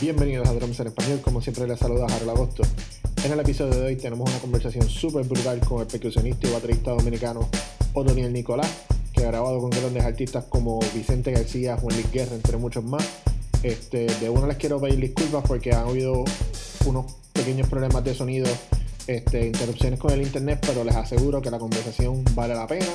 Bienvenidos 0.00 0.48
a 0.48 0.54
Drums 0.54 0.80
en 0.80 0.86
Español, 0.86 1.20
como 1.20 1.42
siempre 1.42 1.68
les 1.68 1.78
saluda 1.78 2.06
Harold 2.06 2.30
Agosto. 2.30 2.62
En 3.22 3.32
el 3.32 3.40
episodio 3.40 3.74
de 3.74 3.84
hoy 3.84 3.96
tenemos 3.96 4.30
una 4.30 4.38
conversación 4.38 4.88
súper 4.88 5.26
brutal 5.26 5.60
con 5.60 5.82
el 5.82 5.86
percusionista 5.86 6.48
y 6.48 6.52
baterista 6.52 6.92
dominicano 6.92 7.50
Otoniel 7.92 8.32
Nicolás, 8.32 8.86
que 9.12 9.24
ha 9.24 9.26
grabado 9.26 9.58
con 9.58 9.68
grandes 9.68 10.02
artistas 10.02 10.46
como 10.46 10.80
Vicente 10.94 11.32
García, 11.32 11.76
Juan 11.76 11.96
Luis 11.96 12.10
Guerra, 12.10 12.34
entre 12.34 12.56
muchos 12.56 12.82
más. 12.82 13.06
Este, 13.62 14.06
de 14.06 14.30
uno 14.30 14.46
les 14.46 14.56
quiero 14.56 14.80
pedir 14.80 15.00
disculpas 15.00 15.44
porque 15.46 15.74
han 15.74 15.86
habido 15.86 16.24
unos 16.86 17.12
pequeños 17.34 17.68
problemas 17.68 18.02
de 18.04 18.14
sonido, 18.14 18.46
este, 19.06 19.48
interrupciones 19.48 20.00
con 20.00 20.12
el 20.12 20.22
internet, 20.22 20.64
pero 20.66 20.82
les 20.82 20.96
aseguro 20.96 21.42
que 21.42 21.50
la 21.50 21.58
conversación 21.58 22.24
vale 22.34 22.54
la 22.54 22.66
pena. 22.66 22.86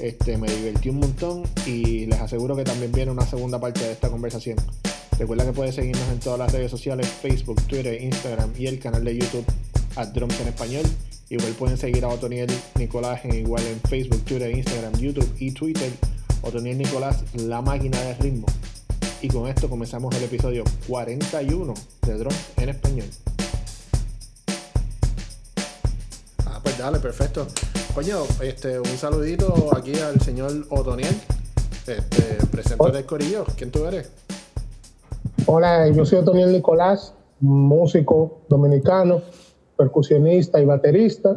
Este, 0.00 0.36
me 0.38 0.50
divertí 0.50 0.88
un 0.88 0.98
montón 0.98 1.44
y 1.66 2.06
les 2.06 2.20
aseguro 2.20 2.56
que 2.56 2.64
también 2.64 2.90
viene 2.90 3.12
una 3.12 3.24
segunda 3.24 3.60
parte 3.60 3.84
de 3.84 3.92
esta 3.92 4.08
conversación. 4.08 4.56
Recuerda 5.18 5.44
que 5.44 5.52
puedes 5.52 5.74
seguirnos 5.74 6.08
en 6.10 6.18
todas 6.18 6.38
las 6.38 6.52
redes 6.52 6.70
sociales, 6.70 7.06
Facebook, 7.06 7.62
Twitter, 7.66 8.00
Instagram 8.02 8.52
y 8.58 8.66
el 8.66 8.78
canal 8.78 9.04
de 9.04 9.16
YouTube 9.16 9.44
a 9.96 10.06
Drums 10.06 10.40
en 10.40 10.48
Español. 10.48 10.84
Igual 11.28 11.52
pueden 11.52 11.76
seguir 11.76 12.04
a 12.04 12.08
Otoniel 12.08 12.50
Nicolás 12.76 13.24
en 13.24 13.34
igual 13.34 13.62
en 13.66 13.80
Facebook, 13.88 14.22
Twitter, 14.24 14.50
Instagram, 14.50 14.94
YouTube 14.94 15.30
y 15.38 15.52
Twitter. 15.52 15.90
Otoniel 16.42 16.78
Nicolás, 16.78 17.24
la 17.34 17.62
máquina 17.62 18.00
de 18.00 18.14
ritmo. 18.14 18.46
Y 19.20 19.28
con 19.28 19.48
esto 19.48 19.70
comenzamos 19.70 20.14
el 20.16 20.24
episodio 20.24 20.64
41 20.88 21.74
de 22.06 22.18
Drums 22.18 22.36
en 22.56 22.68
Español. 22.68 23.06
Ah, 26.46 26.60
pues 26.62 26.76
dale, 26.78 26.98
perfecto. 26.98 27.46
Coño, 27.94 28.24
este, 28.40 28.80
un 28.80 28.98
saludito 28.98 29.70
aquí 29.76 29.94
al 29.96 30.20
señor 30.20 30.66
Otoniel, 30.70 31.14
este, 31.86 32.44
presente 32.50 32.90
del 32.90 33.06
Corillo. 33.06 33.44
¿Quién 33.56 33.70
tú 33.70 33.86
eres? 33.86 34.08
Hola, 35.54 35.86
yo 35.88 36.06
soy 36.06 36.20
Otoniel 36.20 36.50
Nicolás, 36.50 37.12
músico 37.40 38.40
dominicano, 38.48 39.20
percusionista 39.76 40.58
y 40.58 40.64
baterista. 40.64 41.34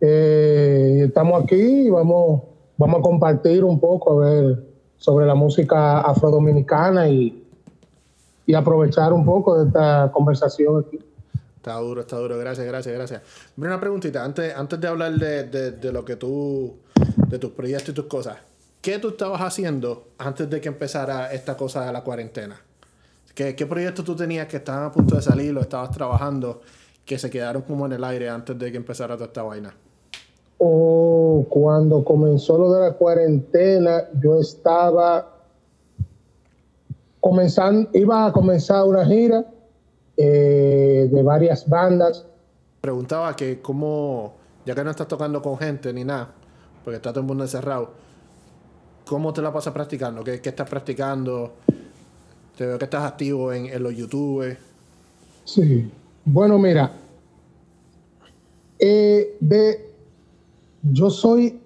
Eh, 0.00 1.02
estamos 1.04 1.44
aquí 1.44 1.60
y 1.60 1.90
vamos, 1.90 2.44
vamos 2.78 3.00
a 3.00 3.02
compartir 3.02 3.62
un 3.62 3.78
poco 3.78 4.12
a 4.12 4.24
ver 4.24 4.64
sobre 4.96 5.26
la 5.26 5.34
música 5.34 6.00
afrodominicana 6.00 7.10
y, 7.10 7.46
y 8.46 8.54
aprovechar 8.54 9.12
un 9.12 9.22
poco 9.22 9.58
de 9.58 9.66
esta 9.66 10.10
conversación. 10.10 10.86
Está 11.56 11.74
duro, 11.74 12.00
está 12.00 12.16
duro. 12.16 12.38
Gracias, 12.38 12.66
gracias, 12.66 12.94
gracias. 12.94 13.20
Mira 13.56 13.72
una 13.72 13.80
preguntita. 13.80 14.24
Antes, 14.24 14.56
antes 14.56 14.80
de 14.80 14.88
hablar 14.88 15.12
de, 15.12 15.44
de, 15.44 15.72
de, 15.72 15.92
lo 15.92 16.06
que 16.06 16.16
tú, 16.16 16.78
de 17.28 17.38
tus 17.38 17.50
proyectos 17.50 17.90
y 17.90 17.92
tus 17.92 18.06
cosas, 18.06 18.38
¿qué 18.80 18.98
tú 18.98 19.10
estabas 19.10 19.42
haciendo 19.42 20.04
antes 20.16 20.48
de 20.48 20.62
que 20.62 20.68
empezara 20.68 21.30
esta 21.34 21.54
cosa 21.54 21.84
de 21.84 21.92
la 21.92 22.02
cuarentena? 22.02 22.62
¿Qué, 23.34 23.54
qué 23.54 23.66
proyectos 23.66 24.04
tú 24.04 24.16
tenías 24.16 24.46
que 24.48 24.56
estaban 24.58 24.84
a 24.84 24.92
punto 24.92 25.14
de 25.14 25.22
salir 25.22 25.56
o 25.56 25.60
estabas 25.60 25.90
trabajando 25.90 26.60
que 27.04 27.18
se 27.18 27.30
quedaron 27.30 27.62
como 27.62 27.86
en 27.86 27.92
el 27.92 28.04
aire 28.04 28.28
antes 28.28 28.58
de 28.58 28.70
que 28.70 28.76
empezara 28.76 29.14
toda 29.14 29.26
esta 29.26 29.42
vaina? 29.42 29.74
O 30.58 31.46
cuando 31.48 32.04
comenzó 32.04 32.58
lo 32.58 32.72
de 32.72 32.80
la 32.80 32.92
cuarentena, 32.92 34.08
yo 34.20 34.40
estaba 34.40 35.38
comenzando, 37.20 37.88
iba 37.92 38.26
a 38.26 38.32
comenzar 38.32 38.84
una 38.84 39.06
gira 39.06 39.44
eh, 40.16 41.08
de 41.10 41.22
varias 41.22 41.68
bandas. 41.68 42.26
Preguntaba 42.80 43.34
que 43.36 43.60
cómo, 43.60 44.34
ya 44.66 44.74
que 44.74 44.82
no 44.82 44.90
estás 44.90 45.08
tocando 45.08 45.40
con 45.40 45.56
gente 45.58 45.92
ni 45.92 46.04
nada, 46.04 46.32
porque 46.84 46.96
está 46.96 47.10
todo 47.10 47.20
el 47.20 47.26
mundo 47.26 47.44
encerrado, 47.44 47.90
¿cómo 49.06 49.32
te 49.32 49.40
la 49.42 49.52
pasas 49.52 49.72
practicando? 49.72 50.24
¿Qué, 50.24 50.40
qué 50.40 50.48
estás 50.48 50.68
practicando? 50.68 51.52
Te 52.58 52.66
veo 52.66 52.76
que 52.76 52.86
estás 52.86 53.04
activo 53.04 53.52
en, 53.52 53.80
los 53.80 53.94
YouTube. 53.94 54.56
Sí. 55.44 55.88
Bueno, 56.24 56.58
mira, 56.58 56.90
eh, 58.80 59.36
de, 59.38 59.92
yo 60.82 61.08
soy, 61.08 61.60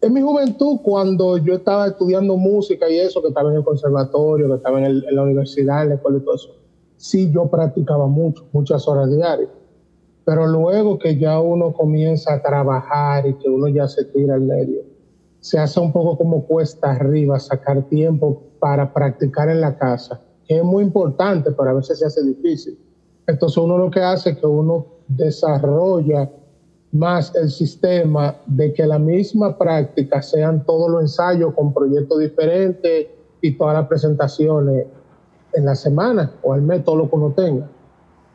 en 0.00 0.12
mi 0.12 0.22
juventud, 0.22 0.78
cuando 0.84 1.36
yo 1.38 1.54
estaba 1.54 1.88
estudiando 1.88 2.36
música 2.36 2.88
y 2.88 3.00
eso, 3.00 3.20
que 3.22 3.28
estaba 3.28 3.50
en 3.50 3.56
el 3.56 3.64
conservatorio, 3.64 4.46
que 4.46 4.54
estaba 4.54 4.78
en, 4.78 4.84
en 4.84 5.16
la 5.16 5.22
universidad, 5.24 5.82
en 5.82 5.88
la 5.88 5.94
escuela 5.96 6.18
y 6.18 6.20
todo 6.20 6.36
eso, 6.36 6.56
sí 6.96 7.32
yo 7.32 7.48
practicaba 7.48 8.06
mucho, 8.06 8.46
muchas 8.52 8.86
horas 8.86 9.10
diarias. 9.10 9.50
Pero 10.24 10.46
luego 10.46 10.96
que 10.96 11.18
ya 11.18 11.40
uno 11.40 11.72
comienza 11.72 12.34
a 12.34 12.40
trabajar 12.40 13.26
y 13.26 13.34
que 13.34 13.48
uno 13.48 13.66
ya 13.66 13.88
se 13.88 14.04
tira 14.04 14.34
al 14.34 14.42
medio, 14.42 14.82
se 15.44 15.58
hace 15.58 15.78
un 15.78 15.92
poco 15.92 16.16
como 16.16 16.46
cuesta 16.46 16.92
arriba 16.92 17.38
sacar 17.38 17.82
tiempo 17.82 18.44
para 18.58 18.94
practicar 18.94 19.50
en 19.50 19.60
la 19.60 19.76
casa, 19.76 20.22
que 20.48 20.56
es 20.56 20.64
muy 20.64 20.82
importante, 20.82 21.50
pero 21.52 21.68
a 21.68 21.74
veces 21.74 21.98
se 21.98 22.06
hace 22.06 22.24
difícil. 22.24 22.78
Entonces 23.26 23.58
uno 23.58 23.76
lo 23.76 23.90
que 23.90 24.00
hace 24.00 24.30
es 24.30 24.38
que 24.38 24.46
uno 24.46 24.86
desarrolla 25.06 26.30
más 26.92 27.34
el 27.34 27.50
sistema 27.50 28.34
de 28.46 28.72
que 28.72 28.86
la 28.86 28.98
misma 28.98 29.58
práctica 29.58 30.22
sean 30.22 30.64
todos 30.64 30.90
los 30.90 31.02
ensayos 31.02 31.52
con 31.52 31.74
proyectos 31.74 32.20
diferentes 32.20 33.08
y 33.42 33.52
todas 33.58 33.74
las 33.74 33.86
presentaciones 33.86 34.86
en 35.52 35.66
la 35.66 35.74
semana 35.74 36.32
o 36.40 36.54
al 36.54 36.62
mes, 36.62 36.82
todo 36.84 36.96
lo 36.96 37.10
que 37.10 37.16
uno 37.16 37.34
tenga. 37.36 37.68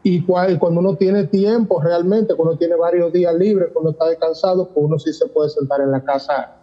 Y 0.03 0.21
cuando 0.21 0.79
uno 0.79 0.95
tiene 0.95 1.23
tiempo 1.23 1.81
realmente, 1.81 2.35
cuando 2.35 2.51
uno 2.51 2.59
tiene 2.59 2.75
varios 2.75 3.11
días 3.11 3.33
libres, 3.33 3.69
cuando 3.73 3.89
está 3.93 4.05
descansado, 4.05 4.69
pues 4.69 4.85
uno 4.85 4.99
sí 4.99 5.11
se 5.11 5.25
puede 5.25 5.49
sentar 5.49 5.81
en 5.81 5.89
la 5.89 6.03
casa 6.03 6.58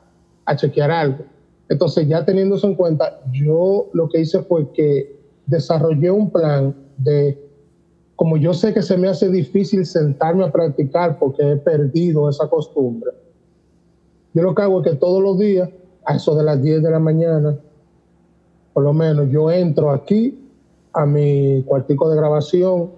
a 0.47 0.57
chequear 0.57 0.91
algo. 0.91 1.25
Entonces, 1.69 2.09
ya 2.09 2.25
teniendo 2.25 2.55
eso 2.55 2.69
en 2.69 2.75
cuenta, 2.77 3.21
yo 3.33 3.89
lo 3.93 4.09
que 4.09 4.21
hice 4.21 4.41
fue 4.43 4.71
que 4.73 5.21
desarrollé 5.47 6.11
un 6.11 6.31
plan 6.31 6.75
de, 6.97 7.39
como 8.15 8.37
yo 8.37 8.55
sé 8.55 8.73
que 8.73 8.83
se 8.83 8.97
me 8.97 9.09
hace 9.09 9.29
difícil 9.29 9.85
sentarme 9.85 10.45
a 10.45 10.53
practicar 10.53 11.19
porque 11.19 11.43
he 11.43 11.57
perdido 11.57 12.29
esa 12.29 12.49
costumbre, 12.49 13.11
yo 14.33 14.43
lo 14.43 14.55
que 14.55 14.63
hago 14.63 14.81
es 14.81 14.91
que 14.91 14.97
todos 14.97 15.23
los 15.23 15.39
días, 15.39 15.69
a 16.05 16.17
eso 16.17 16.37
de 16.37 16.45
las 16.45 16.63
10 16.63 16.83
de 16.83 16.91
la 16.91 17.01
mañana, 17.01 17.59
por 18.73 18.85
lo 18.85 18.93
menos 18.93 19.29
yo 19.31 19.51
entro 19.51 19.91
aquí 19.91 20.39
a 20.93 21.05
mi 21.05 21.63
cuartico 21.65 22.09
de 22.09 22.17
grabación 22.17 22.91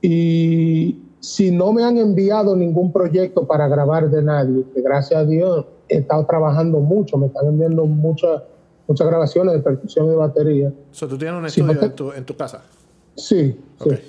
y 0.00 1.00
si 1.20 1.50
no 1.50 1.72
me 1.72 1.82
han 1.82 1.96
enviado 1.96 2.54
ningún 2.54 2.92
proyecto 2.92 3.46
para 3.46 3.66
grabar 3.66 4.10
de 4.10 4.22
nadie, 4.22 4.64
que 4.74 4.82
gracias 4.82 5.20
a 5.20 5.24
Dios 5.24 5.64
he 5.88 5.98
estado 5.98 6.24
trabajando 6.26 6.80
mucho, 6.80 7.16
me 7.16 7.26
están 7.26 7.46
enviando 7.46 7.86
muchas 7.86 8.42
muchas 8.86 9.06
grabaciones 9.06 9.54
de 9.54 9.60
percusión 9.60 10.06
y 10.06 10.10
de 10.10 10.16
batería. 10.16 10.72
So, 10.90 11.08
¿Tú 11.08 11.16
tienes 11.16 11.38
un 11.38 11.46
estudio 11.46 11.68
si 11.68 11.74
no 11.74 11.80
te... 11.80 11.86
en, 11.86 11.92
tu, 11.94 12.12
en, 12.12 12.24
tu, 12.24 12.36
casa? 12.36 12.62
Sí, 13.16 13.58
okay. 13.78 13.96
sí. 13.96 14.02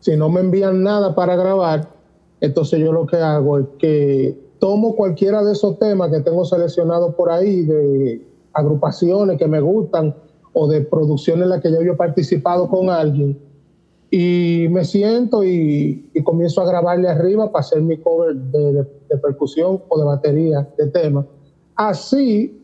Si 0.00 0.16
no 0.16 0.28
me 0.28 0.40
envían 0.40 0.82
nada 0.82 1.14
para 1.14 1.36
grabar, 1.36 1.88
entonces 2.40 2.80
yo 2.80 2.92
lo 2.92 3.06
que 3.06 3.16
hago 3.16 3.58
es 3.58 3.66
que 3.78 4.38
tomo 4.58 4.96
cualquiera 4.96 5.42
de 5.42 5.52
esos 5.52 5.78
temas 5.78 6.10
que 6.10 6.20
tengo 6.20 6.44
seleccionados 6.44 7.14
por 7.14 7.30
ahí, 7.30 7.62
de 7.62 8.26
agrupaciones 8.52 9.38
que 9.38 9.46
me 9.46 9.60
gustan 9.60 10.14
o 10.52 10.68
de 10.68 10.80
producciones 10.80 11.44
en 11.44 11.50
las 11.50 11.60
que 11.60 11.70
ya 11.70 11.82
yo 11.82 11.92
he 11.92 11.96
participado 11.96 12.68
con 12.68 12.88
alguien, 12.88 13.38
y 14.10 14.68
me 14.70 14.84
siento 14.84 15.44
y, 15.44 16.08
y, 16.14 16.22
comienzo 16.22 16.62
a 16.62 16.66
grabarle 16.66 17.08
arriba 17.08 17.50
para 17.50 17.60
hacer 17.60 17.82
mi 17.82 17.98
cover 17.98 18.34
de, 18.36 18.72
de, 18.72 18.86
de 19.08 19.18
percusión 19.18 19.82
o 19.88 19.98
de 19.98 20.04
batería, 20.04 20.68
de 20.76 20.86
tema. 20.88 21.26
Así 21.74 22.62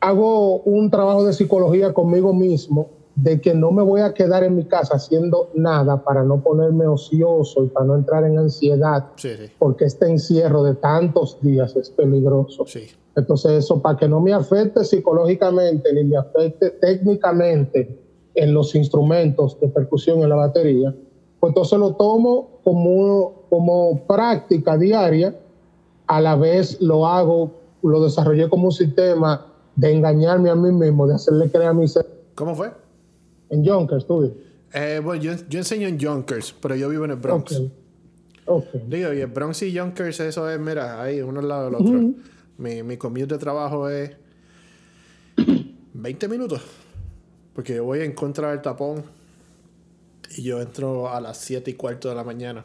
hago 0.00 0.60
un 0.60 0.90
trabajo 0.90 1.24
de 1.24 1.32
psicología 1.32 1.92
conmigo 1.92 2.32
mismo 2.32 2.90
de 3.22 3.40
que 3.40 3.52
no 3.52 3.72
me 3.72 3.82
voy 3.82 4.00
a 4.00 4.14
quedar 4.14 4.44
en 4.44 4.54
mi 4.54 4.64
casa 4.64 4.94
haciendo 4.94 5.50
nada 5.54 6.04
para 6.04 6.22
no 6.22 6.40
ponerme 6.40 6.86
ocioso 6.86 7.64
y 7.64 7.68
para 7.68 7.86
no 7.86 7.96
entrar 7.96 8.24
en 8.24 8.38
ansiedad, 8.38 9.06
sí, 9.16 9.30
sí. 9.36 9.50
porque 9.58 9.86
este 9.86 10.06
encierro 10.06 10.62
de 10.62 10.74
tantos 10.74 11.38
días 11.42 11.74
es 11.74 11.90
peligroso. 11.90 12.64
Sí. 12.66 12.86
Entonces 13.16 13.64
eso, 13.64 13.82
para 13.82 13.98
que 13.98 14.08
no 14.08 14.20
me 14.20 14.32
afecte 14.32 14.84
psicológicamente 14.84 15.92
ni 15.92 16.04
me 16.04 16.16
afecte 16.16 16.70
técnicamente 16.70 17.98
en 18.36 18.54
los 18.54 18.76
instrumentos 18.76 19.58
de 19.58 19.66
percusión 19.66 20.22
en 20.22 20.28
la 20.28 20.36
batería, 20.36 20.94
pues 21.40 21.50
entonces 21.50 21.78
lo 21.78 21.94
tomo 21.94 22.60
como, 22.62 23.37
como 23.48 24.06
práctica 24.06 24.76
diaria, 24.76 25.38
a 26.06 26.20
la 26.20 26.36
vez 26.36 26.80
lo 26.80 27.06
hago, 27.06 27.52
lo 27.82 28.02
desarrollé 28.02 28.48
como 28.48 28.66
un 28.66 28.72
sistema 28.72 29.46
de 29.76 29.92
engañarme 29.92 30.50
a 30.50 30.54
mí 30.54 30.72
mismo, 30.72 31.06
de 31.06 31.14
hacerle 31.14 31.50
creer 31.50 31.68
a 31.68 31.74
mi 31.74 31.86
ser. 31.86 32.06
¿Cómo 32.34 32.54
fue? 32.54 32.72
En 33.50 33.64
Yonkers, 33.64 34.06
tú. 34.06 34.34
Eh, 34.72 35.00
bueno, 35.02 35.22
yo, 35.22 35.32
yo, 35.48 35.58
enseño 35.58 35.88
en 35.88 35.98
Yonkers, 35.98 36.54
pero 36.60 36.74
yo 36.76 36.88
vivo 36.88 37.04
en 37.04 37.12
el 37.12 37.16
Bronx. 37.16 37.52
Okay. 37.52 37.72
Okay. 38.46 38.84
Digo, 38.88 39.12
y 39.12 39.20
el 39.20 39.26
Bronx 39.26 39.62
y 39.62 39.72
Yonkers, 39.72 40.20
eso 40.20 40.48
es, 40.50 40.58
mira, 40.58 41.02
ahí, 41.02 41.20
uno 41.20 41.40
al 41.40 41.48
lado 41.48 41.64
del 41.66 41.74
otro. 41.74 41.92
Uh 41.92 42.02
-huh. 42.02 42.14
mi, 42.58 42.82
mi 42.82 42.96
commute 42.96 43.26
de 43.26 43.38
trabajo 43.38 43.88
es 43.88 44.10
20 45.94 46.28
minutos. 46.28 46.62
Porque 47.54 47.74
yo 47.74 47.84
voy 47.84 48.00
en 48.00 48.12
contra 48.12 48.50
del 48.50 48.62
tapón 48.62 49.02
y 50.36 50.42
yo 50.42 50.60
entro 50.60 51.12
a 51.12 51.20
las 51.20 51.38
7 51.38 51.70
y 51.70 51.74
cuarto 51.74 52.08
de 52.08 52.14
la 52.14 52.24
mañana. 52.24 52.64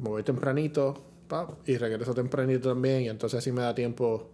Me 0.00 0.08
voy 0.08 0.22
tempranito 0.22 0.94
pa, 1.26 1.48
y 1.66 1.76
regreso 1.76 2.14
tempranito 2.14 2.70
también 2.70 3.02
y 3.02 3.08
entonces 3.08 3.38
así 3.38 3.52
me 3.52 3.62
da 3.62 3.74
tiempo 3.74 4.28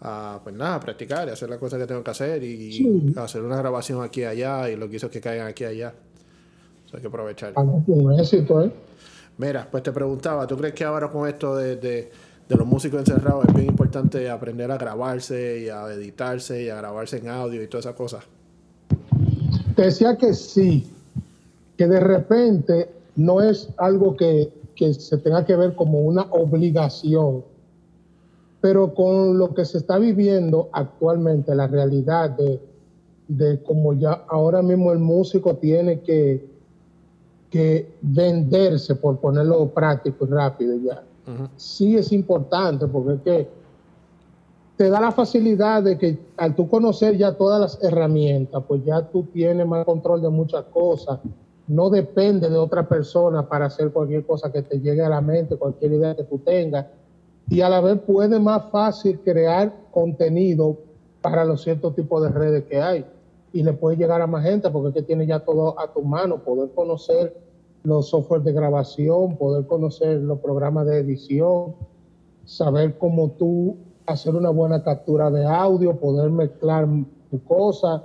a, 0.00 0.40
pues 0.42 0.54
nada, 0.54 0.76
a 0.76 0.80
practicar 0.80 1.28
y 1.28 1.30
hacer 1.30 1.48
las 1.48 1.58
cosas 1.58 1.80
que 1.80 1.86
tengo 1.86 2.02
que 2.02 2.10
hacer 2.10 2.42
y 2.42 3.12
hacer 3.16 3.42
una 3.42 3.56
grabación 3.56 4.02
aquí 4.02 4.20
y 4.20 4.24
allá 4.24 4.70
y 4.70 4.76
lo 4.76 4.88
que 4.88 4.96
hizo 4.96 5.10
que 5.10 5.20
caigan 5.20 5.46
aquí 5.46 5.64
y 5.64 5.66
allá. 5.66 5.94
hay 6.92 7.00
que 7.00 7.06
aprovechar. 7.06 7.52
Ah, 7.56 7.62
un 7.62 8.18
éxito, 8.18 8.62
¿eh? 8.62 8.70
Mira, 9.36 9.66
pues 9.68 9.82
te 9.82 9.90
preguntaba, 9.90 10.46
¿tú 10.46 10.56
crees 10.56 10.74
que 10.74 10.84
ahora 10.84 11.10
con 11.10 11.28
esto 11.28 11.56
de, 11.56 11.76
de, 11.76 12.10
los 12.48 12.66
músicos 12.66 13.00
encerrados 13.00 13.46
es 13.48 13.54
bien 13.54 13.66
importante 13.66 14.30
aprender 14.30 14.70
a 14.70 14.78
grabarse 14.78 15.62
y 15.62 15.68
a 15.68 15.92
editarse 15.92 16.62
y 16.62 16.68
a 16.68 16.76
grabarse 16.76 17.18
en 17.18 17.28
audio 17.28 17.60
y 17.62 17.66
todas 17.66 17.86
esas 17.86 17.96
cosas? 17.96 18.24
Te 19.74 19.82
decía 19.82 20.16
que 20.16 20.34
sí, 20.34 20.88
que 21.76 21.88
de 21.88 21.98
repente 21.98 22.90
no 23.16 23.40
es 23.40 23.70
algo 23.76 24.16
que, 24.16 24.52
que 24.74 24.94
se 24.94 25.18
tenga 25.18 25.44
que 25.44 25.56
ver 25.56 25.74
como 25.74 26.00
una 26.00 26.22
obligación, 26.30 27.44
pero 28.60 28.94
con 28.94 29.38
lo 29.38 29.54
que 29.54 29.64
se 29.64 29.78
está 29.78 29.98
viviendo 29.98 30.68
actualmente, 30.72 31.54
la 31.54 31.66
realidad 31.66 32.30
de, 32.30 32.60
de 33.28 33.62
como 33.62 33.94
ya 33.94 34.24
ahora 34.28 34.62
mismo 34.62 34.92
el 34.92 34.98
músico 34.98 35.56
tiene 35.56 36.00
que 36.00 36.54
que 37.54 37.94
venderse, 38.02 38.96
por 38.96 39.20
ponerlo 39.20 39.68
práctico 39.68 40.26
y 40.26 40.28
rápido 40.28 40.76
ya, 40.76 41.04
sí 41.54 41.96
es 41.96 42.10
importante 42.10 42.88
porque 42.88 43.12
es 43.14 43.20
que 43.20 43.48
te 44.76 44.90
da 44.90 45.00
la 45.00 45.12
facilidad 45.12 45.84
de 45.84 45.96
que 45.96 46.18
al 46.36 46.56
tú 46.56 46.68
conocer 46.68 47.16
ya 47.16 47.32
todas 47.36 47.60
las 47.60 47.80
herramientas, 47.80 48.60
pues 48.66 48.84
ya 48.84 49.02
tú 49.02 49.28
tienes 49.32 49.64
más 49.68 49.84
control 49.84 50.20
de 50.20 50.30
muchas 50.30 50.64
cosas. 50.64 51.20
No 51.66 51.88
depende 51.88 52.50
de 52.50 52.56
otra 52.56 52.86
persona 52.88 53.48
para 53.48 53.66
hacer 53.66 53.90
cualquier 53.90 54.26
cosa 54.26 54.52
que 54.52 54.62
te 54.62 54.80
llegue 54.80 55.02
a 55.02 55.08
la 55.08 55.20
mente, 55.20 55.56
cualquier 55.56 55.92
idea 55.92 56.14
que 56.14 56.24
tú 56.24 56.38
tengas. 56.38 56.86
Y 57.48 57.60
a 57.60 57.68
la 57.68 57.80
vez 57.80 57.98
puede 58.00 58.38
más 58.38 58.70
fácil 58.70 59.20
crear 59.20 59.72
contenido 59.90 60.78
para 61.22 61.44
los 61.44 61.62
ciertos 61.62 61.94
tipos 61.94 62.22
de 62.22 62.28
redes 62.28 62.64
que 62.64 62.80
hay. 62.80 63.04
Y 63.52 63.62
le 63.62 63.72
puede 63.72 63.96
llegar 63.96 64.20
a 64.20 64.26
más 64.26 64.44
gente 64.44 64.70
porque 64.70 64.88
es 64.88 64.94
que 64.94 65.02
tiene 65.02 65.26
ya 65.26 65.40
todo 65.40 65.78
a 65.80 65.92
tu 65.92 66.02
mano, 66.02 66.42
poder 66.42 66.70
conocer 66.74 67.34
los 67.82 68.08
softwares 68.08 68.44
de 68.44 68.52
grabación, 68.52 69.36
poder 69.36 69.66
conocer 69.66 70.20
los 70.20 70.40
programas 70.40 70.86
de 70.86 70.98
edición, 70.98 71.74
saber 72.44 72.98
cómo 72.98 73.30
tú 73.32 73.76
hacer 74.06 74.34
una 74.34 74.50
buena 74.50 74.82
captura 74.82 75.30
de 75.30 75.46
audio, 75.46 75.96
poder 75.96 76.30
mezclar 76.30 76.86
tu 77.30 77.42
cosa, 77.44 78.04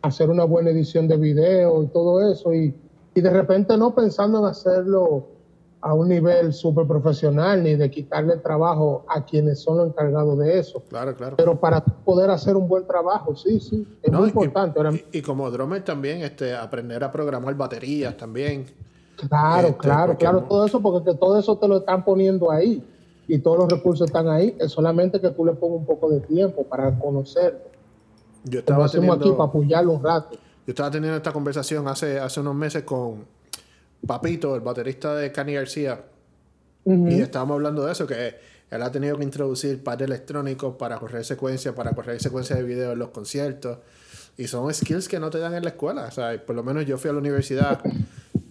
hacer 0.00 0.30
una 0.30 0.44
buena 0.44 0.70
edición 0.70 1.08
de 1.08 1.16
video 1.16 1.82
y 1.82 1.86
todo 1.88 2.30
eso. 2.30 2.54
Y, 2.54 2.74
y 3.14 3.20
de 3.20 3.30
repente 3.30 3.76
no 3.76 3.94
pensando 3.94 4.40
en 4.40 4.46
hacerlo 4.46 5.28
a 5.80 5.92
un 5.92 6.08
nivel 6.08 6.52
súper 6.54 6.86
profesional 6.86 7.62
ni 7.62 7.74
de 7.74 7.90
quitarle 7.90 8.38
trabajo 8.38 9.04
a 9.06 9.22
quienes 9.22 9.60
son 9.60 9.76
los 9.76 9.88
encargados 9.88 10.38
de 10.38 10.58
eso. 10.58 10.82
Claro, 10.88 11.14
claro. 11.14 11.36
Pero 11.36 11.60
para 11.60 11.84
poder 11.84 12.30
hacer 12.30 12.56
un 12.56 12.66
buen 12.66 12.86
trabajo, 12.86 13.36
sí, 13.36 13.60
sí, 13.60 13.86
es 14.02 14.10
muy 14.10 14.28
importante. 14.28 14.80
Y, 15.12 15.18
y, 15.18 15.22
como 15.22 15.50
drummer 15.50 15.84
también, 15.84 16.22
este, 16.22 16.54
aprender 16.54 17.04
a 17.04 17.12
programar 17.12 17.54
baterías 17.54 18.16
también. 18.16 18.64
Claro, 19.28 19.68
este, 19.68 19.78
claro, 19.78 20.16
claro, 20.16 20.42
todo 20.44 20.64
eso, 20.64 20.80
porque 20.80 21.14
todo 21.14 21.38
eso 21.38 21.58
te 21.58 21.68
lo 21.68 21.76
están 21.76 22.02
poniendo 22.02 22.50
ahí 22.50 22.82
y 23.28 23.38
todos 23.38 23.58
los 23.58 23.68
recursos 23.68 24.06
están 24.06 24.28
ahí, 24.28 24.56
es 24.58 24.72
solamente 24.72 25.20
que 25.20 25.28
tú 25.30 25.44
le 25.44 25.52
pongas 25.52 25.80
un 25.80 25.86
poco 25.86 26.08
de 26.08 26.20
tiempo 26.20 26.64
para 26.64 26.98
conocerlo. 26.98 27.60
Yo 28.44 28.60
estaba 28.60 28.88
teniendo, 28.88 29.14
aquí 29.14 29.30
para 29.32 29.44
apoyarlo 29.44 29.92
un 29.92 30.02
rato. 30.02 30.38
Yo 30.66 30.70
estaba 30.70 30.90
teniendo 30.90 31.16
esta 31.16 31.32
conversación 31.32 31.86
hace, 31.88 32.18
hace 32.18 32.40
unos 32.40 32.54
meses 32.54 32.84
con 32.84 33.26
Papito, 34.06 34.54
el 34.54 34.60
baterista 34.60 35.14
de 35.14 35.30
Cani 35.32 35.54
García, 35.54 36.04
y 36.86 37.20
estábamos 37.20 37.54
hablando 37.54 37.86
de 37.86 37.92
eso, 37.92 38.06
que 38.06 38.34
él 38.70 38.82
ha 38.82 38.90
tenido 38.90 39.16
que 39.16 39.24
introducir 39.24 39.82
pads 39.82 40.02
electrónicos 40.02 40.76
para 40.76 40.98
correr 40.98 41.24
secuencias, 41.24 41.74
para 41.74 41.92
correr 41.92 42.20
secuencias 42.20 42.58
de 42.58 42.64
video 42.64 42.92
en 42.92 42.98
los 42.98 43.08
conciertos. 43.08 43.78
Y 44.36 44.48
son 44.48 44.72
skills 44.72 45.08
que 45.08 45.18
no 45.18 45.30
te 45.30 45.38
dan 45.38 45.54
en 45.54 45.62
la 45.62 45.70
escuela. 45.70 46.06
O 46.06 46.10
sea, 46.10 46.44
por 46.44 46.56
lo 46.56 46.62
menos 46.62 46.84
yo 46.84 46.98
fui 46.98 47.08
a 47.08 47.12
la 47.12 47.20
universidad 47.20 47.80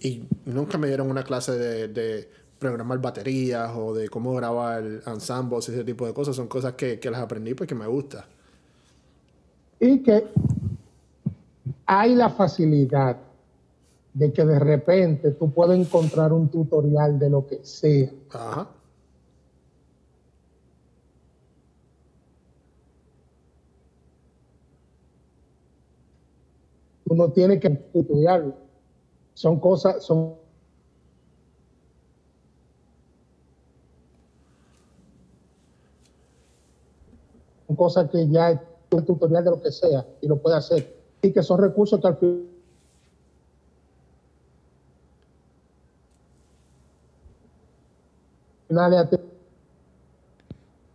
y 0.00 0.24
nunca 0.46 0.78
me 0.78 0.88
dieron 0.88 1.10
una 1.10 1.22
clase 1.22 1.52
de, 1.52 2.28
programar 2.58 2.98
baterías 2.98 3.72
o 3.76 3.92
de 3.92 4.08
cómo 4.08 4.32
grabar 4.34 4.82
ensembles, 5.06 5.68
ese 5.68 5.84
tipo 5.84 6.06
de 6.06 6.14
cosas. 6.14 6.34
Son 6.34 6.48
cosas 6.48 6.72
que, 6.72 6.98
las 7.04 7.20
aprendí 7.20 7.54
porque 7.54 7.74
me 7.74 7.86
gusta. 7.86 8.26
Y 9.78 9.98
que 10.02 10.24
hay 11.86 12.14
la 12.14 12.30
facilidad 12.30 13.16
de 14.12 14.32
que 14.32 14.44
de 14.44 14.58
repente 14.58 15.32
tú 15.32 15.52
puedes 15.52 15.78
encontrar 15.78 16.32
un 16.32 16.48
tutorial 16.48 17.18
de 17.18 17.30
lo 17.30 17.46
que 17.46 17.64
sea. 17.64 18.10
Ajá. 18.30 18.68
uno 27.14 27.30
tiene 27.30 27.60
que 27.60 27.68
estudiarlo. 27.92 28.54
Son 29.34 29.58
cosas, 29.58 30.04
son 30.04 30.36
cosas 37.76 38.08
que 38.10 38.28
ya 38.28 38.52
es 38.52 38.60
un 38.90 39.04
tutorial 39.04 39.44
de 39.44 39.50
lo 39.50 39.60
que 39.60 39.72
sea 39.72 40.06
y 40.20 40.28
lo 40.28 40.36
puede 40.36 40.56
hacer. 40.56 40.93
Y 41.24 41.32
que 41.32 41.42
son 41.42 41.58
recursos 41.58 41.98
que 42.00 42.06
al 42.06 42.16
final 42.18 42.50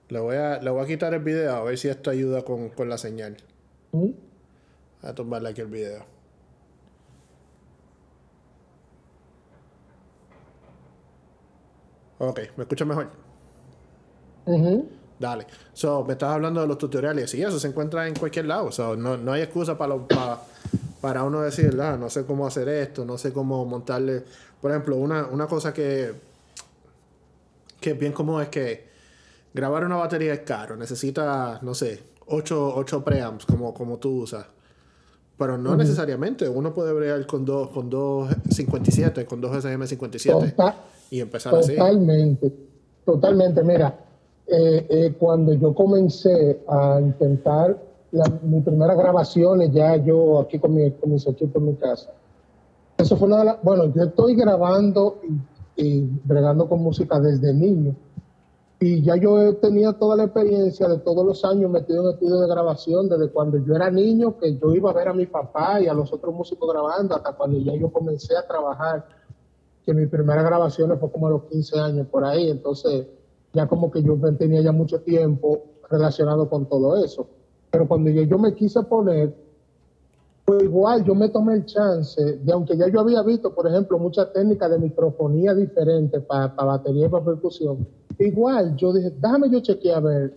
le 0.10 0.20
voy, 0.20 0.36
a, 0.36 0.60
le 0.60 0.70
voy 0.70 0.84
a 0.84 0.86
quitar 0.86 1.14
el 1.16 1.24
video 1.24 1.56
a 1.56 1.64
ver 1.64 1.78
si 1.80 1.88
esto 1.88 2.12
ayuda 2.12 2.44
con, 2.44 2.72
la 2.88 2.98
señal. 3.00 3.38
Voy 3.92 4.16
a 5.02 5.16
tomarle 5.16 5.50
aquí 5.50 5.62
el 5.62 5.68
video. 5.68 6.06
Ok, 12.20 12.42
¿me 12.56 12.64
escuchas 12.64 12.88
mejor? 12.88 13.10
Dale. 15.20 15.46
So, 15.74 16.06
me 16.06 16.14
estás 16.14 16.30
hablando 16.30 16.62
de 16.62 16.68
los 16.68 16.78
tutoriales 16.78 17.34
y 17.34 17.44
eso 17.44 17.60
se 17.60 17.68
encuentra 17.68 18.08
en 18.08 18.16
cualquier 18.16 18.46
lado. 18.46 18.72
So, 18.72 18.96
no, 18.96 19.18
no 19.18 19.34
hay 19.34 19.42
excusa 19.42 19.78
para, 19.78 19.96
para 21.02 21.24
uno 21.24 21.42
decir, 21.42 21.78
ah, 21.82 21.98
no 22.00 22.10
sé 22.10 22.26
cómo 22.26 22.48
hacer 22.48 22.70
esto, 22.70 23.04
no 23.04 23.18
sé 23.18 23.34
cómo 23.34 23.66
montarle. 23.66 24.24
Por 24.62 24.72
ejemplo, 24.72 24.96
una, 24.96 25.28
una 25.28 25.46
cosa 25.48 25.74
que, 25.74 26.14
que 27.82 27.92
es 27.92 28.00
bien 28.00 28.14
común 28.14 28.42
es 28.42 28.48
que 28.48 28.88
grabar 29.54 29.84
una 29.84 29.98
batería 29.98 30.34
es 30.34 30.42
caro. 30.42 30.78
Necesita, 30.78 31.60
no 31.62 31.74
sé, 31.74 32.02
8, 32.28 32.76
8 32.78 33.04
preamps 33.04 33.46
como, 33.46 33.74
como 33.74 33.98
tú 33.98 34.22
usas. 34.22 34.46
Pero 35.38 35.58
no 35.58 35.76
necesariamente. 35.76 36.48
Uno 36.48 36.74
puede 36.74 36.94
bregar 36.94 37.26
con 37.26 37.46
dos, 37.46 37.70
con 37.70 37.90
dos 37.90 38.30
57, 38.50 39.26
con 39.26 39.40
dos 39.42 39.52
SM57 39.64 40.74
y 41.12 41.22
empezar 41.22 41.56
así. 41.56 41.76
Totalmente, 41.76 42.54
totalmente. 43.06 43.64
Mira, 43.64 43.98
eh, 44.52 44.88
eh, 44.90 45.16
cuando 45.20 45.54
yo 45.54 45.74
comencé 45.76 46.62
a 46.68 47.00
intentar 47.00 47.78
mis 48.42 48.64
primeras 48.64 48.98
grabaciones, 48.98 49.72
ya 49.72 49.96
yo 49.98 50.40
aquí 50.40 50.58
con, 50.58 50.74
mi, 50.74 50.90
con 50.92 51.12
mis 51.12 51.28
equipos 51.28 51.62
en 51.62 51.68
mi 51.68 51.76
casa, 51.76 52.12
eso 52.98 53.16
fue 53.16 53.28
una 53.28 53.38
de 53.38 53.46
las. 53.46 53.64
Bueno, 53.64 53.94
yo 53.94 54.04
estoy 54.04 54.36
grabando 54.36 55.20
y, 55.78 55.88
y 55.88 56.10
bregando 56.24 56.68
con 56.68 56.82
música 56.82 57.20
desde 57.20 57.54
niño. 57.54 57.96
Y 58.82 59.04
ya 59.04 59.18
yo 59.18 59.58
tenía 59.58 59.94
toda 59.94 60.16
la 60.16 60.24
experiencia 60.24 60.88
de 60.88 61.00
todos 61.00 61.26
los 61.26 61.44
años 61.46 61.70
metido 61.70 62.02
en 62.04 62.14
estudios 62.14 62.42
de 62.42 62.48
grabación, 62.48 63.10
desde 63.10 63.30
cuando 63.30 63.58
yo 63.58 63.76
era 63.76 63.92
niño, 63.92 64.38
que 64.40 64.58
yo 64.58 64.74
iba 64.74 64.90
a 64.90 64.94
ver 64.94 65.10
a 65.10 65.14
mi 65.14 65.26
papá 65.26 65.82
y 65.82 65.88
a 65.88 65.94
los 65.94 66.12
otros 66.14 66.34
músicos 66.34 66.72
grabando, 66.72 67.16
hasta 67.16 67.34
cuando 67.34 67.60
ya 67.60 67.76
yo 67.76 67.92
comencé 67.92 68.38
a 68.38 68.48
trabajar, 68.48 69.06
que 69.86 69.94
mi 69.94 70.08
primera 70.08 70.42
grabación 70.42 70.98
fue 70.98 71.12
como 71.12 71.28
a 71.28 71.32
los 71.32 71.44
15 71.44 71.80
años 71.80 72.08
por 72.08 72.24
ahí, 72.24 72.50
entonces 72.50 73.06
ya 73.54 73.68
como 73.68 73.92
que 73.92 74.04
yo 74.04 74.18
tenía 74.38 74.62
ya 74.62 74.72
mucho 74.72 75.02
tiempo 75.02 75.64
relacionado 75.90 76.50
con 76.50 76.68
todo 76.68 77.04
eso. 77.04 77.28
Pero 77.72 77.88
cuando 77.88 78.10
yo, 78.10 78.38
me 78.38 78.54
quise 78.56 78.82
poner, 78.84 79.36
pues 80.46 80.64
igual 80.64 81.04
yo 81.04 81.14
me 81.14 81.30
tomé 81.30 81.54
el 81.54 81.66
chance 81.66 82.22
de, 82.22 82.52
aunque 82.52 82.76
ya 82.78 82.88
yo 82.88 83.00
había 83.00 83.22
visto, 83.22 83.54
por 83.54 83.68
ejemplo, 83.68 84.00
muchas 84.00 84.34
técnicas 84.34 84.72
de 84.72 84.80
microfonía 84.80 85.54
diferentes 85.54 86.22
para 86.24 86.48
batería 86.48 87.06
y 87.06 87.10
para 87.10 87.26
percusión, 87.26 87.88
igual 88.18 88.76
yo 88.76 88.94
dije, 88.94 89.12
déjame 89.12 89.50
yo 89.50 89.60
chequear 89.60 89.98
a 89.98 90.00
ver 90.02 90.34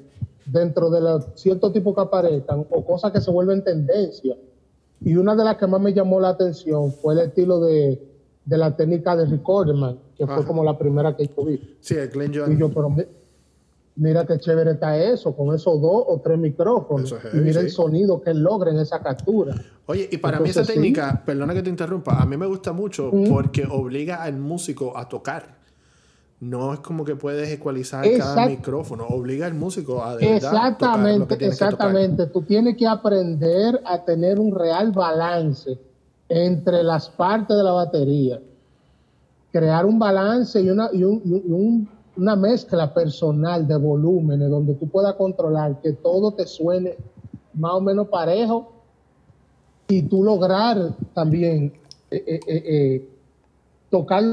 dentro 0.47 0.91
de 0.91 1.01
los 1.01 1.27
ciertos 1.35 1.73
tipos 1.73 1.95
que 1.95 2.01
aparezcan 2.01 2.67
o 2.71 2.85
cosas 2.85 3.13
que 3.13 3.21
se 3.21 3.31
vuelven 3.31 3.65
tendencia. 3.65 4.37
Y 5.01 5.17
una 5.17 5.35
de 5.35 5.45
las 5.45 5.57
que 5.57 5.67
más 5.67 5.81
me 5.81 5.93
llamó 5.93 6.21
la 6.21 6.31
atención 6.31 6.93
fue 6.93 7.15
el 7.15 7.21
estilo 7.21 7.61
de, 7.61 8.12
de 8.45 8.59
la 8.59 8.77
técnica 8.77 9.17
de 9.17 9.27
Recordman, 9.27 9.99
que 10.17 10.27
fue 10.27 10.45
como 10.45 10.65
la 10.65 10.77
primera 10.77 11.17
que 11.17 11.27
yo 11.27 11.45
vi. 11.45 11.77
Sí, 11.81 11.95
el 11.95 12.09
Glenn 12.09 12.33
John. 12.35 12.53
Y 12.53 12.59
yo, 12.59 12.71
pero 12.71 12.95
mira 13.97 14.27
qué 14.27 14.39
chévere 14.39 14.73
está 14.73 14.97
eso, 14.99 15.37
con 15.37 15.55
esos 15.55 15.81
dos 15.81 16.05
o 16.07 16.21
tres 16.23 16.39
micrófonos. 16.39 17.15
y 17.33 17.37
mira 17.39 17.61
el 17.61 17.71
sonido 17.71 18.21
que 18.21 18.35
logra 18.35 18.71
en 18.71 18.79
esa 18.79 19.01
captura. 19.01 19.55
Oye, 19.87 20.09
y 20.11 20.17
para 20.17 20.41
mí 20.41 20.49
esa 20.49 20.65
técnica, 20.65 21.23
perdona 21.25 21.55
que 21.55 21.63
te 21.63 21.71
interrumpa, 21.71 22.21
a 22.21 22.27
mí 22.27 22.37
me 22.37 22.47
gusta 22.47 22.73
mucho 22.73 23.11
porque 23.29 23.67
obliga 23.69 24.23
al 24.23 24.39
músico 24.39 24.97
a 24.97 25.09
tocar 25.09 25.63
no 26.43 26.75
es 26.75 26.81
como 26.81 27.05
que 27.05 27.15
puedes 27.15 27.49
ecualizar 27.53 28.05
cada 28.19 28.49
micrófono, 28.49 29.07
obliga 29.07 29.47
al 29.47 29.55
músico 29.55 30.03
a 30.03 30.17
de 30.17 30.39
Exactamente, 30.39 31.47
exactamente. 31.47 32.27
Tú 32.27 32.43
tienes 32.43 32.77
que 32.77 32.85
aprender 32.85 33.81
a 33.85 34.05
tener 34.05 34.41
un 34.41 34.53
real 34.53 34.91
balance 34.91 35.79
entre 36.35 36.83
las 36.83 37.11
partes 37.11 37.55
de 37.55 37.63
la 37.63 37.73
batería. 37.73 38.41
Crear 39.51 39.85
un 39.85 39.99
balance 39.99 40.59
y 40.63 40.71
una, 40.71 40.89
y 40.91 41.05
una 41.05 42.37
mezcla 42.37 42.95
personal 42.95 43.69
de 43.69 43.77
volúmenes 43.77 44.49
donde 44.49 44.73
tú 44.75 44.89
puedas 44.89 45.15
controlar 45.17 45.79
que 45.83 45.93
todo 45.93 46.33
te 46.33 46.47
suene 46.47 46.97
más 47.53 47.73
o 47.75 47.83
menos 47.83 48.09
parejo 48.09 48.73
y 49.89 50.01
tú 50.05 50.25
lograr 50.25 50.95
también 51.13 51.75
eh, 52.11 52.25
eh, 52.27 52.41
eh, 52.47 53.09
tocar 53.91 54.25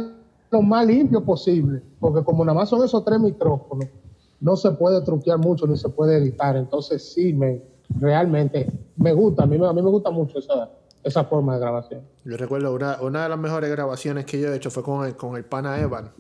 lo 0.51 0.62
más 0.62 0.88
limpio 0.88 1.22
posible, 1.25 1.82
porque 2.00 2.24
como 2.24 2.46
nada 2.46 2.60
más 2.60 2.70
son 2.70 2.86
esos 2.86 3.03
tres 3.03 3.20
micrófonos, 3.20 3.89
no 4.39 4.56
se 4.56 4.72
puede 4.72 5.01
truquear 5.01 5.38
mucho 5.38 5.68
ni 5.68 5.75
se 5.75 5.89
puede 5.89 6.15
editar. 6.15 6.56
Entonces 6.56 7.12
sí, 7.12 7.34
me 7.34 7.62
realmente 8.00 8.72
me 8.96 9.12
gusta, 9.12 9.44
a 9.44 9.46
mí, 9.46 9.58
a 9.58 9.74
mí 9.74 9.82
me 9.82 9.89
gusta 9.89 10.12
mucho 10.12 10.39
esa, 10.39 10.70
esa 11.03 11.24
forma 11.25 11.56
de 11.56 11.60
grabación. 11.62 12.01
Yo 12.25 12.38
recuerdo 12.38 12.74
una, 12.74 13.01
una 13.01 13.24
de 13.24 13.29
las 13.29 13.39
mejores 13.39 13.70
grabaciones 13.70 14.25
que 14.25 14.39
yo 14.39 14.51
he 14.51 14.56
hecho 14.56 14.70
fue 14.70 14.84
con 14.84 15.06
el, 15.06 15.15
con 15.15 15.36
el 15.38 15.46
pana 15.46 15.79
Evan. 15.79 16.12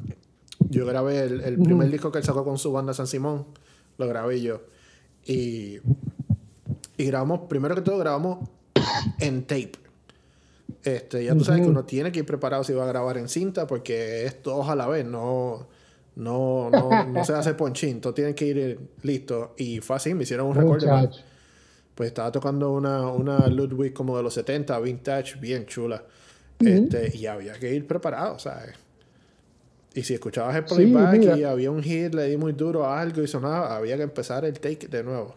Yo 0.69 0.85
grabé 0.85 1.23
el, 1.23 1.41
el 1.41 1.57
primer 1.59 1.89
disco 1.89 2.11
que 2.11 2.19
él 2.19 2.23
sacó 2.23 2.43
con 2.43 2.57
su 2.57 2.71
banda 2.71 2.93
San 2.93 3.07
Simón, 3.07 3.45
lo 3.97 4.07
grabé 4.07 4.41
yo. 4.41 4.61
Y, 5.25 5.79
y 6.97 7.05
grabamos, 7.05 7.41
primero 7.49 7.75
que 7.75 7.81
todo, 7.81 7.97
grabamos 7.97 8.49
en 9.19 9.43
tape. 9.43 9.73
Este, 10.83 11.25
ya 11.25 11.35
tú 11.35 11.43
sabes 11.43 11.61
que 11.61 11.67
uno 11.67 11.83
tiene 11.83 12.11
que 12.11 12.19
ir 12.19 12.25
preparado 12.25 12.63
si 12.63 12.73
va 12.73 12.83
a 12.85 12.87
grabar 12.87 13.17
en 13.17 13.27
cinta 13.27 13.67
porque 13.67 14.25
es 14.25 14.41
todo 14.41 14.63
a 14.69 14.75
la 14.75 14.87
vez, 14.87 15.05
no, 15.05 15.67
no, 16.15 16.69
no, 16.69 17.05
no 17.05 17.25
se 17.25 17.33
hace 17.33 17.53
ponchín, 17.53 17.99
todo 17.99 18.13
tiene 18.13 18.33
que 18.33 18.45
ir 18.45 18.79
listo. 19.01 19.55
Y 19.57 19.79
fue 19.79 19.97
así, 19.97 20.13
me 20.13 20.23
hicieron 20.23 20.47
un 20.47 20.55
recorte. 20.55 20.87
Pues 21.99 22.07
estaba 22.07 22.31
tocando 22.31 22.71
una, 22.71 23.11
una 23.11 23.45
Ludwig 23.49 23.91
como 23.91 24.15
de 24.15 24.23
los 24.23 24.33
70, 24.33 24.79
vintage, 24.79 25.37
bien 25.37 25.65
chula. 25.65 26.01
este, 26.57 27.11
y 27.13 27.25
había 27.25 27.51
que 27.59 27.75
ir 27.75 27.85
preparado, 27.85 28.39
¿sabes? 28.39 28.69
Y 29.93 30.03
si 30.03 30.13
escuchabas 30.13 30.55
el 30.55 30.63
playback 30.63 31.37
y 31.37 31.43
había 31.43 31.69
un 31.69 31.83
hit, 31.83 32.15
le 32.15 32.29
di 32.29 32.37
muy 32.37 32.53
duro 32.53 32.85
a 32.85 33.01
algo 33.01 33.21
y 33.21 33.27
sonaba, 33.27 33.75
había 33.75 33.97
que 33.97 34.03
empezar 34.03 34.45
el 34.45 34.57
take 34.61 34.87
de 34.87 35.03
nuevo. 35.03 35.33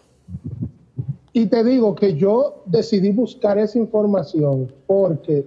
Y 1.32 1.46
te 1.46 1.64
digo 1.64 1.96
que 1.96 2.14
yo 2.14 2.62
decidí 2.66 3.10
buscar 3.10 3.58
esa 3.58 3.76
información 3.78 4.72
porque 4.86 5.44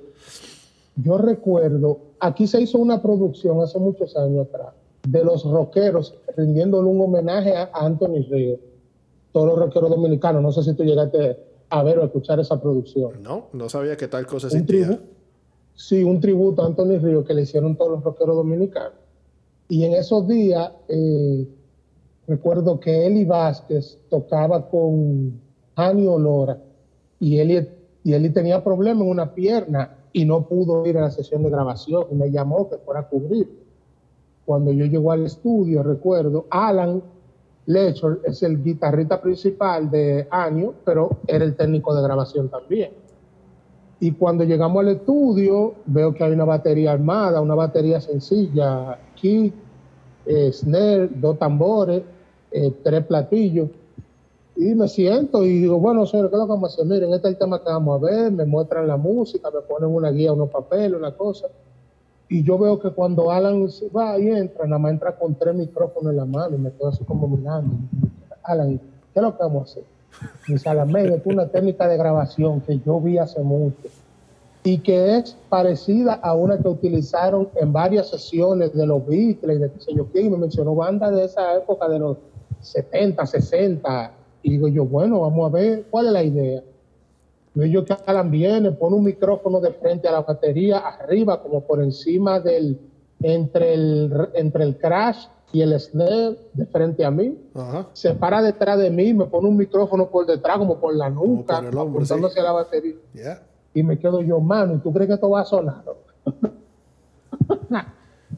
yo 0.98 1.18
recuerdo, 1.18 1.98
aquí 2.20 2.46
se 2.46 2.60
hizo 2.60 2.78
una 2.78 3.02
producción 3.02 3.62
hace 3.62 3.80
muchos 3.80 4.18
años 4.18 4.48
atrás 4.50 4.74
de 5.08 5.24
los 5.24 5.46
rockeros 5.46 6.14
rindiéndole 6.36 6.90
un 6.90 7.00
homenaje 7.00 7.56
a 7.56 7.70
Anthony 7.74 8.26
Río, 8.30 8.60
todos 9.36 9.48
los 9.48 9.60
rockeros 9.60 9.90
dominicanos. 9.90 10.42
No 10.42 10.50
sé 10.54 10.64
si 10.64 10.74
tú 10.76 10.86
llegaste 10.86 11.38
a 11.70 11.84
ver 11.84 12.00
o 12.00 12.04
a 12.04 12.06
escuchar 12.06 12.40
esa 12.40 12.62
producción. 12.62 13.22
No, 13.22 13.48
no 13.52 13.68
sabía 13.68 13.98
que 13.98 14.08
tal 14.08 14.26
cosa 14.26 14.48
existía. 14.48 14.98
sí, 15.74 16.06
un 16.06 16.22
tributo 16.22 16.64
a 16.64 16.68
Anthony 16.68 17.00
Río 17.02 17.26
que 17.26 17.34
le 17.34 17.42
hicieron 17.42 17.76
todos 17.76 17.92
los 17.92 18.04
rockeros 18.06 18.34
dominicanos. 18.34 18.94
Y 19.68 19.84
en 19.84 19.92
esos 19.92 20.26
días, 20.26 20.72
eh, 20.88 21.46
recuerdo 22.30 22.80
que 22.80 23.06
Eli 23.06 23.26
Vázquez 23.26 23.98
tocaba 24.10 24.70
con 24.70 25.38
Ani 25.76 26.08
Olora, 26.08 26.58
y 27.20 27.38
él, 27.40 27.70
y 28.06 28.14
él 28.14 28.34
tenía 28.34 28.64
problemas 28.64 29.04
en 29.04 29.10
una 29.10 29.34
pierna 29.34 29.98
y 30.14 30.24
no 30.24 30.48
pudo 30.48 30.86
ir 30.86 30.98
a 30.98 31.02
la 31.02 31.12
sesión 31.12 31.44
de 31.44 31.50
grabación 31.50 32.06
y 32.10 32.16
me 32.16 32.32
llamó 32.32 32.70
que 32.70 32.78
fuera 32.78 33.02
a 33.02 33.10
cubrir. 33.10 33.50
Cuando 34.46 34.72
yo 34.72 34.86
llego 34.86 35.12
al 35.12 35.26
estudio, 35.26 35.84
recuerdo, 35.84 36.46
Alan 36.52 37.04
Lechor 37.68 38.22
es 38.24 38.44
el 38.44 38.62
guitarrista 38.64 39.22
principal 39.22 39.90
de 39.90 40.28
Anio, 40.30 40.76
pero 40.84 41.18
era 41.28 41.44
el 41.44 41.56
técnico 41.56 41.96
de 41.96 42.04
grabación 42.04 42.50
también. 42.50 42.92
Y 44.00 44.12
cuando 44.12 44.44
llegamos 44.44 44.82
al 44.82 44.90
estudio, 44.90 45.74
veo 45.86 46.14
que 46.14 46.24
hay 46.24 46.34
una 46.34 46.46
batería 46.46 46.92
armada, 46.92 47.42
una 47.42 47.56
batería 47.56 48.02
sencilla, 48.02 49.00
kick, 49.16 49.54
eh, 50.26 50.52
snare, 50.52 51.10
dos 51.16 51.40
tambores, 51.40 52.04
eh, 52.52 52.74
tres 52.84 53.06
platillos. 53.06 53.70
Y 54.58 54.76
me 54.76 54.88
siento 54.88 55.44
y 55.44 55.60
digo, 55.60 55.80
bueno, 55.80 56.06
señor, 56.06 56.30
¿qué 56.30 56.36
es 56.36 56.40
lo 56.40 56.46
que 56.46 56.52
vamos 56.52 56.72
a 56.72 56.74
hacer? 56.74 56.86
Miren, 56.86 57.14
este 57.14 57.28
es 57.28 57.34
el 57.34 57.40
tema 57.40 57.60
que 57.60 57.70
vamos 57.70 58.02
a 58.02 58.06
ver, 58.06 58.32
me 58.32 58.46
muestran 58.46 58.88
la 58.88 58.96
música, 58.96 59.50
me 59.52 59.62
ponen 59.62 59.90
una 59.90 60.12
guía, 60.12 60.32
unos 60.34 60.50
papeles, 60.50 60.98
una 60.98 61.16
cosa. 61.16 61.48
Y 62.28 62.44
yo 62.44 62.58
veo 62.58 62.80
que 62.80 62.90
cuando 62.90 63.32
Alan 63.32 63.68
va 63.96 64.18
y 64.18 64.30
entra, 64.30 64.66
nada 64.66 64.80
más 64.80 64.92
entra 64.92 65.16
con 65.16 65.36
tres 65.36 65.54
micrófonos 65.54 66.12
en 66.12 66.18
la 66.18 66.26
mano 66.26 66.56
y 66.56 66.60
me 66.60 66.72
quedo 66.72 66.90
así 66.90 67.04
como 67.04 67.28
mirando. 67.28 67.76
Alan, 68.44 68.78
¿qué 68.78 69.20
es 69.20 69.22
lo 69.22 69.38
que 69.38 69.44
vamos 69.44 69.62
a 69.62 69.72
hacer? 69.72 69.84
Dice, 70.48 70.70
Alan, 70.70 70.96
es 70.96 71.26
una 71.26 71.48
técnica 71.48 71.88
de 71.88 71.98
grabación 71.98 72.62
que 72.62 72.80
yo 72.80 73.00
vi 73.00 73.18
hace 73.18 73.42
mucho 73.42 73.90
y 74.66 74.80
que 74.80 75.18
es 75.18 75.38
parecida 75.48 76.16
a 76.16 76.34
una 76.34 76.58
que 76.58 76.68
utilizaron 76.68 77.50
en 77.56 77.72
varias 77.72 78.10
sesiones 78.10 78.74
de 78.74 78.88
los 78.88 79.06
Beatles 79.06 79.62
de 79.62 79.72
qué 79.72 79.80
sé 79.80 79.94
yo 79.94 80.08
quién. 80.08 80.32
Me 80.32 80.38
mencionó 80.40 80.74
bandas 80.74 81.16
de 81.16 81.26
esa 81.26 81.56
época, 81.56 81.88
de 81.88 82.00
los 82.00 82.18
70, 82.62 83.24
60, 83.28 84.12
y 84.42 84.50
digo 84.52 84.68
yo, 84.68 84.86
bueno, 84.86 85.22
vamos 85.22 85.48
a 85.48 85.54
ver 85.54 85.86
cuál 85.92 86.08
es 86.08 86.12
la 86.14 86.24
idea. 86.24 86.64
Veo 87.56 87.68
yo 87.68 87.86
que 87.86 87.96
Alan 88.06 88.30
viene, 88.30 88.72
pone 88.72 88.98
un 88.98 89.04
micrófono 89.06 89.62
de 89.62 89.72
frente 89.72 90.10
a 90.10 90.12
la 90.12 90.22
batería, 90.22 90.80
arriba, 90.80 91.42
como 91.42 91.62
por 91.62 91.82
encima 91.82 92.42
del, 92.42 92.78
entre 93.22 93.74
el, 93.74 94.30
entre 94.34 94.66
el 94.66 94.78
crash 94.78 95.28
y 95.54 95.62
el 95.62 95.80
snare 95.80 96.38
de 96.54 96.66
frente 96.66 97.06
a 97.06 97.12
mí. 97.12 97.38
Se 97.94 98.14
para 98.14 98.42
detrás 98.42 98.78
de 98.78 98.90
mí, 98.90 99.14
me 99.14 99.26
pone 99.26 99.48
un 99.48 99.56
micrófono 99.56 100.10
por 100.10 100.26
detrás, 100.26 100.58
como 100.58 100.78
por 100.80 100.94
la 100.94 101.10
nuca, 101.10 101.60
apuntándose 101.60 102.42
a 102.42 102.44
la 102.44 102.52
batería. 102.52 102.96
Y 103.74 103.84
me 103.84 103.98
quedo 103.98 104.22
yo, 104.22 104.42
mano, 104.42 104.76
¿y 104.76 104.80
tú 104.80 104.92
crees 104.92 105.08
que 105.08 105.14
esto 105.14 105.30
va 105.30 105.42
a 105.42 105.46
sonar? 105.46 105.84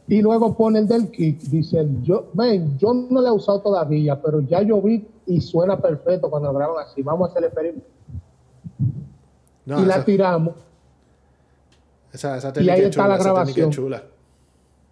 y 0.07 0.21
luego 0.21 0.55
pone 0.55 0.79
el 0.79 0.87
del 0.87 1.09
kick, 1.09 1.39
dice, 1.41 1.87
yo, 2.03 2.27
ven, 2.33 2.77
yo 2.77 2.93
no 2.93 3.19
lo 3.19 3.27
he 3.27 3.31
usado 3.31 3.61
todavía, 3.61 4.21
pero 4.21 4.41
ya 4.41 4.61
yo 4.61 4.79
vi 4.79 5.07
y 5.25 5.41
suena 5.41 5.79
perfecto 5.79 6.29
cuando 6.29 6.53
graban 6.53 6.85
así. 6.85 7.01
Vamos 7.01 7.29
a 7.29 7.31
hacer 7.31 7.43
el 7.43 7.47
experimento. 7.47 7.96
Y 9.67 9.85
la 9.85 10.05
tiramos. 10.05 10.55
Esa, 12.13 12.37
esa 12.37 12.53
y 12.61 12.69
ahí 12.69 12.81
está 12.81 13.07
la 13.07 13.17
grabación. 13.17 13.69
Chula. 13.71 14.03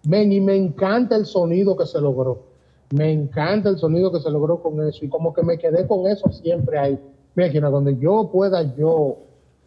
Men, 0.04 0.32
y 0.32 0.40
me 0.40 0.54
encanta 0.54 1.16
el 1.16 1.26
sonido 1.26 1.76
que 1.76 1.86
se 1.86 2.00
logró. 2.00 2.44
Me 2.90 3.10
encanta 3.10 3.70
el 3.70 3.78
sonido 3.78 4.12
que 4.12 4.20
se 4.20 4.30
logró 4.30 4.62
con 4.62 4.86
eso. 4.86 5.04
Y 5.04 5.08
como 5.08 5.32
que 5.32 5.42
me 5.42 5.58
quedé 5.58 5.86
con 5.86 6.06
eso 6.06 6.30
siempre 6.30 6.78
ahí. 6.78 7.00
Mira, 7.34 7.70
cuando 7.70 7.90
yo 7.90 8.30
pueda 8.32 8.62
yo 8.76 9.18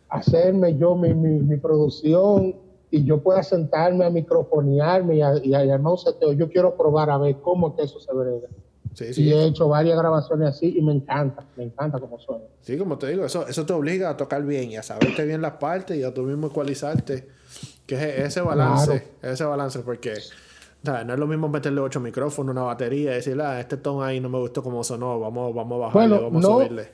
hacerme 0.10 0.75
yo 0.78 0.96
mi, 0.96 1.13
mi, 1.13 1.58
producción 1.58 2.56
y 2.89 3.04
yo 3.04 3.22
pueda 3.22 3.44
sentarme 3.44 4.06
a 4.06 4.10
microfonearme 4.10 5.18
y 5.18 5.22
a, 5.22 5.38
y 5.44 5.54
a, 5.54 5.80
seteo, 5.98 6.34
yo 6.34 6.50
quiero 6.50 6.75
probar 6.75 7.12
a 7.12 7.18
ver 7.18 7.38
cómo 7.42 7.75
que 7.75 7.84
eso 7.84 8.00
se 8.00 8.12
ve. 8.98 9.12
Y 9.15 9.34
he 9.34 9.46
hecho 9.46 9.67
varias 9.67 9.98
grabaciones 9.98 10.50
así 10.50 10.77
y 10.77 10.81
me 10.81 10.93
encanta, 10.93 11.46
me 11.55 11.63
encanta 11.63 12.00
cómo 12.00 12.19
suena. 12.19 12.46
Sí, 12.62 12.77
como 12.77 12.98
te 12.98 13.08
digo, 13.08 13.25
eso, 13.25 13.48
eso 13.48 13.65
te 13.65 13.74
obliga 13.74 14.10
a 14.10 14.17
tocar 14.17 14.43
bien 14.46 14.72
y 14.72 14.77
a 14.77 14.84
saberte 14.84 15.25
bien 15.25 15.41
las 15.41 15.53
partes 15.53 15.98
y 15.98 16.03
a 16.03 16.13
tú 16.13 16.24
mismo 16.24 16.48
ecualizarte. 16.48 17.27
Que 17.86 17.96
es 17.96 18.27
ese 18.27 18.41
balance, 18.41 19.08
ese 19.22 19.43
balance, 19.43 19.79
porque 19.79 20.13
no 20.84 21.13
es 21.13 21.19
lo 21.19 21.27
mismo 21.27 21.50
meterle 21.50 21.81
ocho 21.81 22.00
micrófonos, 22.00 22.51
una 22.51 22.63
batería 22.63 23.12
y 23.12 23.15
decirle, 23.15 23.43
ah, 23.43 23.60
este 23.60 23.77
tono 23.77 24.03
ahí 24.03 24.19
no 24.19 24.29
me 24.29 24.39
gustó 24.39 24.63
como 24.63 24.84
sonó, 24.84 25.19
vamos, 25.19 25.53
vamos 25.53 25.75
a 25.75 25.86
bajarle, 25.88 26.19
vamos 26.19 26.46
a 26.46 26.48
subirle. 26.48 26.89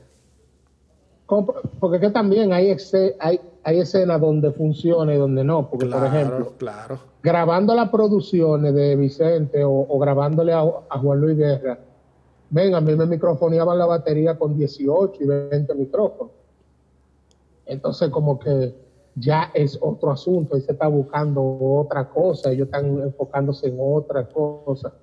Porque 1.79 1.99
que 1.99 2.09
también 2.09 2.53
hay, 2.53 2.75
hay, 3.19 3.41
hay 3.65 3.79
escenas 3.79 4.21
donde 4.21 4.51
funciona 4.51 5.13
y 5.13 5.17
donde 5.17 5.43
no. 5.43 5.67
Porque, 5.67 5.87
por 5.87 6.05
ejemplo, 6.05 6.53
claro. 6.57 6.99
grabando 7.23 7.73
las 7.73 7.89
producciones 7.89 8.75
de 8.75 8.95
Vicente 8.95 9.63
o, 9.65 9.97
grabándole 9.97 10.53
a, 10.53 10.63
Juan 11.01 11.19
Luis 11.19 11.35
Guerra, 11.35 11.79
ven, 12.51 12.75
a 12.75 12.81
mí 12.81 12.95
me 12.95 13.07
microfoneaban 13.07 13.79
la 13.79 13.87
batería 13.87 14.37
con 14.37 14.55
18 14.55 15.23
y 15.23 15.25
20 15.25 15.73
micrófonos. 15.73 16.31
Entonces, 17.65 18.09
como 18.09 18.37
que 18.37 18.75
ya 19.15 19.49
es 19.55 19.79
otro 19.81 20.11
asunto, 20.11 20.55
y 20.57 20.61
se 20.61 20.73
está 20.73 20.85
buscando 20.85 21.41
otra 21.41 22.07
cosa, 22.07 22.51
ellos 22.51 22.67
están 22.67 22.85
enfocándose 22.99 23.67
en 23.67 23.77
otra 23.79 24.27
cosa. 24.27 24.93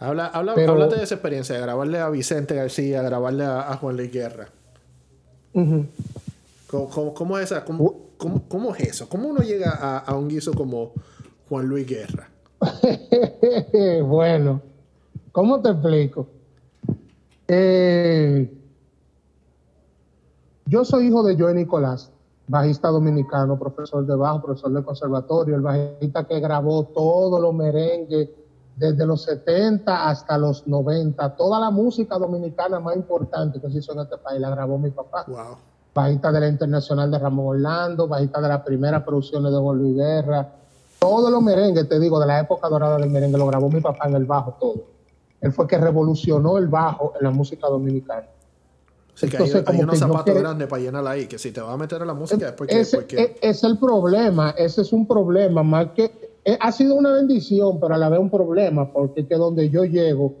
Habla, 0.00 0.26
habla, 0.26 0.54
háblate 0.54 0.96
de 0.96 1.04
esa 1.04 1.14
experiencia, 1.14 1.54
de 1.54 1.60
grabarle 1.60 2.00
a 2.00 2.08
Vicente 2.08 2.56
García, 2.56 3.02
grabarle 3.02 3.44
a, 3.44 3.76
Juan 3.76 3.96
Luis 3.96 4.10
Guerra. 4.10 4.48
¿Cómo, 6.70 7.36
es 7.38 7.50
esa? 7.50 7.64
¿Cómo, 7.64 8.74
es 8.76 8.88
eso? 8.88 9.08
¿Cómo 9.08 9.28
uno 9.28 9.40
llega 9.40 9.70
a, 9.72 10.14
un 10.14 10.28
guiso 10.28 10.52
como 10.52 10.92
Juan 11.48 11.66
Luis 11.66 11.86
Guerra? 11.86 12.30
bueno, 14.04 14.62
¿cómo 15.32 15.60
te 15.60 15.70
explico? 15.70 16.28
Eh, 17.48 18.56
yo 20.66 20.84
soy 20.84 21.08
hijo 21.08 21.24
de 21.24 21.36
Joe 21.36 21.54
Nicolás, 21.54 22.12
bajista 22.46 22.88
dominicano, 22.88 23.58
profesor 23.58 24.06
de 24.06 24.14
bajo, 24.14 24.40
profesor 24.40 24.72
de 24.72 24.84
conservatorio, 24.84 25.56
el 25.56 25.62
bajista 25.62 26.22
que 26.24 26.38
grabó 26.38 26.84
todos 26.84 27.40
los 27.40 27.52
merengues 27.52 28.28
desde 28.76 29.04
los 29.04 29.24
70 29.24 30.08
hasta 30.08 30.38
los 30.38 30.68
90. 30.68 31.34
Toda 31.34 31.58
la 31.58 31.72
música 31.72 32.16
dominicana 32.16 32.78
más 32.78 32.94
importante 32.94 33.60
que 33.60 33.68
se 33.70 33.78
hizo 33.78 33.92
en 33.92 34.00
este 34.00 34.18
país 34.18 34.40
la 34.40 34.50
grabó 34.50 34.78
mi 34.78 34.90
papá. 34.90 35.24
Wow. 35.26 35.69
Bajista 35.94 36.30
de 36.30 36.40
la 36.40 36.48
Internacional 36.48 37.10
de 37.10 37.18
Ramón 37.18 37.56
Orlando, 37.56 38.06
bajista 38.06 38.40
de 38.40 38.48
las 38.48 38.60
primeras 38.62 39.02
producciones 39.02 39.52
de 39.52 39.58
Luis 39.58 39.96
Guerra. 39.96 40.52
Todos 40.98 41.30
los 41.32 41.42
merengues, 41.42 41.88
te 41.88 41.98
digo, 41.98 42.20
de 42.20 42.26
la 42.26 42.40
época 42.40 42.68
dorada 42.68 42.98
del 42.98 43.10
merengue, 43.10 43.38
lo 43.38 43.46
grabó 43.46 43.68
mi 43.70 43.80
papá 43.80 44.06
en 44.08 44.14
el 44.14 44.24
bajo, 44.24 44.56
todo. 44.60 44.84
Él 45.40 45.52
fue 45.52 45.66
que 45.66 45.78
revolucionó 45.78 46.58
el 46.58 46.68
bajo 46.68 47.14
en 47.18 47.24
la 47.24 47.30
música 47.30 47.66
dominicana. 47.66 48.26
Sí, 49.14 49.28
que 49.28 49.36
hay, 49.36 49.80
unos 49.80 49.98
zapatos 49.98 50.34
grandes 50.34 50.68
para 50.68 50.82
llenarla 50.82 51.10
ahí, 51.10 51.26
que 51.26 51.38
si 51.38 51.52
te 51.52 51.60
vas 51.60 51.74
a 51.74 51.76
meter 51.76 52.00
a 52.00 52.04
la 52.04 52.14
música 52.14 52.48
es 52.48 52.52
porque... 52.52 52.80
Ese, 52.80 52.96
porque... 52.96 53.36
es 53.40 53.64
el 53.64 53.78
problema, 53.78 54.50
ese 54.56 54.82
es 54.82 54.92
un 54.92 55.06
problema, 55.06 55.62
más 55.62 55.88
que... 55.94 56.30
Eh, 56.44 56.56
ha 56.58 56.72
sido 56.72 56.94
una 56.94 57.12
bendición, 57.12 57.78
pero 57.80 57.94
a 57.94 57.98
la 57.98 58.08
vez 58.08 58.18
un 58.18 58.30
problema, 58.30 58.90
porque 58.90 59.22
es 59.22 59.26
que 59.26 59.34
donde 59.34 59.68
yo 59.68 59.84
llego, 59.84 60.36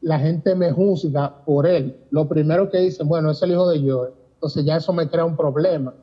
la 0.00 0.18
gente 0.18 0.54
me 0.54 0.72
juzga 0.72 1.44
por 1.44 1.66
él. 1.66 1.96
Lo 2.10 2.28
primero 2.28 2.68
que 2.70 2.78
dicen, 2.78 3.08
bueno, 3.08 3.30
es 3.30 3.42
el 3.42 3.52
hijo 3.52 3.68
de 3.68 3.82
yo. 3.82 4.08
Entonces 4.36 4.64
ya 4.64 4.76
eso 4.76 4.92
me 4.92 5.08
crea 5.08 5.24
un 5.24 5.36
problema. 5.36 5.94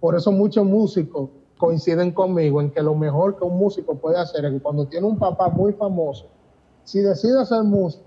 Por 0.00 0.16
eso 0.16 0.32
muchos 0.32 0.64
músicos 0.64 1.30
coinciden 1.56 2.12
conmigo 2.12 2.60
en 2.60 2.70
que 2.70 2.82
lo 2.82 2.94
mejor 2.94 3.38
que 3.38 3.44
un 3.44 3.56
músico 3.56 3.94
puede 3.94 4.18
hacer 4.18 4.44
es 4.44 4.52
que 4.52 4.60
cuando 4.60 4.86
tiene 4.86 5.06
un 5.06 5.18
papá 5.18 5.48
muy 5.48 5.72
famoso, 5.72 6.26
si 6.84 7.00
decide 7.00 7.40
hacer 7.40 7.62
música, 7.62 8.04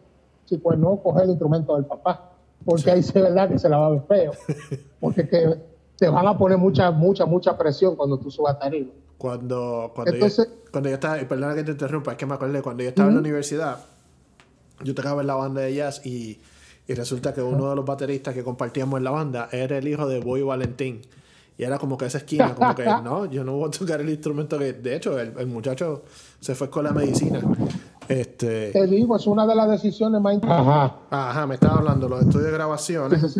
pues 0.62 0.77
no 0.77 0.98
coger 0.98 1.24
el 1.24 1.31
instrumento 1.31 1.75
del 1.75 1.86
papá 1.86 2.27
porque 2.67 2.91
ahí 2.91 3.01
se 3.01 3.22
verdad 3.22 3.50
que 3.50 3.57
se 3.57 3.69
la 3.69 3.77
va 3.77 3.88
a 3.88 3.89
ver 3.91 4.01
feo. 4.07 4.31
Porque 5.00 5.27
que 5.27 5.55
te 5.98 6.10
van 6.10 6.27
a 6.27 6.38
poner 6.38 6.57
mucha, 6.57 6.91
mucha, 6.91 7.25
mucha 7.25 7.57
presión 7.57 7.96
cuando 7.96 8.19
tú 8.19 8.29
subas 8.29 8.60
tarima. 8.60 8.91
Cuando, 9.17 9.91
cuando, 9.96 10.13
yo, 10.15 10.27
cuando 10.72 10.89
yo 10.89 10.96
estaba, 10.96 11.15
perdona 11.15 11.55
que 11.55 11.63
te 11.63 11.72
interrumpa, 11.72 12.12
es 12.12 12.17
que 12.17 12.25
me 12.25 12.36
acordé, 12.36 12.62
cuando 12.62 12.84
yo 12.84 12.89
estaba 12.89 13.07
en 13.07 13.15
la 13.15 13.22
universidad, 13.22 13.79
yo 14.84 14.93
tocaba 14.93 15.22
en 15.22 15.27
la 15.27 15.36
banda 15.36 15.62
de 15.62 15.74
jazz 15.74 16.05
y, 16.05 16.39
y 16.88 16.94
resulta 16.94 17.34
que 17.34 17.41
uno 17.41 17.70
de 17.70 17.75
los 17.75 17.86
bateristas 17.86 18.34
que 18.34 18.44
compartíamos 18.44 18.98
en 18.98 19.03
la 19.03 19.12
banda 19.12 19.50
era 19.51 19.77
el 19.77 19.88
hijo 19.88 20.08
de 20.08 20.20
Boy 20.20 20.41
Valentín. 20.41 21.01
Y 21.58 21.63
era 21.63 21.79
como 21.79 21.98
que 21.98 22.06
esa 22.06 22.20
esquina, 22.20 22.53
como 22.53 22.74
que 22.75 22.86
no, 23.03 23.25
yo 23.25 23.44
no 23.44 23.53
voy 23.53 23.67
a 23.67 23.72
tocar 23.72 24.00
el 24.00 24.10
instrumento 24.10 24.58
que, 24.58 24.74
de 24.74 24.96
hecho, 24.96 25.20
el, 25.20 25.34
el 25.38 25.48
muchacho 25.48 26.03
se 26.39 26.56
fue 26.56 26.70
con 26.70 26.86
la 26.86 26.91
medicina. 26.91 27.41
Este... 28.08 28.72
Te 28.72 28.88
digo, 28.88 29.17
es 29.17 29.27
una 29.27 29.46
de 29.46 29.56
las 29.56 29.70
decisiones 29.70 30.22
más 30.22 30.38
Ajá. 30.44 30.96
Ajá, 31.10 31.48
me 31.48 31.56
estaba 31.56 31.79
hablando, 31.79 32.08
los 32.08 32.22
estudios 32.22 32.46
de 32.46 32.51
grabaciones. 32.51 33.38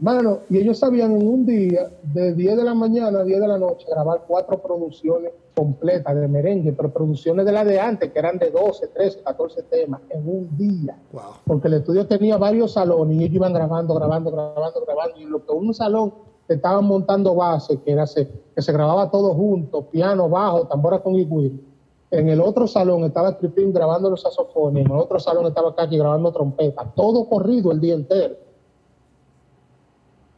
Bueno, 0.00 0.38
y 0.48 0.56
ellos 0.56 0.78
sabían 0.78 1.12
en 1.12 1.28
un 1.28 1.44
día, 1.44 1.90
de 2.02 2.32
10 2.32 2.56
de 2.56 2.64
la 2.64 2.72
mañana 2.72 3.20
a 3.20 3.24
10 3.24 3.38
de 3.38 3.46
la 3.46 3.58
noche, 3.58 3.86
grabar 3.86 4.24
cuatro 4.26 4.58
producciones 4.58 5.30
completas 5.54 6.16
de 6.16 6.26
merengue, 6.26 6.72
pero 6.72 6.90
producciones 6.90 7.44
de 7.44 7.52
las 7.52 7.66
de 7.66 7.78
antes, 7.78 8.10
que 8.10 8.18
eran 8.18 8.38
de 8.38 8.50
12, 8.50 8.88
13, 8.88 9.22
14 9.22 9.62
temas, 9.64 10.00
en 10.08 10.26
un 10.26 10.56
día. 10.56 10.98
Wow. 11.12 11.22
Porque 11.44 11.68
el 11.68 11.74
estudio 11.74 12.06
tenía 12.06 12.38
varios 12.38 12.72
salones 12.72 13.14
y 13.14 13.24
ellos 13.24 13.34
iban 13.34 13.52
grabando, 13.52 13.94
grabando, 13.94 14.30
grabando, 14.30 14.82
grabando. 14.86 15.20
Y 15.20 15.24
lo 15.24 15.44
que 15.44 15.52
un 15.52 15.74
salón 15.74 16.14
estaban 16.48 16.86
montando 16.86 17.34
base, 17.34 17.78
que, 17.82 17.92
era 17.92 18.06
se, 18.06 18.26
que 18.54 18.62
se 18.62 18.72
grababa 18.72 19.10
todo 19.10 19.34
junto, 19.34 19.82
piano, 19.82 20.30
bajo, 20.30 20.66
tambora 20.66 21.00
con 21.00 21.14
iguil. 21.14 21.62
En 22.10 22.30
el 22.30 22.40
otro 22.40 22.66
salón 22.66 23.04
estaba 23.04 23.32
Stripin 23.32 23.70
grabando 23.70 24.08
los 24.08 24.22
saxofones, 24.22 24.86
en 24.86 24.90
el 24.90 24.98
otro 24.98 25.20
salón 25.20 25.46
estaba 25.46 25.74
Kaki 25.74 25.98
grabando 25.98 26.32
trompeta, 26.32 26.90
todo 26.96 27.28
corrido 27.28 27.70
el 27.70 27.80
día 27.80 27.94
entero. 27.94 28.34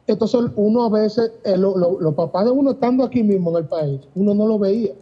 Entonces 0.07 0.41
uno 0.55 0.83
a 0.83 0.89
veces, 0.89 1.31
eh, 1.45 1.57
los 1.57 2.13
papás 2.15 2.45
de 2.45 2.51
uno 2.51 2.71
estando 2.71 3.03
aquí 3.03 3.23
mismo 3.23 3.51
en 3.51 3.57
el 3.57 3.65
país, 3.65 4.01
uno 4.15 4.33
no 4.33 4.47
lo 4.47 4.59
veía. 4.59 4.93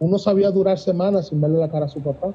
Uno 0.00 0.16
sabía 0.16 0.50
durar 0.52 0.78
semanas 0.78 1.26
sin 1.28 1.40
verle 1.40 1.58
la 1.58 1.68
cara 1.68 1.86
a 1.86 1.88
su 1.88 2.00
papá. 2.00 2.28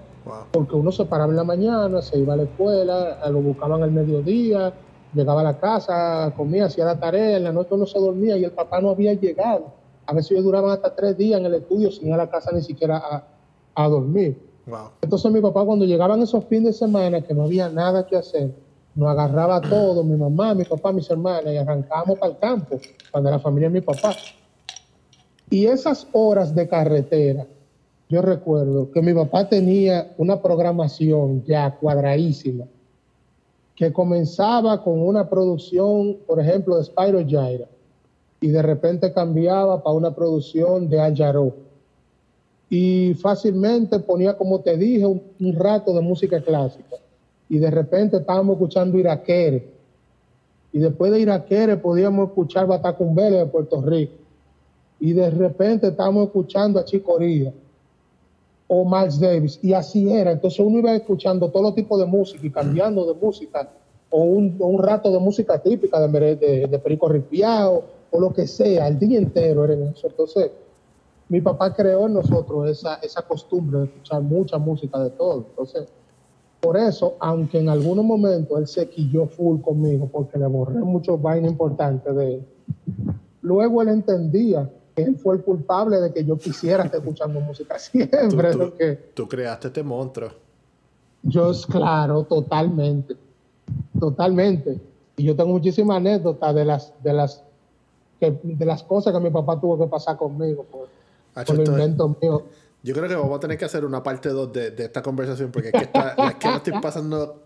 Porque 0.51 0.75
uno 0.75 0.91
se 0.91 1.05
paraba 1.05 1.31
en 1.31 1.37
la 1.37 1.45
mañana, 1.45 2.01
se 2.01 2.19
iba 2.19 2.33
a 2.33 2.37
la 2.37 2.43
escuela, 2.43 3.17
lo 3.29 3.41
buscaban 3.41 3.81
al 3.83 3.91
mediodía, 3.91 4.73
llegaba 5.13 5.41
a 5.41 5.45
la 5.45 5.57
casa, 5.59 6.33
comía, 6.35 6.65
hacía 6.65 6.83
la 6.85 6.99
tarea, 6.99 7.37
en 7.37 7.43
la 7.45 7.53
noche 7.53 7.69
uno 7.73 7.85
se 7.85 7.99
dormía 7.99 8.35
y 8.35 8.43
el 8.43 8.51
papá 8.51 8.81
no 8.81 8.89
había 8.89 9.13
llegado. 9.13 9.67
A 10.05 10.13
veces 10.13 10.31
ellos 10.31 10.43
duraban 10.43 10.71
hasta 10.71 10.93
tres 10.93 11.17
días 11.17 11.39
en 11.39 11.45
el 11.45 11.53
estudio 11.53 11.89
sin 11.89 12.07
ir 12.07 12.13
a 12.13 12.17
la 12.17 12.29
casa 12.29 12.51
ni 12.51 12.61
siquiera 12.61 12.97
a, 12.97 13.23
a 13.75 13.87
dormir. 13.87 14.37
Entonces 15.01 15.31
mi 15.31 15.39
papá 15.39 15.63
cuando 15.63 15.85
llegaban 15.85 16.21
esos 16.21 16.43
fines 16.45 16.65
de 16.65 16.73
semana 16.73 17.21
que 17.21 17.33
no 17.33 17.43
había 17.43 17.69
nada 17.69 18.05
que 18.05 18.17
hacer, 18.17 18.53
nos 18.95 19.09
agarraba 19.09 19.61
todo, 19.61 20.03
mi 20.03 20.15
mamá, 20.15 20.53
mi 20.53 20.63
papá, 20.63 20.91
mis 20.91 21.09
hermanas, 21.09 21.53
y 21.53 21.57
arrancábamos 21.57 22.19
para 22.19 22.31
el 22.31 22.37
campo, 22.37 22.79
cuando 23.11 23.31
la 23.31 23.39
familia 23.39 23.69
de 23.69 23.73
mi 23.73 23.81
papá. 23.81 24.15
Y 25.49 25.65
esas 25.65 26.07
horas 26.11 26.53
de 26.53 26.67
carretera, 26.67 27.45
yo 28.09 28.21
recuerdo 28.21 28.91
que 28.91 29.01
mi 29.01 29.13
papá 29.13 29.49
tenía 29.49 30.13
una 30.17 30.41
programación 30.41 31.43
ya 31.43 31.75
cuadradísima, 31.75 32.65
que 33.75 33.91
comenzaba 33.91 34.83
con 34.83 35.01
una 35.01 35.29
producción, 35.29 36.17
por 36.27 36.39
ejemplo, 36.39 36.77
de 36.77 36.83
Spyro 36.83 37.25
Jaira, 37.27 37.67
y 38.39 38.49
de 38.49 38.61
repente 38.61 39.13
cambiaba 39.13 39.81
para 39.81 39.95
una 39.95 40.13
producción 40.13 40.89
de 40.89 40.99
Al 40.99 41.15
y 42.69 43.13
fácilmente 43.13 43.99
ponía, 43.99 44.35
como 44.35 44.59
te 44.61 44.75
dije, 44.75 45.05
un, 45.05 45.53
rato 45.53 45.93
de 45.93 46.01
música 46.01 46.41
clásica. 46.41 46.97
Y 47.49 47.57
de 47.57 47.69
repente 47.69 48.17
estábamos 48.17 48.55
escuchando 48.55 48.97
Iraquere. 48.97 49.67
Y 50.71 50.79
después 50.79 51.11
de 51.11 51.19
Iraquere 51.19 51.77
podíamos 51.77 52.29
escuchar 52.29 52.67
Batacumbele 52.67 53.37
de 53.37 53.45
Puerto 53.45 53.81
Rico. 53.81 54.13
Y 54.99 55.13
de 55.13 55.29
repente 55.29 55.87
estábamos 55.87 56.27
escuchando 56.27 56.79
a 56.79 56.85
Chicoría 56.85 57.53
o 58.67 58.85
Miles 58.85 59.19
Davis. 59.19 59.59
Y 59.61 59.73
así 59.73 60.11
era. 60.11 60.31
Entonces 60.31 60.59
uno 60.59 60.79
iba 60.79 60.95
escuchando 60.95 61.49
todo 61.49 61.73
tipo 61.73 61.97
de 61.97 62.05
música 62.05 62.45
y 62.45 62.49
cambiando 62.49 63.05
de 63.05 63.13
música. 63.19 63.69
O 64.09 64.23
un, 64.23 64.79
rato 64.79 65.11
de 65.11 65.19
música 65.19 65.59
típica 65.59 65.99
de, 66.07 66.35
de, 66.35 66.67
de 66.67 66.79
Perico 66.79 67.09
Ripiao 67.09 67.83
o 68.11 68.19
lo 68.19 68.33
que 68.33 68.47
sea. 68.47 68.87
El 68.87 68.97
día 68.97 69.17
entero 69.19 69.65
era 69.65 69.73
eso. 69.73 70.07
Entonces 70.07 70.51
mi 71.29 71.41
papá 71.41 71.73
creó 71.73 72.05
en 72.05 72.13
nosotros 72.13 72.69
esa, 72.69 72.95
esa 72.95 73.21
costumbre 73.23 73.79
de 73.79 73.85
escuchar 73.85 74.21
mucha 74.21 74.57
música 74.57 74.99
de 74.99 75.09
todo. 75.09 75.45
Entonces, 75.49 75.87
por 76.63 76.77
eso, 76.77 77.17
aunque 77.19 77.59
en 77.59 77.67
algunos 77.67 78.05
momentos 78.05 78.57
él 78.57 78.67
se 78.67 78.87
quilló 78.87 79.27
full 79.27 79.59
conmigo 79.59 80.07
porque 80.09 80.39
le 80.39 80.47
borré 80.47 80.79
muchos 80.79 81.21
vainas 81.21 81.51
importantes 81.51 82.15
de 82.15 82.35
él, 82.35 82.47
luego 83.41 83.81
él 83.81 83.89
entendía 83.89 84.71
que 84.95 85.03
él 85.03 85.17
fue 85.17 85.35
el 85.35 85.43
culpable 85.43 85.99
de 85.99 86.13
que 86.13 86.23
yo 86.23 86.37
quisiera 86.37 86.85
estar 86.85 87.01
escuchando 87.01 87.41
música 87.41 87.77
siempre. 87.79 88.53
Tú, 88.53 88.73
tú 89.13 89.27
creaste 89.27 89.67
este 89.67 89.83
monstruo. 89.83 90.29
Yo, 91.21 91.51
claro, 91.69 92.23
totalmente. 92.23 93.17
Totalmente. 93.99 94.79
Y 95.17 95.23
yo 95.25 95.35
tengo 95.35 95.49
muchísimas 95.49 95.97
anécdotas 95.97 96.55
de 96.55 96.63
las, 96.63 96.93
de 97.03 97.11
las, 97.11 97.43
de 98.21 98.65
las 98.65 98.83
cosas 98.83 99.13
que 99.13 99.19
mi 99.19 99.31
papá 99.31 99.59
tuvo 99.59 99.77
que 99.77 99.87
pasar 99.87 100.15
conmigo. 100.15 100.65
Pues. 100.71 100.89
Yo 102.83 102.93
creo 102.93 103.07
que 103.07 103.15
vamos 103.15 103.37
a 103.37 103.39
tener 103.39 103.57
que 103.57 103.65
hacer 103.65 103.85
una 103.85 104.03
parte 104.03 104.29
2 104.29 104.51
de, 104.51 104.75
esta 104.77 105.01
conversación 105.01 105.51
porque 105.51 105.69
es 105.69 105.73
que, 105.73 105.85
está, 105.85 106.15
es 106.29 106.35
que 106.35 106.53
estoy 106.53 106.73
pasando 106.81 107.43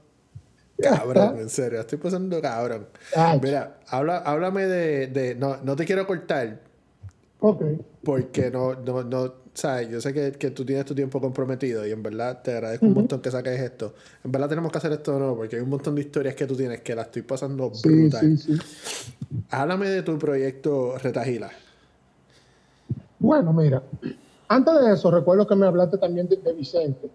cabrón, 0.82 1.40
en 1.40 1.50
serio, 1.50 1.80
estoy 1.80 2.00
pasando 2.00 2.42
cabrón. 2.42 2.88
Mira, 3.42 3.78
habla, 3.88 4.18
háblame 4.18 4.66
de, 4.66 5.08
de 5.08 5.36
no, 5.36 5.58
no 5.58 5.76
te 5.76 5.86
quiero 5.86 6.08
cortar. 6.08 6.60
Ok. 7.40 7.64
Porque 8.04 8.50
no, 8.50 8.74
no, 8.74 9.04
no, 9.04 9.34
sabes, 9.54 9.90
yo 9.90 10.02
sé 10.02 10.14
que, 10.14 10.32
que, 10.32 10.52
tú 10.52 10.66
tienes 10.66 10.86
tu 10.86 10.96
tiempo 10.96 11.20
comprometido 11.20 11.86
y 11.86 11.92
en 11.92 12.02
verdad 12.02 12.42
te 12.42 12.54
agradezco 12.54 12.86
un 12.86 12.94
montón 12.94 13.22
que 13.22 13.30
saques 13.30 13.60
esto. 13.60 13.94
En 14.24 14.32
verdad 14.32 14.50
tenemos 14.50 14.72
que 14.72 14.78
hacer 14.78 14.92
esto 14.92 15.14
de 15.14 15.20
nuevo 15.20 15.36
porque 15.38 15.58
hay 15.58 15.62
un 15.62 15.70
montón 15.70 15.96
de 15.96 16.02
historias 16.02 16.36
que 16.36 16.46
tú 16.46 16.56
tienes 16.56 16.82
que 16.82 16.96
la 16.96 17.04
estoy 17.04 17.24
pasando 17.24 17.72
brutal. 17.84 18.22
Sí, 18.22 18.38
sí. 18.38 18.58
Háblame 19.50 19.90
de 19.90 20.04
tu 20.04 20.18
proyecto 20.18 20.98
Retagila. 20.98 21.52
Bueno, 23.20 23.52
mira, 23.52 23.82
antes 24.48 24.74
de 24.82 24.94
eso, 24.94 25.12
recuerdo 25.12 25.46
que 25.46 25.56
me 25.56 25.66
hablaste 25.66 25.98
también 25.98 26.28
de, 26.28 26.54
Vicente. 26.54 27.10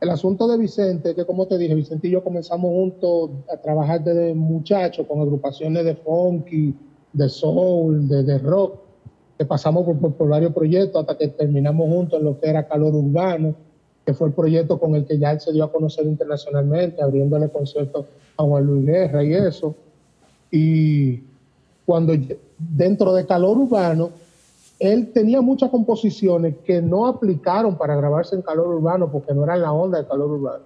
El 0.00 0.10
asunto 0.10 0.48
de 0.48 0.58
Vicente, 0.58 1.14
que 1.14 1.24
como 1.24 1.46
te 1.46 1.56
dije, 1.58 1.74
Vicente 1.74 2.08
y 2.08 2.10
yo 2.10 2.24
comenzamos 2.24 2.70
juntos 2.70 3.30
a 3.52 3.56
trabajar 3.56 4.02
desde 4.02 4.34
muchachos 4.34 5.06
con 5.06 5.20
agrupaciones 5.20 5.84
de 5.84 5.94
funky, 5.94 6.74
de 7.12 7.28
soul, 7.28 8.08
de, 8.08 8.38
rock, 8.38 8.80
que 9.38 9.44
pasamos 9.44 9.84
por, 9.96 10.28
varios 10.28 10.52
proyectos 10.52 11.00
hasta 11.00 11.16
que 11.16 11.28
terminamos 11.28 11.88
juntos 11.88 12.18
en 12.18 12.24
lo 12.24 12.40
que 12.40 12.48
era 12.48 12.66
Calor 12.66 12.94
Urbano, 12.94 13.54
que 14.04 14.14
fue 14.14 14.28
el 14.28 14.34
proyecto 14.34 14.80
con 14.80 14.96
el 14.96 15.06
que 15.06 15.18
ya 15.18 15.30
él 15.30 15.40
se 15.40 15.52
dio 15.52 15.64
a 15.64 15.72
conocer 15.72 16.04
internacionalmente, 16.04 17.00
abriéndole 17.00 17.48
conciertos 17.48 18.06
a 18.36 18.42
Juan 18.42 18.66
Luis 18.66 18.86
Guerra 18.86 19.22
y 19.22 19.34
eso. 19.34 19.76
Y 20.50 21.20
cuando 21.86 22.12
dentro 22.58 23.14
de 23.14 23.24
Calor 23.24 23.56
Urbano, 23.58 24.10
él 24.82 25.12
tenía 25.12 25.40
muchas 25.40 25.70
composiciones 25.70 26.56
que 26.64 26.82
no 26.82 27.06
aplicaron 27.06 27.78
para 27.78 27.94
grabarse 27.94 28.34
en 28.34 28.42
calor 28.42 28.66
urbano 28.66 29.12
porque 29.12 29.32
no 29.32 29.44
eran 29.44 29.62
la 29.62 29.72
onda 29.72 29.98
de 29.98 30.08
calor 30.08 30.32
urbano. 30.32 30.64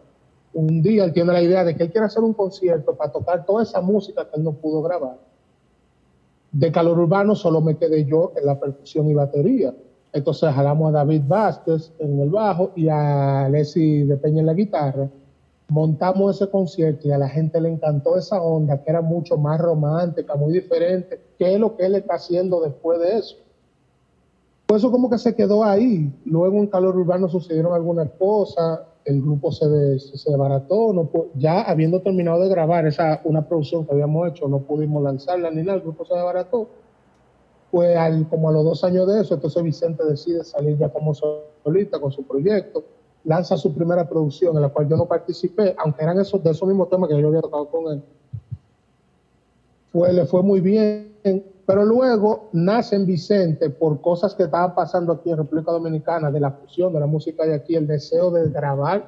Un 0.55 0.81
día 0.81 1.05
él 1.05 1.13
tiene 1.13 1.35
la 1.35 1.43
idea 1.43 1.65
de 1.65 1.77
que 1.77 1.83
él 1.83 1.93
quiere 1.93 2.07
hacer 2.07 2.23
un 2.23 2.33
concierto 2.33 2.95
para 2.95 3.13
tocar 3.13 3.45
toda 3.45 3.63
esa 3.63 3.83
música 3.83 4.27
que 4.27 4.39
él 4.39 4.45
no 4.45 4.53
pudo 4.53 4.81
grabar. 4.81 5.19
De 6.51 6.73
calor 6.73 6.99
urbano 6.99 7.35
solo 7.35 7.61
me 7.61 7.77
quedé 7.77 8.07
yo 8.07 8.33
en 8.37 8.47
la 8.47 8.59
percusión 8.59 9.07
y 9.11 9.13
batería. 9.13 9.75
Entonces 10.15 10.51
jalamos 10.51 10.89
a 10.89 10.99
David 10.99 11.23
Vázquez 11.29 11.93
en 11.99 12.19
el 12.19 12.31
bajo 12.31 12.73
y 12.75 12.89
a 12.89 13.51
Leslie 13.51 14.07
de 14.07 14.17
Peña 14.17 14.41
en 14.41 14.47
la 14.47 14.55
guitarra. 14.55 15.11
Montamos 15.69 16.37
ese 16.37 16.51
concierto 16.51 17.07
y 17.07 17.11
a 17.11 17.19
la 17.19 17.29
gente 17.29 17.61
le 17.61 17.69
encantó 17.69 18.17
esa 18.17 18.41
onda, 18.41 18.83
que 18.83 18.89
era 18.89 19.03
mucho 19.03 19.37
más 19.37 19.61
romántica, 19.61 20.37
muy 20.37 20.55
diferente, 20.55 21.21
que 21.39 21.53
es 21.53 21.61
lo 21.61 21.77
que 21.77 21.85
él 21.85 21.97
está 21.97 22.15
haciendo 22.15 22.63
después 22.63 22.99
de 22.99 23.19
eso. 23.19 23.37
Pues 24.67 24.83
eso 24.83 24.91
como 24.91 25.09
que 25.09 25.19
se 25.19 25.35
quedó 25.35 25.63
ahí. 25.65 26.13
Luego 26.25 26.57
en 26.57 26.67
Calor 26.67 26.97
Urbano 26.97 27.29
sucedieron 27.29 27.73
algunas 27.73 28.11
cosas, 28.19 28.81
el 29.05 29.23
grupo 29.23 29.53
se, 29.53 29.99
se 29.99 30.31
desbarató, 30.31 31.09
ya 31.37 31.63
habiendo 31.63 32.03
terminado 32.03 32.43
de 32.43 32.49
grabar 32.49 32.87
esa 32.87 33.21
una 33.25 33.47
producción 33.47 33.87
que 33.87 33.93
habíamos 33.93 34.29
hecho, 34.29 34.49
no 34.49 34.61
pudimos 34.61 35.03
lanzarla 35.03 35.51
ni 35.51 35.63
nada, 35.63 35.75
el 35.75 35.83
grupo 35.83 36.05
se 36.05 36.15
desbarató 36.15 36.69
pues 37.71 37.97
al, 37.97 38.29
como 38.29 38.49
a 38.49 38.53
los 38.53 38.65
dos 38.65 38.85
años 38.85 39.07
de 39.07 39.21
eso, 39.21 39.35
entonces 39.35 39.63
Vicente 39.63 40.05
decide 40.05 40.45
salir 40.45 40.79
ya 40.79 40.89
como 40.89 41.13
solista 41.15 42.01
con 42.01 42.11
su 42.11 42.23
proyecto, 42.23 42.85
lanza 43.25 43.57
su 43.57 43.75
primera 43.75 44.09
producción 44.09 44.57
en 44.57 44.63
la 44.63 44.69
cual 44.69 44.89
yo 44.89 44.97
no 44.97 45.07
participé, 45.07 45.75
aunque 45.79 46.03
eran 46.03 46.19
esos, 46.19 46.43
de 46.43 46.51
esos 46.53 46.67
mismos 46.67 46.89
temas 46.89 47.09
que 47.09 47.21
yo 47.21 47.29
había 47.29 47.43
tocado 47.43 47.69
con 47.69 47.93
él. 47.93 48.03
Fue, 49.93 50.13
le 50.13 50.25
fue 50.27 50.43
muy 50.43 50.61
bien, 50.61 51.13
pero 51.67 51.85
luego 51.85 52.49
nace 52.53 52.95
en 52.95 53.07
Vicente 53.07 53.71
por 53.71 54.01
cosas 54.01 54.35
que 54.35 54.45
estaban 54.45 54.75
pasando 54.75 55.13
aquí 55.13 55.31
en 55.31 55.39
República 55.39 55.73
Dominicana, 55.73 56.31
de 56.31 56.39
la 56.39 56.53
fusión 56.53 56.93
de 56.93 57.01
la 57.01 57.07
música 57.07 57.45
de 57.45 57.55
aquí, 57.55 57.75
el 57.75 57.89
deseo 57.89 58.31
de 58.31 58.49
grabar 58.51 59.05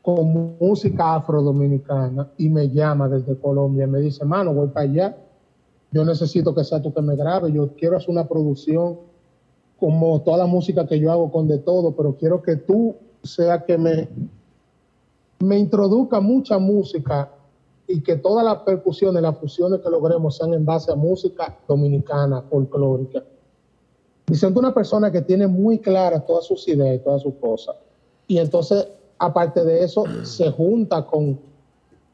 con 0.00 0.56
música 0.60 1.16
afrodominicana 1.16 2.30
y 2.38 2.48
me 2.48 2.70
llama 2.70 3.08
desde 3.08 3.36
Colombia, 3.36 3.88
me 3.88 3.98
dice, 3.98 4.24
mano, 4.24 4.54
voy 4.54 4.68
para 4.68 4.84
allá. 4.84 5.16
Yo 5.90 6.04
necesito 6.04 6.54
que 6.54 6.62
sea 6.62 6.80
tú 6.80 6.94
que 6.94 7.02
me 7.02 7.16
grabe, 7.16 7.50
yo 7.50 7.72
quiero 7.74 7.96
hacer 7.96 8.10
una 8.10 8.28
producción 8.28 9.00
como 9.80 10.20
toda 10.22 10.38
la 10.38 10.46
música 10.46 10.86
que 10.86 11.00
yo 11.00 11.10
hago 11.10 11.32
con 11.32 11.48
de 11.48 11.58
todo, 11.58 11.96
pero 11.96 12.16
quiero 12.16 12.40
que 12.42 12.54
tú 12.54 12.94
sea 13.24 13.64
que 13.64 13.76
me, 13.76 14.08
me 15.40 15.58
introduzca 15.58 16.20
mucha 16.20 16.58
música 16.58 17.30
y 17.88 18.00
que 18.00 18.16
todas 18.16 18.44
las 18.44 18.58
percusiones, 18.58 19.22
las 19.22 19.38
fusiones 19.38 19.80
que 19.80 19.90
logremos 19.90 20.36
sean 20.36 20.54
en 20.54 20.64
base 20.64 20.92
a 20.92 20.94
música 20.94 21.58
dominicana, 21.68 22.42
folclórica. 22.42 23.24
Vicente 24.26 24.58
es 24.58 24.64
una 24.64 24.74
persona 24.74 25.10
que 25.12 25.22
tiene 25.22 25.46
muy 25.46 25.78
claras 25.78 26.26
todas 26.26 26.44
sus 26.44 26.66
ideas 26.68 26.96
y 26.96 26.98
todas 26.98 27.22
sus 27.22 27.34
cosas. 27.34 27.76
Y 28.26 28.38
entonces, 28.38 28.88
aparte 29.18 29.64
de 29.64 29.84
eso, 29.84 30.04
se 30.24 30.50
junta 30.50 31.06
con 31.06 31.38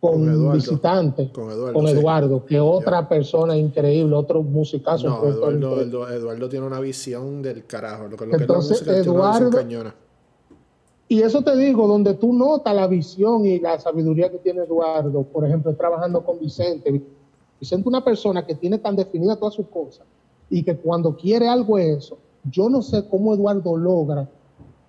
con, 0.03 0.29
Eduardo, 0.29 0.55
visitante, 0.55 1.31
con 1.31 1.87
Eduardo, 1.87 2.45
que 2.45 2.59
otra 2.59 3.09
persona 3.09 3.57
increíble, 3.57 4.17
otro 4.17 4.43
musicazo. 4.43 5.09
No, 5.09 5.29
Eduardo, 5.29 6.11
Eduardo, 6.11 6.49
tiene 6.49 6.67
una 6.67 6.81
visión 6.81 7.41
del 7.41 7.65
carajo. 7.67 8.09
Lo, 8.09 8.17
que 8.17 8.25
Entonces, 8.25 8.81
es 8.81 9.07
la 9.07 9.13
música, 9.13 9.61
Eduardo, 9.61 9.93
y 11.13 11.21
eso 11.21 11.43
te 11.43 11.55
digo, 11.55 11.87
donde 11.87 12.15
tú 12.15 12.33
notas 12.33 12.75
la 12.75 12.87
visión 12.87 13.45
y 13.45 13.59
la 13.59 13.79
sabiduría 13.79 14.31
que 14.31 14.39
tiene 14.39 14.63
Eduardo, 14.63 15.23
por 15.25 15.45
ejemplo, 15.45 15.77
trabajando 15.77 16.25
con 16.25 16.39
Vicente. 16.39 17.03
Vicente 17.61 17.87
una 17.87 18.03
persona 18.03 18.47
que 18.47 18.55
tiene 18.55 18.79
tan 18.79 18.97
definida 18.97 19.37
todas 19.37 19.53
sus 19.53 19.67
cosas 19.67 20.07
y 20.49 20.63
que 20.63 20.75
cuando 20.75 21.15
quiere 21.15 21.47
algo 21.47 21.77
es 21.77 21.99
eso. 21.99 22.17
Yo 22.51 22.71
no 22.71 22.81
sé 22.81 23.07
cómo 23.11 23.35
Eduardo 23.35 23.77
logra 23.77 24.27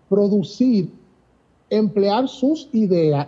producir, 0.07 0.93
emplear 1.69 2.29
sus 2.29 2.69
ideas, 2.71 3.27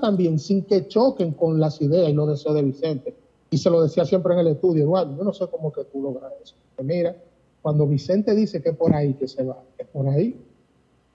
también 0.00 0.38
sin 0.38 0.62
que 0.62 0.86
choquen 0.86 1.32
con 1.32 1.58
las 1.58 1.82
ideas 1.82 2.08
y 2.08 2.12
los 2.12 2.28
deseos 2.28 2.54
de 2.54 2.62
Vicente. 2.62 3.16
Y 3.50 3.58
se 3.58 3.68
lo 3.68 3.82
decía 3.82 4.04
siempre 4.04 4.34
en 4.34 4.38
el 4.38 4.46
estudio, 4.46 4.84
Eduardo, 4.84 5.16
yo 5.16 5.24
no 5.24 5.32
sé 5.32 5.48
cómo 5.48 5.72
que 5.72 5.82
tú 5.86 6.00
logras 6.00 6.32
eso. 6.40 6.54
mira, 6.84 7.16
cuando 7.62 7.84
Vicente 7.84 8.32
dice 8.32 8.62
que 8.62 8.68
es 8.68 8.76
por 8.76 8.94
ahí 8.94 9.14
que 9.14 9.26
se 9.26 9.42
va, 9.42 9.60
es 9.76 9.88
por 9.88 10.06
ahí. 10.06 10.40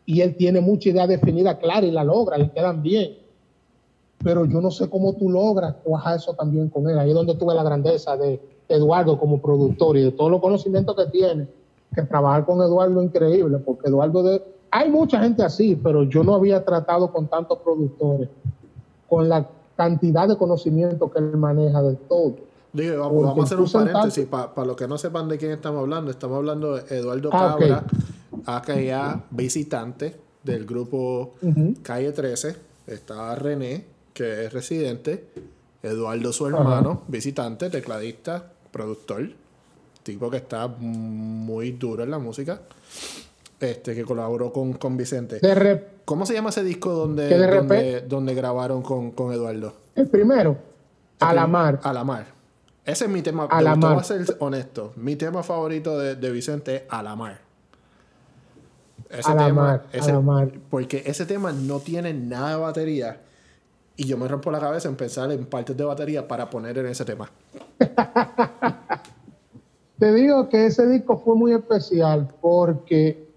Y 0.09 0.21
él 0.21 0.35
tiene 0.35 0.59
mucha 0.59 0.89
idea 0.89 1.05
definida, 1.05 1.59
clara, 1.59 1.85
y 1.85 1.91
la 1.91 2.03
logra, 2.03 2.35
le 2.35 2.49
quedan 2.49 2.81
bien. 2.81 3.15
Pero 4.23 4.43
yo 4.45 4.59
no 4.59 4.71
sé 4.71 4.89
cómo 4.89 5.13
tú 5.13 5.29
logras 5.29 5.75
cuajar 5.83 6.15
eso 6.15 6.33
también 6.33 6.67
con 6.69 6.89
él. 6.89 6.97
Ahí 6.97 7.09
es 7.09 7.15
donde 7.15 7.35
tuve 7.35 7.53
la 7.53 7.61
grandeza 7.61 8.17
de 8.17 8.41
Eduardo 8.67 9.19
como 9.19 9.39
productor 9.39 9.97
y 9.97 10.01
de 10.01 10.11
todos 10.11 10.31
los 10.31 10.41
conocimientos 10.41 10.95
que 10.95 11.05
tiene. 11.11 11.47
Que 11.93 12.01
trabajar 12.01 12.43
con 12.47 12.59
Eduardo 12.59 12.99
es 13.01 13.05
increíble, 13.05 13.59
porque 13.59 13.87
Eduardo 13.87 14.23
de, 14.23 14.41
hay 14.71 14.89
mucha 14.89 15.21
gente 15.21 15.43
así, 15.43 15.75
pero 15.75 16.01
yo 16.01 16.23
no 16.23 16.33
había 16.33 16.65
tratado 16.65 17.11
con 17.11 17.27
tantos 17.27 17.59
productores, 17.59 18.29
con 19.07 19.29
la 19.29 19.47
cantidad 19.75 20.27
de 20.27 20.37
conocimiento 20.37 21.11
que 21.11 21.19
él 21.19 21.37
maneja 21.37 21.83
de 21.83 21.93
todo. 21.93 22.33
Digo, 22.71 22.99
vamos, 22.99 23.39
a 23.39 23.43
hacer 23.43 23.59
un 23.59 23.71
paréntesis 23.71 24.25
para 24.27 24.65
los 24.65 24.75
que 24.75 24.87
no 24.87 24.97
sepan 24.97 25.27
de 25.27 25.37
quién 25.37 25.51
estamos 25.51 25.81
hablando. 25.81 26.11
Estamos 26.11 26.37
hablando 26.37 26.75
de 26.75 26.97
Eduardo 26.97 27.29
ah, 27.33 27.57
Cabra, 27.57 27.83
acá 28.45 29.23
visitante 29.31 30.15
del 30.43 30.65
grupo 30.65 31.33
Calle 31.81 32.11
13. 32.11 32.55
Está 32.87 33.35
René, 33.35 33.85
que 34.13 34.45
es 34.45 34.53
residente. 34.53 35.29
Eduardo, 35.81 36.33
su 36.33 36.45
hermano, 36.47 37.03
visitante, 37.07 37.69
tecladista, 37.69 38.51
productor. 38.71 39.29
Tipo 40.03 40.29
que 40.29 40.37
está 40.37 40.67
muy 40.67 41.71
duro 41.71 42.03
en 42.03 42.11
la 42.11 42.19
música 42.19 42.61
este, 43.59 43.95
que 43.95 44.03
colaboró 44.03 44.51
con, 44.51 44.73
con 44.73 44.97
Vicente. 44.97 45.39
¿Cómo 46.05 46.25
se 46.25 46.33
llama 46.33 46.49
ese 46.49 46.63
disco 46.63 46.91
donde, 46.91 48.01
donde, 48.07 48.33
grabaron 48.33 48.81
con, 48.81 49.11
con, 49.11 49.33
Eduardo? 49.33 49.73
El 49.95 50.07
primero, 50.07 50.57
A 51.19 51.33
la 51.33 51.45
mar. 51.45 51.79
A 51.83 51.93
la 51.93 52.03
mar. 52.03 52.38
Ese 52.89 53.05
es 53.05 53.11
mi 53.11 53.21
tema. 53.21 53.45
A 53.45 53.61
la 53.61 53.75
mar. 53.75 53.93
Voy 53.93 54.01
a 54.01 54.03
ser 54.03 54.35
honesto. 54.39 54.93
Mi 54.95 55.15
tema 55.15 55.43
favorito 55.43 55.97
de, 55.99 56.15
de 56.15 56.31
Vicente 56.31 56.75
es 56.75 56.81
A 56.89 57.03
la 57.03 57.15
mar. 57.15 57.39
Ese 59.09 59.31
a 59.31 59.35
la 59.35 59.53
mar, 59.53 59.85
a 59.93 60.07
la 60.07 60.19
mar. 60.19 60.51
Porque 60.71 61.03
ese 61.05 61.25
tema 61.27 61.51
no 61.51 61.79
tiene 61.79 62.13
nada 62.13 62.51
de 62.51 62.55
batería. 62.55 63.21
Y 63.95 64.05
yo 64.05 64.17
me 64.17 64.27
rompo 64.27 64.49
la 64.49 64.59
cabeza 64.59 64.89
en 64.89 64.95
pensar 64.95 65.31
en 65.31 65.45
partes 65.45 65.77
de 65.77 65.83
batería 65.83 66.27
para 66.27 66.49
poner 66.49 66.77
en 66.79 66.87
ese 66.87 67.05
tema. 67.05 67.29
Te 69.99 70.13
digo 70.13 70.49
que 70.49 70.65
ese 70.65 70.87
disco 70.87 71.21
fue 71.23 71.35
muy 71.35 71.53
especial 71.53 72.27
porque 72.41 73.27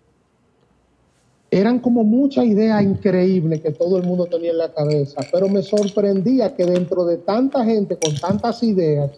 eran 1.51 1.81
como 1.81 2.05
muchas 2.05 2.47
ideas 2.47 2.83
increíbles 2.83 3.61
que 3.61 3.73
todo 3.73 3.99
el 3.99 4.05
mundo 4.05 4.27
tenía 4.27 4.53
en 4.53 4.59
la 4.59 4.73
cabeza, 4.73 5.21
pero 5.31 5.49
me 5.49 5.63
sorprendía 5.63 6.55
que 6.55 6.65
dentro 6.65 7.05
de 7.05 7.19
tanta 7.19 7.65
gente 7.65 7.99
con 7.99 8.15
tantas 8.15 8.63
ideas 8.63 9.11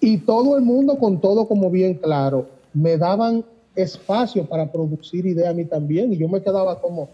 y 0.00 0.18
todo 0.18 0.56
el 0.56 0.62
mundo 0.62 0.98
con 0.98 1.20
todo 1.20 1.46
como 1.48 1.70
bien 1.70 1.94
claro, 1.94 2.46
me 2.74 2.96
daban 2.96 3.44
espacio 3.74 4.46
para 4.46 4.70
producir 4.70 5.26
ideas 5.26 5.50
a 5.50 5.54
mí 5.54 5.64
también 5.64 6.12
y 6.12 6.16
yo 6.16 6.28
me 6.28 6.42
quedaba 6.42 6.80
como, 6.80 7.08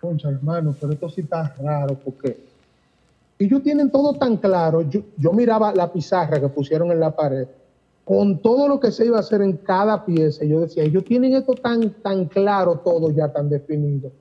concha 0.00 0.28
hermano, 0.28 0.74
pero 0.80 0.92
esto 0.92 1.08
sí 1.08 1.22
está 1.22 1.54
raro, 1.58 1.96
porque 2.04 2.38
ellos 3.38 3.62
tienen 3.62 3.90
todo 3.90 4.14
tan 4.14 4.36
claro, 4.36 4.82
yo, 4.82 5.00
yo 5.16 5.32
miraba 5.32 5.74
la 5.74 5.92
pizarra 5.92 6.40
que 6.40 6.48
pusieron 6.48 6.90
en 6.90 7.00
la 7.00 7.14
pared 7.14 7.46
con 8.06 8.38
todo 8.38 8.68
lo 8.68 8.78
que 8.78 8.92
se 8.92 9.04
iba 9.04 9.16
a 9.16 9.20
hacer 9.20 9.42
en 9.42 9.54
cada 9.56 10.04
pieza, 10.04 10.44
yo 10.44 10.60
decía, 10.60 10.84
ellos 10.84 11.04
tienen 11.04 11.34
esto 11.34 11.54
tan, 11.54 11.90
tan 12.02 12.26
claro 12.26 12.78
todo 12.84 13.10
ya, 13.10 13.32
tan 13.32 13.48
definido, 13.48 14.12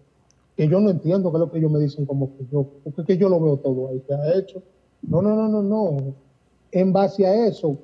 que 0.57 0.67
yo 0.67 0.79
no 0.79 0.89
entiendo 0.89 1.29
qué 1.31 1.37
es 1.37 1.39
lo 1.39 1.51
que 1.51 1.59
ellos 1.59 1.71
me 1.71 1.79
dicen 1.79 2.07
como 2.07 2.35
que 2.35 2.47
yo, 2.51 2.65
porque 2.83 3.03
que 3.03 3.17
yo 3.17 3.29
lo 3.29 3.39
veo 3.39 3.57
todo 3.57 3.89
ahí, 3.89 4.01
que 4.07 4.13
ha 4.15 4.39
hecho. 4.39 4.63
No, 5.03 5.21
no, 5.21 5.35
no, 5.35 5.47
no, 5.47 5.61
no. 5.61 6.15
En 6.75 6.91
base 6.91 7.25
a 7.25 7.47
eso, 7.47 7.77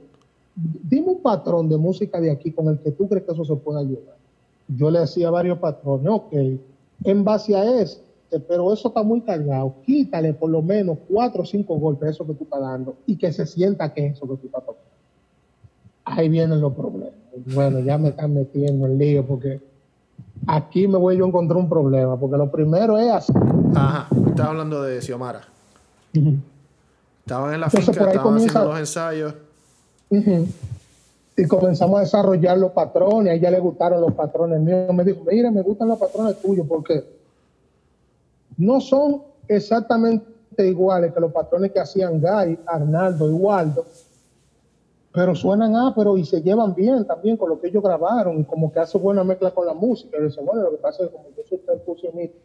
dime 0.56 1.08
un 1.08 1.21
patrón 1.21 1.69
de 1.69 1.77
música 1.77 2.19
de 2.19 2.30
aquí 2.30 2.51
con 2.51 2.67
el 2.67 2.77
que 2.80 2.91
tú 2.91 3.08
crees 3.08 3.23
que 3.23 3.32
eso 3.32 3.45
se 3.45 3.56
pueda 3.56 3.80
ayudar. 3.80 4.17
Yo 4.67 4.91
le 4.91 4.99
hacía 4.99 5.30
varios 5.30 5.60
patrones, 5.60 6.08
ok, 6.10 6.34
en 7.06 7.23
base 7.23 7.56
a 7.56 7.82
ese, 7.82 8.01
pero 8.47 8.71
eso 8.73 8.89
está 8.89 9.01
muy 9.01 9.21
cargado, 9.21 9.75
quítale 9.86 10.34
por 10.34 10.49
lo 10.49 10.62
menos 10.62 10.97
cuatro 11.10 11.43
o 11.43 11.45
cinco 11.45 11.77
golpes 11.77 12.10
eso 12.10 12.27
que 12.27 12.34
tú 12.34 12.43
estás 12.43 12.60
dando 12.60 12.95
y 13.06 13.15
que 13.15 13.32
se 13.32 13.45
sienta 13.45 13.93
que 13.93 14.08
es 14.08 14.17
eso 14.17 14.27
que 14.27 14.36
tú 14.36 14.47
estás 14.47 14.65
tocando 14.65 14.91
ahí 16.04 16.30
vienen 16.30 16.62
los 16.62 16.73
problemas. 16.73 17.13
Bueno, 17.54 17.80
ya 17.80 17.97
me 17.97 18.10
están 18.10 18.34
metiendo 18.34 18.86
en 18.88 18.97
lío 18.97 19.25
porque 19.25 19.62
aquí 20.47 20.88
me 20.88 20.97
voy 20.97 21.17
yo 21.17 21.25
a 21.25 21.27
encontrar 21.30 21.58
un 21.58 21.69
problema, 21.69 22.19
porque 22.19 22.38
lo 22.38 22.51
primero 22.51 22.97
es 22.97 23.12
así. 23.12 23.34
Ajá, 23.73 24.08
estaba 24.27 24.49
hablando 24.49 24.82
de 24.84 25.01
Xiomara. 25.01 25.41
Estaban 27.25 27.53
en 27.53 27.60
la 27.60 27.69
finca, 27.69 27.91
estaban 27.91 28.36
haciendo 28.36 28.65
los 28.65 28.79
ensayos. 28.79 29.34
Y 31.38 31.47
comenzamos 31.47 31.97
a 31.97 32.01
desarrollar 32.01 32.57
los 32.57 32.71
patrones, 32.71 33.31
a 33.31 33.36
ella 33.36 33.51
le 33.51 33.60
gustaron 33.60 34.01
los 34.01 34.13
patrones 34.13 34.60
míos. 34.60 34.93
Me 34.93 35.03
dijo, 35.03 35.21
mira, 35.25 35.49
me 35.49 35.62
gustan 35.62 35.88
los 35.88 35.97
patrones 35.97 36.41
tuyos 36.41 36.67
porque 36.67 37.03
no 38.57 38.81
son 38.81 39.23
exactamente 39.47 40.25
iguales 40.57 41.13
que 41.13 41.19
los 41.19 41.31
patrones 41.31 41.71
que 41.71 41.79
hacían 41.79 42.19
Guy, 42.19 42.60
Arnaldo 42.65 43.29
y 43.29 43.34
Waldo 43.34 43.86
pero 45.13 45.36
suenan 45.36 45.93
pero 45.93 46.17
y 46.17 46.25
se 46.25 46.41
llevan 46.41 46.73
bien 46.73 47.05
también 47.05 47.36
con 47.36 47.49
lo 47.49 47.60
que 47.60 47.67
ellos 47.67 47.84
grabaron 47.84 48.39
y 48.39 48.43
como 48.45 48.71
que 48.71 48.79
hace 48.79 48.97
buena 48.97 49.23
mezcla 49.23 49.51
con 49.51 49.65
la 49.67 49.73
música. 49.73 50.17
Y 50.17 50.23
dice, 50.23 50.41
bueno, 50.41 50.63
lo 50.63 50.71
que 50.71 50.77
pasa 50.77 51.03
es 51.03 51.10
que 51.10 51.15
como 51.15 51.29
yo 51.36 51.43
soy 51.47 51.57
percusionista, 51.57 52.38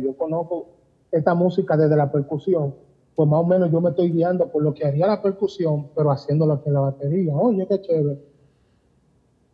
yo 0.00 0.14
conozco 0.16 0.66
esta 1.10 1.34
música 1.34 1.76
desde 1.76 1.96
la 1.96 2.12
percusión, 2.12 2.74
pues 3.14 3.28
más 3.28 3.40
o 3.40 3.44
menos 3.44 3.70
yo 3.70 3.80
me 3.80 3.90
estoy 3.90 4.10
guiando 4.12 4.48
por 4.48 4.62
lo 4.62 4.72
que 4.72 4.86
haría 4.86 5.06
la 5.06 5.20
percusión, 5.20 5.88
pero 5.94 6.10
haciéndolo 6.10 6.54
aquí 6.54 6.68
en 6.68 6.74
la 6.74 6.80
batería. 6.80 7.36
Oye, 7.36 7.66
qué 7.66 7.80
chévere. 7.80 8.18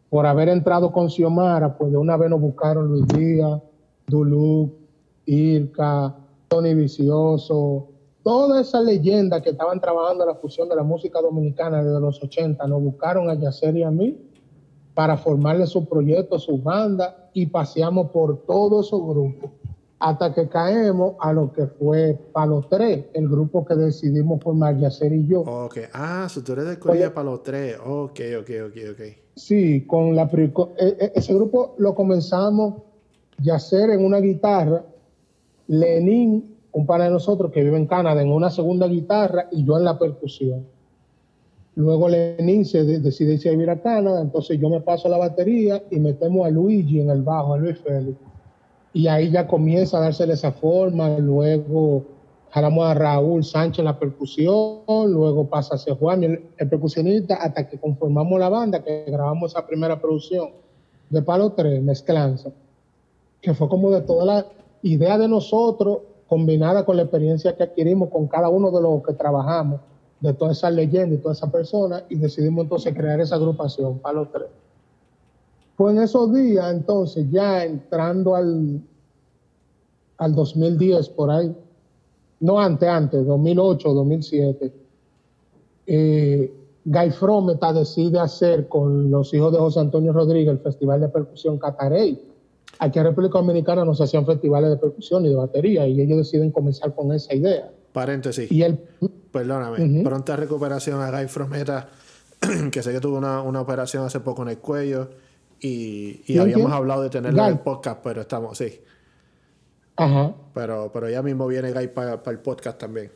por 0.08 0.24
haber 0.24 0.48
entrado 0.48 0.92
con 0.92 1.10
Xiomara, 1.10 1.76
pues 1.76 1.90
de 1.90 1.98
una 1.98 2.16
vez 2.16 2.30
nos 2.30 2.40
buscaron 2.40 2.88
Luis 2.88 3.06
Díaz, 3.08 3.60
Duluc, 4.06 4.72
Irka, 5.26 6.14
Tony 6.48 6.74
Vicioso, 6.74 7.88
todas 8.22 8.68
esas 8.68 8.84
leyendas 8.84 9.42
que 9.42 9.50
estaban 9.50 9.80
trabajando 9.80 10.22
en 10.24 10.28
la 10.28 10.36
fusión 10.36 10.68
de 10.68 10.76
la 10.76 10.84
música 10.84 11.20
dominicana 11.20 11.82
desde 11.82 12.00
los 12.00 12.22
80, 12.22 12.64
nos 12.66 12.82
buscaron 12.82 13.28
a 13.28 13.34
Yacer 13.34 13.76
y 13.76 13.82
a 13.82 13.90
mí 13.90 14.16
para 14.94 15.16
formarle 15.16 15.66
su 15.66 15.84
proyecto, 15.86 16.38
su 16.38 16.56
banda, 16.56 17.28
y 17.34 17.46
paseamos 17.46 18.10
por 18.12 18.46
todos 18.46 18.86
esos 18.86 19.02
grupos 19.02 19.50
hasta 19.98 20.35
que 20.35 20.48
caemos 20.48 21.14
a 21.20 21.32
lo 21.32 21.52
que 21.52 21.66
fue 21.66 22.18
Palo 22.32 22.66
3, 22.68 23.06
el 23.14 23.28
grupo 23.28 23.64
que 23.64 23.74
decidimos 23.74 24.42
formar 24.42 24.76
Yacer 24.78 25.12
y 25.12 25.26
yo. 25.26 25.40
Ok, 25.40 25.78
ah, 25.92 26.26
su 26.28 26.42
tú 26.42 26.52
eres 26.52 26.66
de 26.66 26.78
Corea 26.78 27.14
Palo 27.14 27.40
3, 27.40 27.78
ok, 27.78 28.20
ok, 28.40 28.50
ok, 28.66 28.76
ok. 28.92 29.00
Sí, 29.35 29.87
con 29.87 30.14
la, 30.14 30.30
e, 30.32 30.56
e, 30.78 31.12
ese 31.14 31.35
grupo 31.35 31.74
lo 31.78 31.94
comenzamos 31.94 32.82
Yacer 33.42 33.90
en 33.90 34.04
una 34.04 34.18
guitarra, 34.18 34.85
Lenin, 35.68 36.56
un 36.72 36.87
par 36.87 37.00
de 37.00 37.11
nosotros 37.11 37.50
que 37.50 37.62
vive 37.62 37.78
en 37.78 37.87
Canadá, 37.87 38.20
en 38.20 38.30
una 38.30 38.50
segunda 38.50 38.87
guitarra 38.87 39.48
y 39.50 39.64
yo 39.64 39.78
en 39.78 39.85
la 39.85 39.98
percusión. 39.98 40.66
Luego 41.74 42.09
Lenin 42.09 42.64
se 42.64 42.85
decide 42.85 43.35
irse 43.35 43.48
a 43.48 43.52
vivir 43.52 43.70
a 43.70 43.80
Canadá, 43.80 44.20
entonces 44.20 44.59
yo 44.59 44.68
me 44.68 44.80
paso 44.80 45.09
la 45.09 45.18
batería 45.18 45.82
y 45.90 45.98
metemos 46.00 46.46
a 46.46 46.50
Luigi 46.50 47.00
en 47.00 47.11
el 47.11 47.22
bajo, 47.22 47.54
a 47.54 47.59
Luis 47.59 47.78
Félix 47.78 48.18
y 48.96 49.09
ahí 49.09 49.30
ya 49.30 49.46
comienza 49.46 49.98
a 49.98 50.00
darse 50.00 50.24
esa 50.32 50.52
forma, 50.52 51.18
luego 51.18 52.06
jalamos 52.48 52.87
a 52.87 52.94
Raúl 52.94 53.44
Sánchez 53.44 53.85
la 53.85 53.98
percusión, 53.98 54.78
luego 54.88 55.50
pasa 55.50 55.74
a 55.74 55.78
ser 55.78 55.98
Juan, 55.98 56.24
el, 56.24 56.38
percusionista, 56.70 57.35
hasta 57.35 57.68
que 57.68 57.78
conformamos 57.78 58.40
la 58.40 58.48
banda, 58.48 58.82
que 58.82 59.04
grabamos 59.06 59.52
esa 59.52 59.66
primera 59.66 60.00
producción 60.00 60.48
de 61.11 61.20
Palo 61.20 61.52
3, 61.52 61.82
Mezclanza, 61.82 62.52
que 63.42 63.52
fue 63.52 63.68
como 63.68 63.90
de 63.90 64.00
toda 64.00 64.24
la 64.24 64.46
idea 64.80 65.18
de 65.18 65.28
nosotros, 65.28 65.98
combinada 66.26 66.87
con 66.87 66.96
la 66.96 67.02
experiencia 67.02 67.54
que 67.54 67.64
adquirimos 67.64 68.09
con 68.09 68.26
cada 68.28 68.48
uno 68.48 68.70
de 68.70 68.80
los 68.80 69.02
que 69.02 69.12
trabajamos, 69.12 69.82
de 70.20 70.32
todas 70.32 70.56
esas 70.56 70.72
leyendas 70.72 71.18
y 71.18 71.20
todas 71.20 71.37
esas 71.37 71.50
personas, 71.50 72.04
y 72.09 72.14
decidimos 72.14 72.62
entonces 72.62 72.94
crear 72.94 73.20
esa 73.20 73.35
agrupación, 73.35 73.98
Palo 73.98 74.30
3. 74.32 74.46
Pues 75.76 75.94
en 75.94 76.02
esos 76.02 76.32
días, 76.32 76.72
entonces, 76.72 77.26
ya 77.30 77.62
entrando 77.62 78.34
al, 78.34 78.80
al 80.16 80.34
2010, 80.34 81.10
por 81.10 81.30
ahí, 81.30 81.54
no 82.40 82.58
antes, 82.58 82.88
antes, 82.88 83.26
2008, 83.26 83.92
2007, 83.92 84.72
eh, 85.86 86.54
Guy 86.84 87.10
Frometa 87.10 87.72
decide 87.72 88.18
hacer 88.18 88.68
con 88.68 89.10
los 89.10 89.34
hijos 89.34 89.52
de 89.52 89.58
José 89.58 89.80
Antonio 89.80 90.12
Rodríguez 90.12 90.52
el 90.52 90.60
Festival 90.60 91.00
de 91.00 91.08
Percusión 91.08 91.58
Catarey. 91.58 92.22
Aquí 92.78 92.98
en 92.98 93.04
República 93.04 93.38
Dominicana 93.38 93.84
no 93.84 93.94
se 93.94 94.04
hacían 94.04 94.24
festivales 94.24 94.70
de 94.70 94.76
percusión 94.76 95.24
y 95.24 95.30
de 95.30 95.34
batería 95.34 95.86
y 95.86 96.00
ellos 96.00 96.18
deciden 96.18 96.50
comenzar 96.52 96.94
con 96.94 97.12
esa 97.12 97.34
idea. 97.34 97.70
Paréntesis. 97.92 98.52
Y 98.52 98.62
él, 98.62 98.78
Perdóname, 99.32 100.02
pronta 100.02 100.36
recuperación 100.36 101.00
a 101.00 101.10
Guy 101.10 101.26
Frometa, 101.28 101.88
que 102.70 102.82
sé 102.82 102.92
que 102.92 103.00
tuvo 103.00 103.16
una, 103.16 103.42
una 103.42 103.60
operación 103.60 104.04
hace 104.04 104.20
poco 104.20 104.42
en 104.42 104.50
el 104.50 104.58
cuello 104.58 105.08
y, 105.60 106.38
habíamos 106.38 106.72
hablado 106.72 107.02
de 107.02 107.10
tenerlo 107.10 107.42
en 107.44 107.52
el 107.52 107.58
podcast, 107.60 108.00
pero 108.02 108.20
estamos, 108.22 108.58
sí. 108.58 108.80
Ajá. 109.96 110.34
Pero, 110.54 110.90
pero 110.92 111.08
ya 111.08 111.22
mismo 111.22 111.46
viene 111.46 111.72
Guy 111.72 111.88
para 111.88 112.20
el 112.26 112.38
podcast 112.40 112.78
también. 112.78 113.10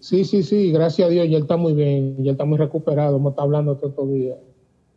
Sí, 0.00 0.24
sí, 0.24 0.42
sí, 0.42 0.70
gracias 0.72 1.08
a 1.08 1.10
Dios, 1.10 1.26
y 1.26 1.34
él 1.34 1.42
está 1.42 1.56
muy 1.56 1.72
bien, 1.72 2.16
y 2.18 2.28
él 2.28 2.34
está 2.34 2.44
muy 2.44 2.58
recuperado, 2.58 3.16
hemos 3.16 3.30
estado 3.30 3.46
hablando 3.46 3.76
todos 3.76 3.90
estos 3.90 4.12
días. 4.12 4.36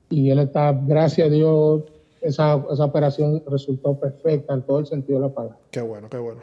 Y 0.09 0.29
él 0.29 0.39
está, 0.39 0.73
gracias 0.73 1.27
a 1.27 1.31
Dios, 1.31 1.83
esa, 2.21 2.63
esa 2.71 2.85
operación 2.85 3.41
resultó 3.47 3.95
perfecta 3.95 4.53
en 4.53 4.61
todo 4.63 4.79
el 4.79 4.87
sentido 4.87 5.19
de 5.19 5.27
la 5.27 5.33
palabra. 5.33 5.57
Qué 5.71 5.81
bueno, 5.81 6.09
qué 6.09 6.17
bueno. 6.17 6.41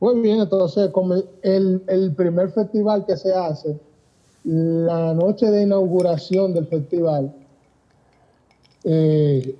Muy 0.00 0.20
bien, 0.20 0.40
entonces, 0.40 0.90
como 0.90 1.14
el, 1.42 1.82
el 1.88 2.14
primer 2.14 2.50
festival 2.50 3.04
que 3.04 3.16
se 3.16 3.34
hace, 3.34 3.76
la 4.44 5.12
noche 5.14 5.50
de 5.50 5.62
inauguración 5.64 6.54
del 6.54 6.66
festival, 6.68 7.34
eh, 8.84 9.56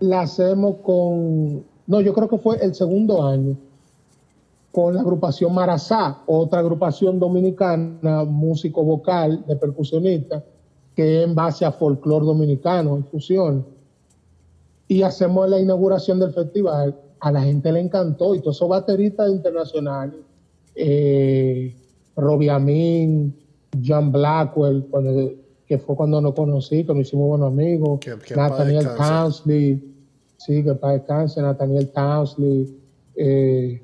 la 0.00 0.22
hacemos 0.22 0.76
con, 0.82 1.64
no, 1.86 2.00
yo 2.00 2.12
creo 2.14 2.28
que 2.28 2.38
fue 2.38 2.56
el 2.64 2.74
segundo 2.74 3.24
año, 3.24 3.56
con 4.72 4.94
la 4.94 5.02
agrupación 5.02 5.54
Marazá, 5.54 6.22
otra 6.26 6.58
agrupación 6.58 7.20
dominicana, 7.20 8.24
músico 8.24 8.82
vocal, 8.82 9.44
de 9.46 9.56
percusionista, 9.56 10.42
que 10.96 11.18
es 11.18 11.24
en 11.28 11.34
base 11.34 11.64
a 11.64 11.72
folclore 11.72 12.26
dominicano, 12.26 12.96
en 12.96 13.04
fusión. 13.04 13.66
Y 14.88 15.02
hacemos 15.02 15.48
la 15.48 15.60
inauguración 15.60 16.18
del 16.18 16.32
festival, 16.32 16.96
a 17.20 17.30
la 17.30 17.42
gente 17.42 17.70
le 17.70 17.80
encantó, 17.80 18.34
y 18.34 18.40
todos 18.40 18.56
esos 18.56 18.68
bateristas 18.68 19.30
internacionales, 19.30 20.20
eh, 20.74 21.74
Robbie 22.16 22.50
Amin, 22.50 23.34
John 23.84 24.10
Blackwell, 24.10 24.86
cuando 24.90 25.32
que 25.66 25.78
fue 25.78 25.96
cuando 25.96 26.20
nos 26.20 26.34
conocí, 26.34 26.84
que 26.84 26.92
nos 26.92 27.06
hicimos 27.06 27.28
buenos 27.28 27.48
amigos. 27.48 28.00
Nathaniel 28.36 28.88
Townsley, 28.96 29.94
sí, 30.36 30.62
que 30.62 30.74
para 30.74 30.94
descanse, 30.94 31.40
Nathaniel 31.40 31.88
Townsley, 31.88 32.78
eh, 33.16 33.82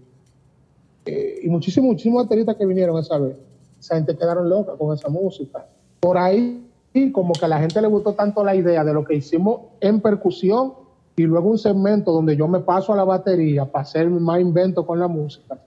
eh, 1.07 1.41
y 1.43 1.49
muchísimos, 1.49 1.91
muchísimos 1.91 2.25
bateristas 2.25 2.57
que 2.57 2.67
vinieron 2.67 2.99
esa 2.99 3.19
vez. 3.19 3.37
Esa 3.79 3.97
gente 3.97 4.17
quedaron 4.17 4.49
loca 4.49 4.73
con 4.77 4.95
esa 4.95 5.09
música. 5.09 5.67
Por 6.01 6.19
ahí, 6.19 6.67
como 7.13 7.33
que 7.33 7.45
a 7.45 7.49
la 7.49 7.61
gente 7.61 7.81
le 7.81 7.89
gustó 7.89 8.13
tanto 8.13 8.45
la 8.45 8.55
idea 8.55 8.85
de 8.85 8.93
lo 8.93 9.05
que 9.05 9.15
hicimos 9.15 9.61
en 9.81 10.01
percusión 10.01 10.75
y 11.17 11.23
luego 11.23 11.51
un 11.51 11.59
segmento 11.59 12.13
donde 12.13 12.37
yo 12.37 12.49
me 12.49 12.61
paso 12.61 12.93
a 12.93 12.97
la 12.97 13.05
batería 13.05 13.65
para 13.65 13.83
hacer 13.83 14.09
más 14.09 14.41
invento 14.41 14.87
con 14.87 14.99
la 14.99 15.09
música, 15.09 15.59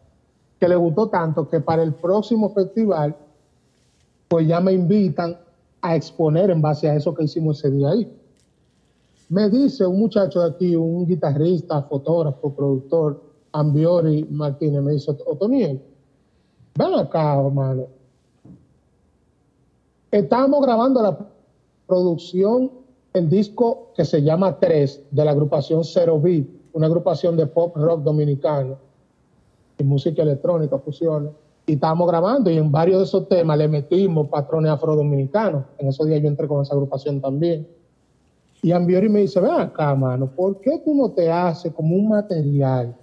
que 0.59 0.67
le 0.67 0.75
gustó 0.75 1.09
tanto 1.09 1.49
que 1.49 1.59
para 1.59 1.83
el 1.83 1.93
próximo 1.93 2.49
festival, 2.53 3.15
pues 4.27 4.47
ya 4.47 4.59
me 4.59 4.73
invitan 4.73 5.37
a 5.83 5.97
exponer 5.97 6.49
en 6.49 6.61
base 6.61 6.89
a 6.89 6.95
eso 6.95 7.13
que 7.13 7.25
hicimos 7.25 7.59
ese 7.59 7.69
día 7.69 7.89
ahí. 7.89 8.09
Me 9.29 9.49
dice 9.49 9.85
un 9.85 9.99
muchacho 9.99 10.39
de 10.39 10.49
aquí, 10.49 10.75
un 10.75 11.05
guitarrista, 11.05 11.83
fotógrafo, 11.83 12.55
productor, 12.55 13.21
Ambiori 13.51 14.25
Martínez, 14.31 14.81
me 14.81 14.93
dice, 14.93 15.11
Otoniel, 15.25 15.81
ven 16.75 16.93
acá, 16.95 17.37
hermano. 17.37 17.87
Estamos 20.09 20.61
grabando 20.65 21.01
la 21.01 21.17
producción, 21.85 22.71
el 23.13 23.29
disco 23.29 23.91
que 23.95 24.05
se 24.05 24.23
llama 24.23 24.57
Tres, 24.59 25.03
de 25.11 25.25
la 25.25 25.31
agrupación 25.31 25.83
Zero 25.83 26.19
Beat, 26.19 26.47
una 26.71 26.87
agrupación 26.87 27.35
de 27.35 27.45
pop 27.45 27.75
rock 27.75 28.03
dominicano 28.03 28.77
y 29.77 29.83
música 29.83 30.23
electrónica, 30.23 30.79
fusiones 30.79 31.31
y 31.65 31.73
estábamos 31.73 32.07
grabando 32.07 32.49
y 32.49 32.57
en 32.57 32.71
varios 32.71 32.99
de 32.99 33.05
esos 33.05 33.27
temas 33.29 33.57
le 33.57 33.67
metimos 33.67 34.27
patrones 34.27 34.71
afrodominicanos. 34.71 35.63
En 35.77 35.87
esos 35.87 36.05
días 36.07 36.21
yo 36.21 36.27
entré 36.27 36.47
con 36.47 36.61
esa 36.61 36.73
agrupación 36.73 37.21
también. 37.21 37.67
Y 38.61 38.71
Ambiori 38.71 39.09
me 39.09 39.19
dice, 39.19 39.39
ven 39.39 39.51
acá, 39.51 39.93
mano, 39.95 40.27
¿por 40.27 40.59
qué 40.59 40.81
tú 40.83 40.93
no 40.93 41.11
te 41.11 41.31
haces 41.31 41.73
como 41.73 41.95
un 41.95 42.09
material 42.09 42.95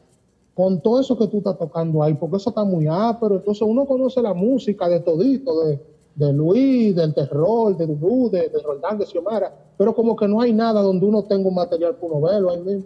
con 0.55 0.81
todo 0.81 1.01
eso 1.01 1.17
que 1.17 1.27
tú 1.27 1.39
estás 1.39 1.59
tocando 1.59 2.03
ahí? 2.03 2.15
Porque 2.15 2.37
eso 2.37 2.51
está 2.51 2.65
muy 2.65 2.87
pero 3.21 3.37
Entonces 3.37 3.63
uno 3.63 3.87
conoce 3.87 4.21
la 4.23 4.35
música 4.35 4.89
de 4.89 5.01
todito, 5.01 5.65
de, 5.65 5.81
de 6.15 6.33
Luis, 6.33 6.95
del 6.95 7.15
terror, 7.15 7.77
de 7.77 7.87
Dudú, 7.87 8.31
de, 8.31 8.49
de 8.49 8.59
Roldán, 8.63 8.99
de 8.99 9.07
Xiomara, 9.07 9.55
pero 9.77 9.95
como 9.95 10.17
que 10.17 10.29
no 10.29 10.41
hay 10.41 10.53
nada 10.53 10.83
donde 10.83 11.07
uno 11.07 11.23
tenga 11.25 11.49
un 11.49 11.55
material 11.55 11.95
para 11.95 12.13
uno 12.13 12.27
verlo 12.27 12.51
ahí 12.51 12.61
mismo. 12.61 12.85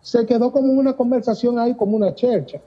Se 0.00 0.24
quedó 0.26 0.52
como 0.52 0.72
una 0.72 0.94
conversación 0.94 1.58
ahí, 1.58 1.74
como 1.74 1.96
una 1.96 2.14
chercha. 2.14 2.60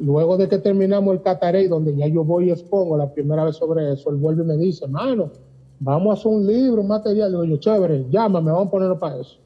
Luego 0.00 0.38
de 0.38 0.48
que 0.48 0.58
terminamos 0.58 1.14
el 1.14 1.22
Catarey, 1.22 1.68
donde 1.68 1.94
ya 1.94 2.06
yo 2.06 2.24
voy 2.24 2.48
y 2.48 2.50
expongo 2.50 2.96
la 2.96 3.12
primera 3.12 3.44
vez 3.44 3.56
sobre 3.56 3.92
eso, 3.92 4.08
él 4.08 4.16
vuelve 4.16 4.42
y 4.42 4.46
me 4.46 4.56
dice, 4.56 4.88
mano, 4.88 5.30
vamos 5.78 6.10
a 6.10 6.12
hacer 6.18 6.32
un 6.32 6.46
libro, 6.46 6.80
un 6.80 6.88
material. 6.88 7.32
Le 7.32 7.42
digo 7.42 7.56
yo, 7.56 7.56
chévere, 7.58 8.06
llámame, 8.08 8.50
vamos 8.50 8.68
a 8.68 8.70
ponerlo 8.70 8.98
para 8.98 9.18
eso. 9.18 9.36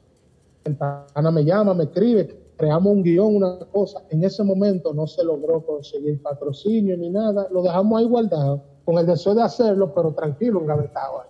Ana 1.13 1.29
me 1.29 1.43
llama, 1.43 1.73
me 1.73 1.83
escribe, 1.83 2.39
creamos 2.55 2.93
un 2.93 3.03
guion, 3.03 3.35
una 3.35 3.59
cosa. 3.71 4.01
En 4.09 4.23
ese 4.23 4.43
momento 4.43 4.93
no 4.93 5.05
se 5.07 5.25
logró 5.25 5.59
conseguir 5.59 6.21
patrocinio 6.21 6.95
ni 6.97 7.09
nada, 7.09 7.47
lo 7.51 7.61
dejamos 7.61 7.99
ahí 7.99 8.05
guardado, 8.07 8.61
con 8.85 8.97
el 8.97 9.05
deseo 9.05 9.35
de 9.35 9.41
hacerlo, 9.41 9.93
pero 9.93 10.13
tranquilo, 10.13 10.61
engavetado. 10.61 11.23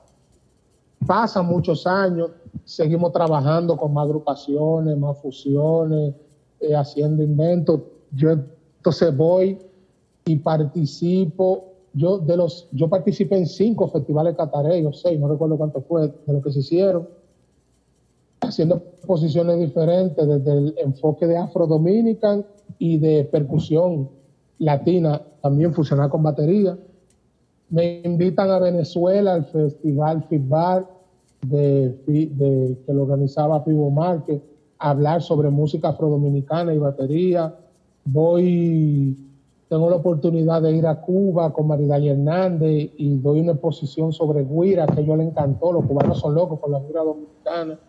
Pasan 1.08 1.48
muchos 1.48 1.88
años, 1.88 2.30
seguimos 2.64 3.12
trabajando 3.12 3.76
con 3.76 3.92
más 3.92 4.06
agrupaciones, 4.06 4.96
más 4.98 5.18
fusiones, 5.20 6.14
eh, 6.60 6.76
haciendo 6.76 7.24
inventos. 7.24 7.82
Yo 8.12 8.38
entonces 8.86 9.18
voy 9.18 9.58
y 10.26 10.36
participo. 10.36 11.72
Yo, 11.94 12.20
de 12.20 12.38
los, 12.38 12.68
yo 12.72 12.88
participé 12.88 13.36
en 13.36 13.48
cinco 13.48 13.88
festivales 13.88 14.36
catareos, 14.36 15.02
seis, 15.02 15.20
no 15.20 15.28
recuerdo 15.28 15.58
cuánto 15.58 15.82
fue, 15.82 16.08
de 16.08 16.34
lo 16.34 16.40
que 16.40 16.52
se 16.52 16.60
hicieron, 16.60 17.08
haciendo 18.42 18.80
posiciones 19.08 19.60
diferentes 19.60 20.28
desde 20.28 20.52
el 20.52 20.76
enfoque 20.78 21.26
de 21.26 21.36
Afro 21.36 21.66
Dominican 21.66 22.46
y 22.78 23.00
de 23.00 23.24
percusión 23.24 24.10
latina, 24.60 25.20
también 25.42 25.74
fusionar 25.74 26.10
con 26.10 26.22
batería. 26.22 26.78
me 27.70 28.02
invitan 28.04 28.52
a 28.52 28.60
Venezuela 28.60 29.34
al 29.34 29.46
festival 29.46 30.24
Feedback 30.30 30.86
de, 31.42 31.98
que 32.86 32.94
lo 32.94 33.02
organizaba 33.02 33.64
Fibo 33.64 33.90
Márquez, 33.90 34.42
a 34.78 34.92
hablar 34.92 35.24
sobre 35.24 35.50
música 35.50 35.90
afrodominicana 35.90 36.72
y 36.72 36.78
batería. 36.78 37.56
Voy, 38.06 39.18
tengo 39.68 39.90
la 39.90 39.96
oportunidad 39.96 40.62
de 40.62 40.76
ir 40.76 40.86
a 40.86 41.02
Cuba 41.02 41.52
con 41.52 41.68
Maridal 41.68 42.08
Hernández 42.08 42.92
y 42.98 43.18
doy 43.18 43.40
una 43.40 43.54
exposición 43.54 44.14
sobre 44.14 44.46
guira 44.46 44.86
que 44.86 45.00
a 45.00 45.04
ellos 45.04 45.18
le 45.18 45.24
encantó. 45.24 45.74
Los 45.74 45.86
cubanos 45.86 46.20
son 46.20 46.36
locos 46.36 46.60
con 46.60 46.72
la 46.72 46.80
guira 46.80 47.04
dominicana. 47.04 47.80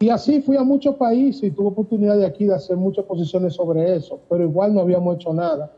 Y 0.00 0.10
así 0.10 0.42
fui 0.42 0.56
a 0.56 0.62
muchos 0.62 0.96
países 0.96 1.44
y 1.44 1.50
tuve 1.50 1.68
oportunidad 1.68 2.16
de 2.16 2.26
aquí 2.26 2.44
de 2.44 2.54
hacer 2.54 2.76
muchas 2.76 3.04
exposiciones 3.04 3.54
sobre 3.54 3.96
eso, 3.96 4.20
pero 4.28 4.44
igual 4.44 4.74
no 4.74 4.80
habíamos 4.80 5.16
hecho 5.16 5.32
nada. 5.32 5.72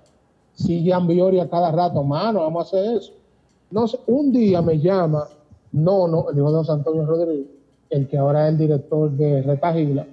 Sigue 0.52 0.92
Ambiori 0.92 1.40
a 1.40 1.48
cada 1.48 1.70
rato, 1.72 2.02
mano, 2.02 2.40
vamos 2.40 2.64
a 2.64 2.66
hacer 2.66 2.96
eso. 2.96 3.12
No 3.70 3.87
un 4.09 4.33
día 4.33 4.61
me 4.61 4.78
llama, 4.78 5.28
no, 5.72 6.09
no, 6.09 6.28
el 6.28 6.37
hijo 6.37 6.50
de 6.50 6.59
José 6.59 6.72
Antonio 6.72 7.06
Rodríguez, 7.06 7.46
el 7.88 8.09
que 8.09 8.18
ahora 8.18 8.46
es 8.46 8.52
el 8.52 8.59
director 8.59 9.11
de 9.11 9.42
Retagila. 9.42 10.06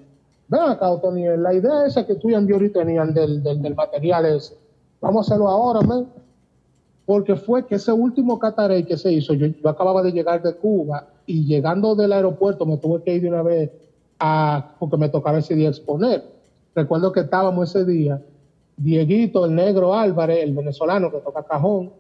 Ven 0.48 0.62
acá, 0.62 0.90
Otoniel, 0.90 1.44
la 1.44 1.54
idea 1.54 1.86
esa 1.86 2.06
que 2.06 2.16
tú 2.16 2.30
y 2.30 2.34
Ambiori 2.34 2.70
tenían 2.70 3.14
del, 3.14 3.44
del, 3.44 3.76
material 3.76 4.26
es, 4.26 4.56
vamos 5.02 5.26
a 5.28 5.34
hacerlo 5.34 5.50
ahora, 5.50 5.82
man. 5.82 6.08
Porque 7.06 7.36
fue 7.36 7.66
que 7.66 7.76
ese 7.76 7.92
último 7.92 8.38
cataré 8.40 8.86
que 8.86 8.98
se 8.98 9.12
hizo, 9.12 9.34
yo, 9.34 9.48
yo 9.48 9.70
acababa 9.70 10.04
de 10.04 10.12
llegar 10.12 10.42
de 10.42 10.56
Cuba 10.56 11.08
y 11.26 11.46
llegando 11.46 11.96
del 11.96 12.14
aeropuerto 12.14 12.66
me 12.66 12.78
tuve 12.78 13.02
que 13.04 13.16
ir 13.16 13.22
de 13.22 13.30
una 13.30 13.44
vez 13.44 13.72
porque 14.80 14.98
me 14.98 15.10
tocaba 15.10 15.38
ese 15.40 15.56
día 15.56 15.70
exponer. 15.70 16.24
Recuerdo 16.76 17.12
que 17.12 17.22
estábamos 17.22 17.70
ese 17.70 17.86
día, 17.86 18.22
Dieguito, 18.76 19.46
el 19.46 19.56
negro 19.56 19.94
Álvarez, 19.94 20.44
el 20.44 20.54
venezolano 20.54 21.12
que 21.12 21.20
toca 21.20 21.44
cajón, 21.44 21.92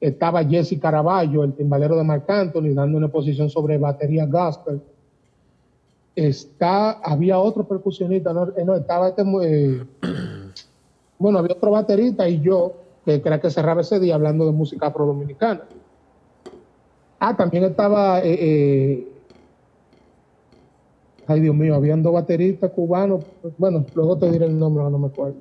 estaba 0.00 0.44
Jesse 0.44 0.78
Caraballo, 0.78 1.44
el 1.44 1.54
timbalero 1.54 1.96
de 1.96 2.04
Marc 2.04 2.28
Anthony, 2.28 2.74
dando 2.74 2.98
una 2.98 3.06
exposición 3.06 3.48
sobre 3.48 3.78
batería 3.78 4.26
gospel. 4.26 4.82
Está, 6.16 6.92
había 6.92 7.38
otro 7.38 7.66
percusionista, 7.66 8.32
no, 8.32 8.48
eh, 8.48 8.78
estaba 8.78 9.08
este, 9.08 9.22
eh, 9.42 9.84
bueno, 11.18 11.38
había 11.38 11.56
otro 11.56 11.72
baterista 11.72 12.28
y 12.28 12.40
yo, 12.40 12.74
que 13.04 13.20
creo 13.20 13.40
que 13.40 13.50
cerraba 13.50 13.80
ese 13.80 13.98
día 13.98 14.14
hablando 14.14 14.46
de 14.46 14.52
música 14.52 14.86
afrodominicana. 14.86 15.62
Ah, 17.18 17.36
también 17.36 17.64
estaba 17.64 18.20
eh, 18.22 19.08
Ay, 21.26 21.40
Dios 21.40 21.54
mío, 21.54 21.74
habían 21.74 22.02
dos 22.02 22.12
bateristas 22.12 22.70
cubanos. 22.72 23.24
Bueno, 23.56 23.84
luego 23.94 24.18
te 24.18 24.30
diré 24.30 24.46
el 24.46 24.58
nombre, 24.58 24.84
no 24.84 24.98
me 24.98 25.06
acuerdo. 25.06 25.36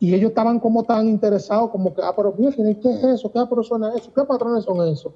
Y 0.00 0.14
ellos 0.14 0.30
estaban 0.30 0.58
como 0.58 0.82
tan 0.82 1.06
interesados, 1.06 1.70
como 1.70 1.94
que, 1.94 2.02
ah, 2.02 2.12
pero 2.16 2.34
¿qué 2.34 2.48
es 2.48 3.04
eso? 3.04 3.30
¿Qué 3.30 3.62
suena 3.62 3.94
eso? 3.94 4.10
¿Qué 4.14 4.24
patrones 4.24 4.64
son 4.64 4.88
esos? 4.88 5.12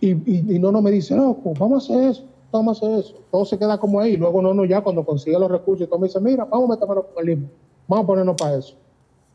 Y, 0.00 0.54
y, 0.54 0.58
no, 0.58 0.72
no 0.72 0.80
me 0.80 0.90
dice, 0.90 1.14
pues 1.42 1.58
vamos 1.58 1.90
a 1.90 1.92
hacer 1.92 2.10
eso, 2.10 2.24
hacer 2.52 2.90
eso. 2.98 3.14
Todo 3.30 3.44
se 3.44 3.58
queda 3.58 3.78
como 3.78 4.00
ahí. 4.00 4.16
Luego 4.16 4.42
no, 4.42 4.54
no, 4.54 4.64
ya 4.64 4.80
cuando 4.82 5.04
consigue 5.04 5.38
los 5.38 5.50
recursos, 5.50 5.88
todo 5.88 5.98
me 5.98 6.08
dice, 6.08 6.20
mira, 6.20 6.44
vamos 6.44 6.68
a 6.68 6.72
meternos 6.72 7.04
con 7.14 7.28
el. 7.28 7.48
Vamos 7.86 8.04
a 8.04 8.06
ponernos 8.06 8.36
para 8.36 8.56
eso. 8.56 8.74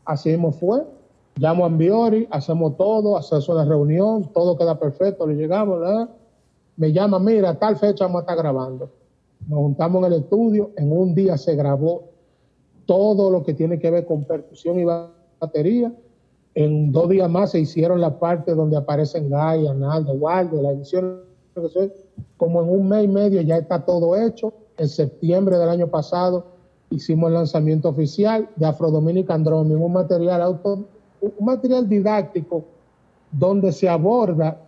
Así 0.04 0.30
mismo 0.30 0.52
fue. 0.52 0.84
Llamo 1.36 1.64
a 1.64 1.66
Ambiori, 1.66 2.26
hacemos 2.30 2.76
todo, 2.76 3.16
hacemos 3.16 3.48
la 3.48 3.64
reunión, 3.64 4.30
todo 4.32 4.56
queda 4.56 4.78
perfecto, 4.78 5.26
le 5.26 5.34
llegamos. 5.34 5.80
Me 6.76 6.92
llama, 6.92 7.18
mira, 7.18 7.58
tal 7.58 7.76
fecha 7.76 8.04
vamos 8.04 8.20
a 8.20 8.22
estar 8.22 8.36
grabando 8.36 8.90
nos 9.48 9.58
juntamos 9.58 10.04
en 10.04 10.12
el 10.12 10.20
estudio, 10.20 10.70
en 10.76 10.92
un 10.92 11.14
día 11.14 11.36
se 11.36 11.54
grabó 11.54 12.10
todo 12.84 13.30
lo 13.30 13.42
que 13.44 13.54
tiene 13.54 13.78
que 13.78 13.90
ver 13.90 14.06
con 14.06 14.24
percusión 14.24 14.78
y 14.78 14.84
batería. 14.84 15.92
En 16.54 16.90
dos 16.90 17.08
días 17.08 17.28
más 17.28 17.50
se 17.50 17.60
hicieron 17.60 18.00
la 18.00 18.18
parte 18.18 18.54
donde 18.54 18.76
aparecen 18.76 19.28
Guy, 19.28 19.66
Analdo, 19.66 20.12
Waldo, 20.14 20.62
la 20.62 20.70
edición. 20.70 21.22
Como 22.36 22.62
en 22.62 22.68
un 22.68 22.88
mes 22.88 23.04
y 23.04 23.08
medio 23.08 23.40
ya 23.42 23.56
está 23.56 23.84
todo 23.84 24.16
hecho. 24.16 24.52
En 24.78 24.88
septiembre 24.88 25.56
del 25.58 25.68
año 25.68 25.88
pasado 25.88 26.44
hicimos 26.90 27.28
el 27.28 27.34
lanzamiento 27.34 27.88
oficial 27.88 28.48
de 28.56 28.66
Afro 28.66 28.90
Dominican 28.90 29.42
Drumming, 29.42 29.82
un 29.82 29.92
material, 29.92 31.88
didáctico 31.88 32.64
donde 33.32 33.72
se 33.72 33.88
aborda 33.88 34.60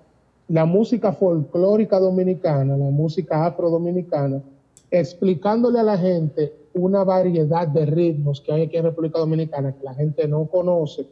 la 0.48 0.64
música 0.64 1.12
folclórica 1.12 2.00
dominicana, 2.00 2.76
la 2.76 2.90
música 2.90 3.46
afro-dominicana, 3.46 4.42
explicándole 4.90 5.78
a 5.78 5.82
la 5.82 5.98
gente 5.98 6.54
una 6.74 7.04
variedad 7.04 7.68
de 7.68 7.84
ritmos 7.86 8.40
que 8.40 8.52
hay 8.52 8.62
aquí 8.62 8.76
en 8.76 8.84
República 8.84 9.18
Dominicana 9.18 9.72
que 9.72 9.84
la 9.84 9.94
gente 9.94 10.26
no 10.26 10.46
conoce 10.46 11.06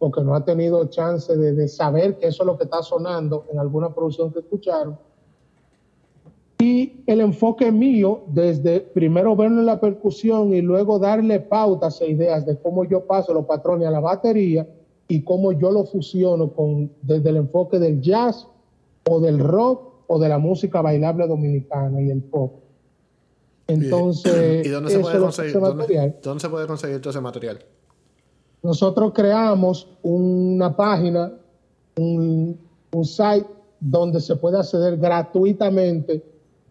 porque 0.00 0.22
no 0.22 0.34
ha 0.34 0.44
tenido 0.44 0.86
chance 0.86 1.36
de, 1.36 1.68
saber 1.68 2.16
que 2.16 2.28
eso 2.28 2.42
es 2.42 2.46
lo 2.46 2.56
que 2.56 2.64
está 2.64 2.82
sonando 2.82 3.44
en 3.52 3.58
alguna 3.58 3.94
producción 3.94 4.32
que 4.32 4.38
escucharon. 4.38 4.98
Y 6.60 7.02
el 7.06 7.20
enfoque 7.20 7.72
mío, 7.72 8.24
desde 8.28 8.80
primero 8.80 9.34
verlo 9.34 9.60
en 9.60 9.66
la 9.66 9.80
percusión 9.80 10.52
y 10.52 10.60
luego 10.60 10.98
darle 10.98 11.40
pautas 11.40 12.00
e 12.00 12.10
ideas 12.10 12.44
de 12.44 12.58
cómo 12.58 12.84
yo 12.84 13.06
paso 13.06 13.32
los 13.32 13.46
patrones 13.46 13.88
a 13.88 13.90
la 13.90 14.00
batería 14.00 14.68
y 15.08 15.22
cómo 15.22 15.52
yo 15.52 15.70
lo 15.70 15.84
fusiono 15.84 16.52
con, 16.52 16.92
desde 17.02 17.30
el 17.30 17.36
enfoque 17.36 17.78
del 17.78 18.00
jazz 18.00 18.46
o 19.08 19.20
del 19.20 19.38
rock 19.38 19.90
o 20.06 20.18
de 20.18 20.28
la 20.28 20.38
música 20.38 20.82
bailable 20.82 21.26
dominicana 21.26 22.00
y 22.00 22.10
el 22.10 22.22
pop. 22.22 22.60
Entonces, 23.66 24.66
¿y 24.66 24.68
dónde 24.68 24.90
se, 24.90 24.98
puede 24.98 25.18
conseguir, 25.18 25.52
¿dónde, 26.22 26.40
se 26.40 26.48
puede 26.48 26.66
conseguir 26.66 27.00
todo 27.00 27.10
ese 27.10 27.20
material? 27.20 27.64
Nosotros 28.62 29.12
creamos 29.14 29.88
una 30.02 30.76
página, 30.76 31.32
un, 31.96 32.58
site 33.04 33.46
donde 33.78 34.20
se 34.20 34.36
puede 34.36 34.58
acceder 34.58 34.96
gratuitamente, 34.98 36.22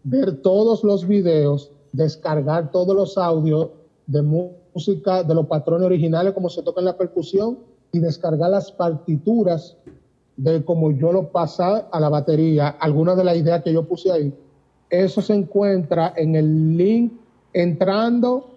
ver 0.02 0.42
todos 0.42 0.84
los 0.84 1.06
videos, 1.06 1.70
descargar 1.92 2.70
todos 2.70 2.94
los 2.94 3.18
audios 3.18 3.70
de 4.06 4.22
música, 4.22 5.22
de 5.22 5.34
los 5.34 5.46
patrones 5.46 5.86
originales, 5.86 6.32
como 6.32 6.48
se 6.48 6.62
toca 6.62 6.80
en 6.80 6.86
la 6.86 6.96
percusión, 6.96 7.58
y 7.92 7.98
descargar 7.98 8.50
las 8.50 8.70
partituras 8.70 9.76
de 10.36 10.64
cómo 10.64 10.90
yo 10.92 11.12
lo 11.12 11.30
pasé 11.32 11.84
a 11.90 12.00
la 12.00 12.08
batería, 12.08 12.68
algunas 12.68 13.16
de 13.16 13.24
las 13.24 13.36
ideas 13.36 13.62
que 13.62 13.72
yo 13.72 13.86
puse 13.86 14.10
ahí. 14.10 14.32
Eso 14.88 15.20
se 15.20 15.34
encuentra 15.34 16.14
en 16.16 16.34
el 16.34 16.76
link 16.76 17.12
entrando 17.52 18.50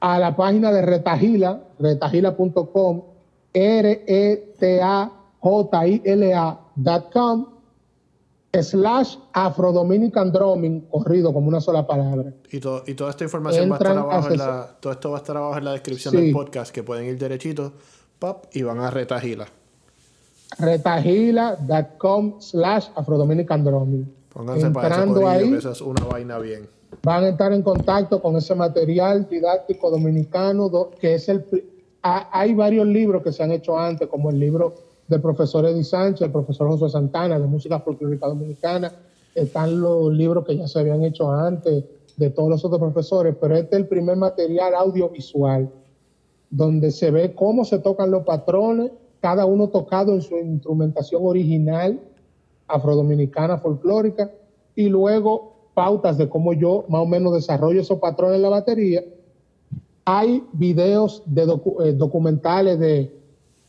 a 0.00 0.18
la 0.18 0.34
página 0.36 0.72
de 0.72 0.82
Retagila, 0.82 1.60
retagila.com, 1.78 3.02
R-E-T-A-J-I-L-A.com, 3.52 4.26
slash 8.52 9.16
Afrodominican 9.32 10.32
Drumming, 10.32 10.82
corrido 10.82 11.32
como 11.32 11.48
una 11.48 11.60
sola 11.60 11.86
palabra. 11.86 12.32
Y, 12.50 12.56
y 12.56 12.94
toda 12.94 13.10
esta 13.10 13.24
información 13.24 13.70
va 13.70 13.74
a 13.74 13.78
estar 13.78 13.98
abajo 13.98 14.30
en 14.30 14.38
la, 14.38 14.76
todo 14.80 14.92
esto 14.92 15.10
va 15.10 15.16
a 15.16 15.20
estar 15.20 15.36
abajo 15.36 15.58
en 15.58 15.64
la 15.64 15.72
descripción 15.72 16.14
del 16.14 16.32
podcast, 16.32 16.72
que 16.72 16.82
pueden 16.82 17.06
ir 17.06 17.18
derechito, 17.18 17.72
pop, 18.18 18.46
y 18.52 18.62
van 18.62 18.80
a 18.80 18.90
Retagila. 18.90 19.46
Retagila.com 20.58 22.40
slash 22.40 22.88
Afrodominican 22.94 23.64
Drumming. 23.64 24.14
Pónganse 24.32 24.70
para 24.70 25.02
ahí, 25.30 25.54
esa 25.54 25.72
es 25.72 25.80
una 25.80 26.04
vaina 26.04 26.38
bien. 26.38 26.68
Van 27.02 27.24
a 27.24 27.28
estar 27.30 27.52
en 27.52 27.62
contacto 27.62 28.22
con 28.22 28.36
ese 28.36 28.54
material 28.54 29.28
didáctico 29.28 29.90
dominicano, 29.90 30.90
que 31.00 31.14
es 31.14 31.28
el... 31.28 31.44
hay 32.02 32.54
varios 32.54 32.86
libros 32.86 33.22
que 33.22 33.32
se 33.32 33.42
han 33.42 33.50
hecho 33.50 33.78
antes, 33.78 34.08
como 34.08 34.30
el 34.30 34.38
libro 34.38 34.74
del 35.08 35.20
profesor 35.20 35.64
Eddie 35.66 35.84
Sánchez, 35.84 36.26
el 36.26 36.32
profesor 36.32 36.68
José 36.68 36.88
Santana, 36.88 37.38
de 37.38 37.46
música 37.46 37.80
folclórica 37.80 38.26
dominicana. 38.26 38.92
Están 39.34 39.80
los 39.80 40.12
libros 40.12 40.44
que 40.44 40.56
ya 40.56 40.66
se 40.66 40.80
habían 40.80 41.02
hecho 41.04 41.30
antes 41.30 41.84
de 42.16 42.30
todos 42.30 42.48
los 42.48 42.64
otros 42.64 42.80
profesores, 42.80 43.36
pero 43.40 43.54
este 43.54 43.76
es 43.76 43.82
el 43.82 43.88
primer 43.88 44.16
material 44.16 44.74
audiovisual 44.74 45.70
donde 46.50 46.90
se 46.90 47.10
ve 47.10 47.34
cómo 47.34 47.64
se 47.64 47.78
tocan 47.78 48.10
los 48.10 48.24
patrones, 48.24 48.92
cada 49.20 49.46
uno 49.46 49.68
tocado 49.68 50.14
en 50.14 50.22
su 50.22 50.36
instrumentación 50.38 51.22
original 51.24 52.00
afrodominicana 52.68 53.58
folclórica 53.58 54.30
y 54.74 54.88
luego 54.88 55.56
pautas 55.74 56.16
de 56.16 56.28
cómo 56.28 56.52
yo 56.52 56.84
más 56.88 57.02
o 57.02 57.06
menos 57.06 57.34
desarrollo 57.34 57.80
esos 57.80 57.98
patrones 57.98 58.36
en 58.36 58.42
la 58.42 58.48
batería. 58.48 59.04
Hay 60.04 60.44
videos 60.52 61.22
de 61.26 61.42
eh, 61.42 61.92
documentales 61.92 62.78
de 62.78 63.12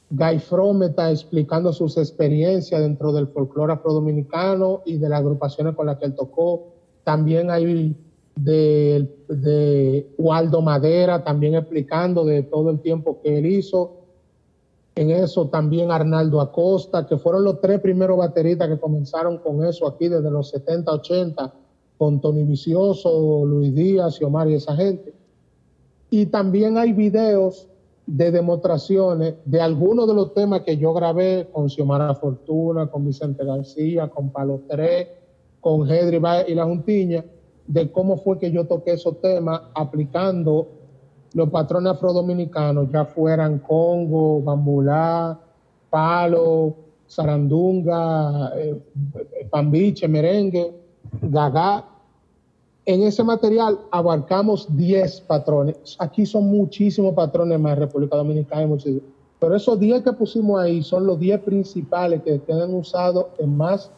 Guy 0.10 0.40
Frometa 0.40 1.12
explicando 1.12 1.74
sus 1.74 1.98
experiencias 1.98 2.80
dentro 2.82 3.12
del 3.12 3.28
folclore 3.28 3.74
afrodominicano 3.74 4.82
y 4.86 4.98
de 4.98 5.10
las 5.10 5.20
agrupaciones 5.20 5.76
con 5.76 5.88
las 5.88 5.98
que 5.98 6.06
él 6.06 6.16
tocó. 6.16 6.68
También 7.04 7.50
hay 7.52 7.96
de, 8.36 9.10
de 9.28 10.08
Waldo 10.18 10.62
Madera, 10.62 11.24
también 11.24 11.56
explicando 11.56 12.24
de 12.24 12.44
todo 12.44 12.70
el 12.70 12.80
tiempo 12.80 13.20
que 13.22 13.38
él 13.38 13.46
hizo 13.48 13.98
en 14.98 15.12
eso 15.12 15.48
también 15.50 15.92
Arnaldo 15.92 16.42
Acosta, 16.42 17.06
que 17.06 17.18
fueron 17.18 17.44
los 17.44 17.62
tres 17.62 17.80
primeros 17.82 18.18
bateristas 18.18 18.68
que 18.68 18.80
comenzaron 18.80 19.38
con 19.38 19.64
eso 19.64 19.88
aquí 19.88 20.08
desde 20.08 20.32
los 20.32 20.50
70, 20.50 20.92
80, 20.92 21.54
con 22.00 22.20
Tony 22.20 22.44
Vicioso, 22.44 23.46
Luis 23.46 23.76
Díaz 23.76 24.20
y 24.20 24.24
Omar 24.24 24.50
y 24.50 24.56
esa 24.56 24.76
gente. 24.76 25.14
Y 26.10 26.26
también 26.26 26.80
hay 26.80 26.94
videos 26.94 27.68
de 28.08 28.32
demostraciones 28.32 29.36
de 29.44 29.62
algunos 29.62 30.08
de 30.08 30.14
los 30.14 30.34
temas 30.34 30.62
que 30.62 30.78
yo 30.78 30.94
grabé 30.94 31.50
con 31.52 31.70
Xiomara 31.70 32.16
Fortuna, 32.16 32.88
con 32.88 33.06
Vicente 33.06 33.44
García, 33.44 34.08
con 34.08 34.30
Palo 34.30 34.62
3, 34.70 35.08
con 35.60 35.90
Hedri 35.92 36.22
y 36.48 36.56
la 36.56 36.64
Juntiña, 36.64 37.24
de 37.68 37.92
cómo 37.92 38.18
fue 38.18 38.40
que 38.40 38.50
yo 38.50 38.66
toqué 38.66 38.94
esos 38.94 39.20
temas 39.20 39.62
aplicando 39.76 40.70
los 41.34 41.50
patrones 41.50 41.92
afrodominicanos, 41.92 42.90
ya 42.92 43.04
fueran 43.04 43.60
Congo, 43.60 44.42
Bambulá, 44.42 45.38
Palo, 45.90 46.76
Sarandunga, 47.06 48.54
eh, 48.56 48.82
Pambiche, 49.50 50.08
Merengue, 50.08 50.74
Gagá. 51.22 51.86
En 52.88 53.04
ese 53.04 53.22
material 53.22 53.82
abarcamos 53.92 54.66
10 54.78 55.20
patrones. 55.28 55.98
Aquí 56.00 56.26
son 56.26 56.46
muchísimos 56.48 57.14
patrones 57.14 57.60
más, 57.60 57.78
República 57.78 58.16
Dominicana 58.16 58.64
y 58.64 58.68
muchísimos. 58.68 59.04
Pero 59.40 59.58
esos 59.58 59.78
10 59.78 60.04
que 60.04 60.14
pusimos 60.14 60.62
ahí 60.62 60.82
son 60.82 61.06
los 61.06 61.20
10 61.20 61.42
principales 61.42 62.22
que 62.24 62.40
quedan 62.40 62.74
usados 62.74 63.26
en 63.40 63.58
más 63.58 63.92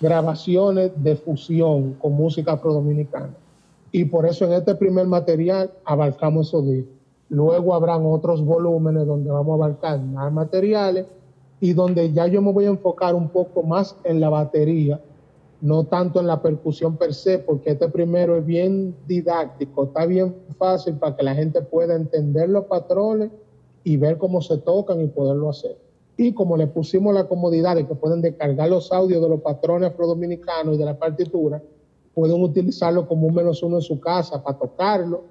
grabaciones 0.00 0.90
de 0.96 1.16
fusión 1.16 1.92
con 2.00 2.14
música 2.14 2.52
afrodominicana. 2.52 3.34
Y 3.92 4.06
por 4.06 4.24
eso 4.24 4.46
en 4.46 4.54
este 4.54 4.74
primer 4.74 5.06
material 5.06 5.70
abarcamos 5.84 6.48
esos 6.48 6.64
10. 6.64 6.86
Luego 7.28 7.74
habrán 7.74 8.06
otros 8.06 8.42
volúmenes 8.42 9.06
donde 9.06 9.30
vamos 9.30 9.52
a 9.52 9.64
abarcar 9.64 10.00
más 10.00 10.32
materiales 10.32 11.04
y 11.60 11.74
donde 11.74 12.10
ya 12.14 12.26
yo 12.26 12.40
me 12.40 12.52
voy 12.52 12.64
a 12.64 12.68
enfocar 12.68 13.14
un 13.14 13.28
poco 13.28 13.62
más 13.62 13.96
en 14.02 14.18
la 14.18 14.30
batería, 14.30 14.98
no 15.60 15.84
tanto 15.84 16.20
en 16.20 16.26
la 16.26 16.40
percusión 16.40 16.96
per 16.96 17.14
se, 17.14 17.38
porque 17.38 17.70
este 17.70 17.88
primero 17.88 18.36
es 18.36 18.46
bien 18.46 18.94
didáctico, 19.06 19.84
está 19.84 20.06
bien 20.06 20.34
fácil 20.58 20.94
para 20.94 21.16
que 21.16 21.22
la 21.22 21.34
gente 21.34 21.60
pueda 21.60 21.94
entender 21.94 22.48
los 22.48 22.64
patrones 22.64 23.30
y 23.84 23.96
ver 23.96 24.18
cómo 24.18 24.40
se 24.40 24.58
tocan 24.58 25.00
y 25.00 25.06
poderlo 25.06 25.50
hacer. 25.50 25.76
Y 26.16 26.32
como 26.34 26.56
le 26.56 26.66
pusimos 26.66 27.14
la 27.14 27.28
comodidad 27.28 27.76
de 27.76 27.86
que 27.86 27.94
pueden 27.94 28.20
descargar 28.20 28.68
los 28.68 28.92
audios 28.92 29.22
de 29.22 29.28
los 29.28 29.40
patrones 29.40 29.90
afrodominicanos 29.90 30.74
y 30.74 30.78
de 30.78 30.84
la 30.84 30.98
partitura, 30.98 31.62
pueden 32.14 32.42
utilizarlo 32.42 33.06
como 33.06 33.26
un 33.26 33.34
menos 33.34 33.62
uno 33.62 33.76
en 33.76 33.82
su 33.82 34.00
casa 34.00 34.42
para 34.42 34.58
tocarlo 34.58 35.24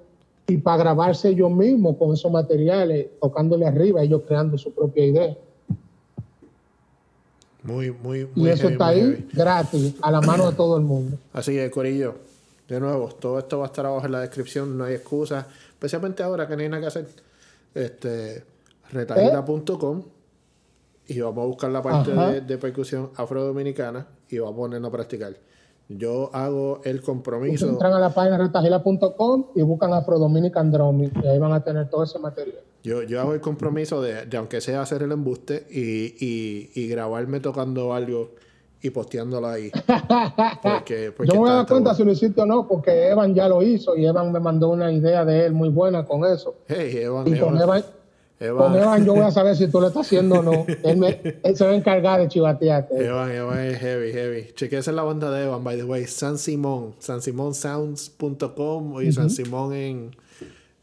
y 0.48 0.56
para 0.56 0.78
grabarse 0.78 1.28
ellos 1.28 1.50
mismos 1.50 1.96
con 1.96 2.12
esos 2.12 2.30
materiales, 2.30 3.08
tocándole 3.20 3.66
arriba, 3.66 4.02
ellos 4.02 4.22
creando 4.26 4.58
su 4.58 4.72
propia 4.72 5.06
idea. 5.06 5.36
Muy, 7.62 7.90
muy, 7.90 8.28
muy. 8.34 8.48
Y 8.48 8.48
eso 8.48 8.68
está 8.68 8.88
ahí 8.88 9.28
gratis, 9.32 9.94
a 10.00 10.10
la 10.10 10.20
mano 10.20 10.50
de 10.50 10.56
todo 10.56 10.76
el 10.76 10.84
mundo. 10.84 11.18
Así 11.32 11.52
que, 11.52 11.70
Corillo, 11.70 12.14
de 12.68 12.80
nuevo, 12.80 13.08
todo 13.08 13.38
esto 13.38 13.58
va 13.58 13.64
a 13.64 13.66
estar 13.66 13.84
abajo 13.84 14.06
en 14.06 14.12
la 14.12 14.20
descripción, 14.20 14.76
no 14.78 14.84
hay 14.84 14.94
excusa. 14.94 15.46
Especialmente 15.70 16.22
ahora 16.22 16.46
que 16.46 16.56
no 16.56 16.62
hay 16.62 16.68
nada 16.68 16.80
que 16.80 16.86
hacer. 16.86 17.08
Este, 17.74 18.44
retajita.com 18.90 20.02
y 21.06 21.20
vamos 21.20 21.42
a 21.42 21.46
buscar 21.46 21.70
la 21.70 21.82
parte 21.82 22.12
de, 22.12 22.40
de, 22.40 22.58
percusión 22.58 23.10
afrodominicana 23.16 24.06
y 24.28 24.38
vamos 24.38 24.54
a 24.54 24.56
ponernos 24.56 24.88
a 24.88 24.92
practicar. 24.92 25.34
Yo 25.88 26.30
hago 26.32 26.80
el 26.84 27.02
compromiso. 27.02 27.68
entran 27.68 27.92
a 27.92 27.98
la 27.98 28.10
página 28.10 28.38
retajila.com 28.38 29.46
y 29.56 29.62
buscan 29.62 29.92
Afrodominican 29.92 30.70
Drumming 30.70 31.10
y 31.24 31.26
ahí 31.26 31.38
van 31.38 31.52
a 31.52 31.64
tener 31.64 31.90
todo 31.90 32.04
ese 32.04 32.20
material. 32.20 32.62
Yo, 32.82 33.02
yo 33.02 33.20
hago 33.20 33.34
el 33.34 33.40
compromiso 33.40 34.00
de, 34.00 34.26
de 34.26 34.36
aunque 34.36 34.60
sea 34.60 34.82
hacer 34.82 35.02
el 35.02 35.12
embuste 35.12 35.66
y, 35.70 36.14
y, 36.24 36.70
y, 36.74 36.88
grabarme 36.88 37.40
tocando 37.40 37.92
algo 37.92 38.30
y 38.80 38.90
posteándolo 38.90 39.48
ahí. 39.48 39.70
Porque, 40.62 41.12
yo 41.18 41.34
me 41.34 41.38
voy 41.38 41.50
a 41.50 41.54
dar 41.54 41.66
cuenta 41.66 41.94
si 41.94 42.04
lo 42.04 42.12
hiciste 42.12 42.40
o 42.40 42.46
no, 42.46 42.66
porque 42.66 43.08
Evan 43.08 43.34
ya 43.34 43.48
lo 43.48 43.62
hizo 43.62 43.96
y 43.96 44.06
Evan 44.06 44.32
me 44.32 44.40
mandó 44.40 44.70
una 44.70 44.90
idea 44.90 45.24
de 45.24 45.46
él 45.46 45.52
muy 45.52 45.68
buena 45.68 46.04
con 46.04 46.24
eso. 46.24 46.56
Hey, 46.66 46.90
Evan, 47.02 47.28
y 47.28 47.38
con 47.38 47.60
Evan 47.60 47.84
con 48.48 48.74
Evan 48.74 49.04
yo 49.04 49.12
voy 49.14 49.24
a 49.24 49.30
saber 49.30 49.54
si 49.54 49.68
tú 49.68 49.82
lo 49.82 49.88
estás 49.88 50.06
haciendo 50.06 50.36
o 50.36 50.42
no. 50.42 50.64
Él, 50.82 51.20
se 51.54 51.64
va 51.64 51.72
a 51.72 51.74
encargar 51.74 52.20
de 52.20 52.28
chivatearte. 52.28 53.04
Evan, 53.04 53.30
Evan 53.30 53.58
es 53.58 53.76
heavy, 53.78 54.12
heavy. 54.12 54.46
Chequese 54.54 54.92
la 54.92 55.02
banda 55.02 55.30
de 55.30 55.44
Evan, 55.44 55.62
by 55.62 55.76
the 55.76 55.84
way. 55.84 56.06
San 56.06 56.38
Simón, 56.38 56.94
sansimonsounds.com 57.00 59.02
y 59.02 59.12
San 59.12 59.28
Simón 59.28 59.74
en, 59.74 60.16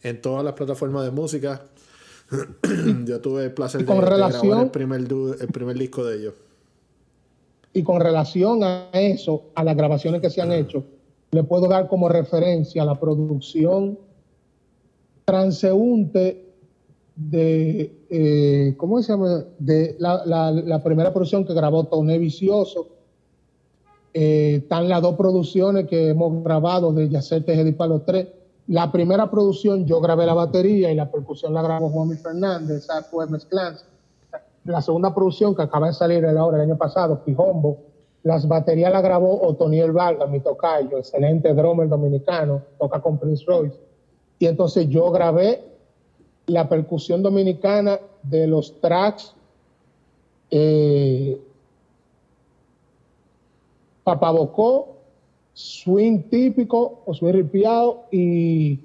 en 0.03 0.21
todas 0.21 0.45
las 0.45 0.53
plataformas 0.53 1.03
de 1.05 1.11
música. 1.11 1.63
yo 3.05 3.21
tuve 3.21 3.45
el 3.45 3.53
placer 3.53 3.85
de, 3.85 4.01
relación, 4.01 4.47
grabar 4.47 4.65
el 4.65 4.71
primer, 4.71 5.01
el 5.39 5.47
primer 5.47 5.77
disco 5.77 6.03
de 6.03 6.17
ellos. 6.17 6.33
Y 7.73 7.83
con 7.83 8.01
relación 8.01 8.63
a 8.63 8.89
eso, 8.93 9.43
a 9.55 9.63
las 9.63 9.75
grabaciones 9.75 10.21
que 10.21 10.29
se 10.29 10.41
han 10.41 10.51
hecho, 10.51 10.83
le 11.31 11.43
puedo 11.43 11.67
dar 11.67 11.87
como 11.87 12.09
referencia 12.09 12.81
a 12.81 12.85
la 12.85 12.99
producción 12.99 13.99
transeúnte 15.25 16.47
de, 17.15 18.05
eh, 18.09 18.75
¿cómo 18.77 19.01
se 19.01 19.11
llama? 19.11 19.43
De 19.59 19.95
la, 19.99 20.23
la, 20.25 20.83
primera 20.83 21.11
producción 21.11 21.45
que 21.45 21.53
grabó 21.53 21.83
Toné 21.85 22.17
Vicioso. 22.17 22.89
Eh, 24.13 24.61
están 24.63 24.87
las 24.87 25.01
dos 25.01 25.15
producciones 25.15 25.87
que 25.87 26.09
hemos 26.09 26.43
grabado 26.43 26.93
de 26.93 27.09
Yacer 27.09 27.43
Tejeda 27.43 27.67
y 27.67 27.73
Palo 27.73 28.03
3. 28.05 28.27
La 28.67 28.91
primera 28.91 29.31
producción 29.31 29.85
yo 29.85 30.01
grabé 30.01 30.25
la 30.25 30.33
batería 30.33 30.91
y 30.91 30.95
la 30.95 31.09
percusión 31.09 31.53
la 31.53 31.61
grabó 31.61 31.89
Juan 31.89 32.17
Fernández, 32.17 32.83
esa 32.83 33.01
fue 33.03 33.25
mezclanza. 33.27 33.85
La 34.65 34.81
segunda 34.81 35.15
producción 35.15 35.55
que 35.55 35.61
acaba 35.61 35.87
de 35.87 35.93
salir 35.93 36.25
el, 36.25 36.35
el 36.35 36.61
año 36.61 36.77
pasado, 36.77 37.23
Pijombo, 37.23 37.77
las 38.23 38.45
baterías 38.45 38.91
la 38.91 38.99
grabó 38.99 39.41
Otoniel 39.41 39.93
Vargas, 39.93 40.29
mi 40.29 40.41
tocayo, 40.41 40.97
excelente 40.97 41.53
drummer 41.53 41.87
dominicano, 41.87 42.61
toca 42.77 42.99
con 42.99 43.17
Prince 43.17 43.45
Royce. 43.47 43.77
Y 44.39 44.47
entonces 44.47 44.89
yo 44.89 45.09
grabé 45.11 45.63
la 46.47 46.67
percusión 46.67 47.23
dominicana 47.23 47.99
de 48.23 48.47
los 48.47 48.81
tracks 48.81 49.33
eh, 50.51 51.41
papabocó, 54.03 54.96
swing 55.57 56.29
típico 56.29 57.01
o 57.03 57.15
swing 57.15 57.33
ripiado 57.33 58.05
y, 58.11 58.79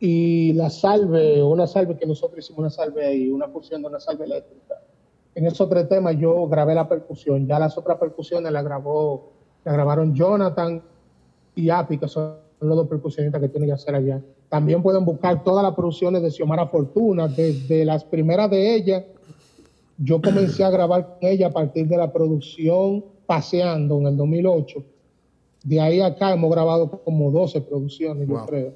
y 0.00 0.54
la 0.54 0.70
salve, 0.70 1.42
una 1.42 1.66
salve 1.66 1.98
que 1.98 2.06
nosotros 2.06 2.38
hicimos 2.38 2.60
una 2.60 2.70
salve 2.70 3.04
ahí, 3.04 3.28
una 3.28 3.46
fusión 3.48 3.82
de 3.82 3.88
una 3.88 4.00
salve 4.00 4.24
eléctrica. 4.24 4.80
En 5.34 5.44
esos 5.44 5.68
tres 5.68 5.86
temas 5.86 6.16
yo 6.18 6.48
grabé 6.48 6.74
la 6.74 6.88
percusión, 6.88 7.46
ya 7.46 7.58
las 7.58 7.76
otras 7.76 7.98
percusiones 7.98 8.50
la 8.52 8.62
grabó, 8.62 9.32
la 9.66 9.72
grabaron 9.74 10.14
Jonathan 10.14 10.82
y 11.54 11.68
Api, 11.68 11.98
que 11.98 12.08
son 12.08 12.36
los 12.58 12.74
dos 12.74 12.88
percusionistas 12.88 13.42
que 13.42 13.50
tienen 13.50 13.68
que 13.68 13.74
hacer 13.74 13.94
allá. 13.94 14.22
También 14.48 14.82
pueden 14.82 15.04
buscar 15.04 15.44
todas 15.44 15.62
las 15.62 15.74
producciones 15.74 16.22
de 16.22 16.30
Xiomara 16.30 16.68
Fortuna, 16.68 17.28
desde 17.28 17.84
las 17.84 18.02
primeras 18.02 18.50
de 18.50 18.76
ella. 18.76 19.04
Yo 19.98 20.22
comencé 20.22 20.64
a 20.64 20.70
grabar 20.70 21.18
con 21.18 21.28
ella 21.28 21.48
a 21.48 21.52
partir 21.52 21.86
de 21.86 21.98
la 21.98 22.10
producción 22.10 23.04
Paseando 23.26 23.98
en 23.98 24.06
el 24.06 24.16
2008. 24.16 24.95
De 25.66 25.80
ahí 25.80 26.00
acá 26.00 26.32
hemos 26.32 26.48
grabado 26.48 27.02
como 27.02 27.32
12 27.32 27.60
producciones, 27.62 28.28
yo 28.28 28.46
creo. 28.46 28.74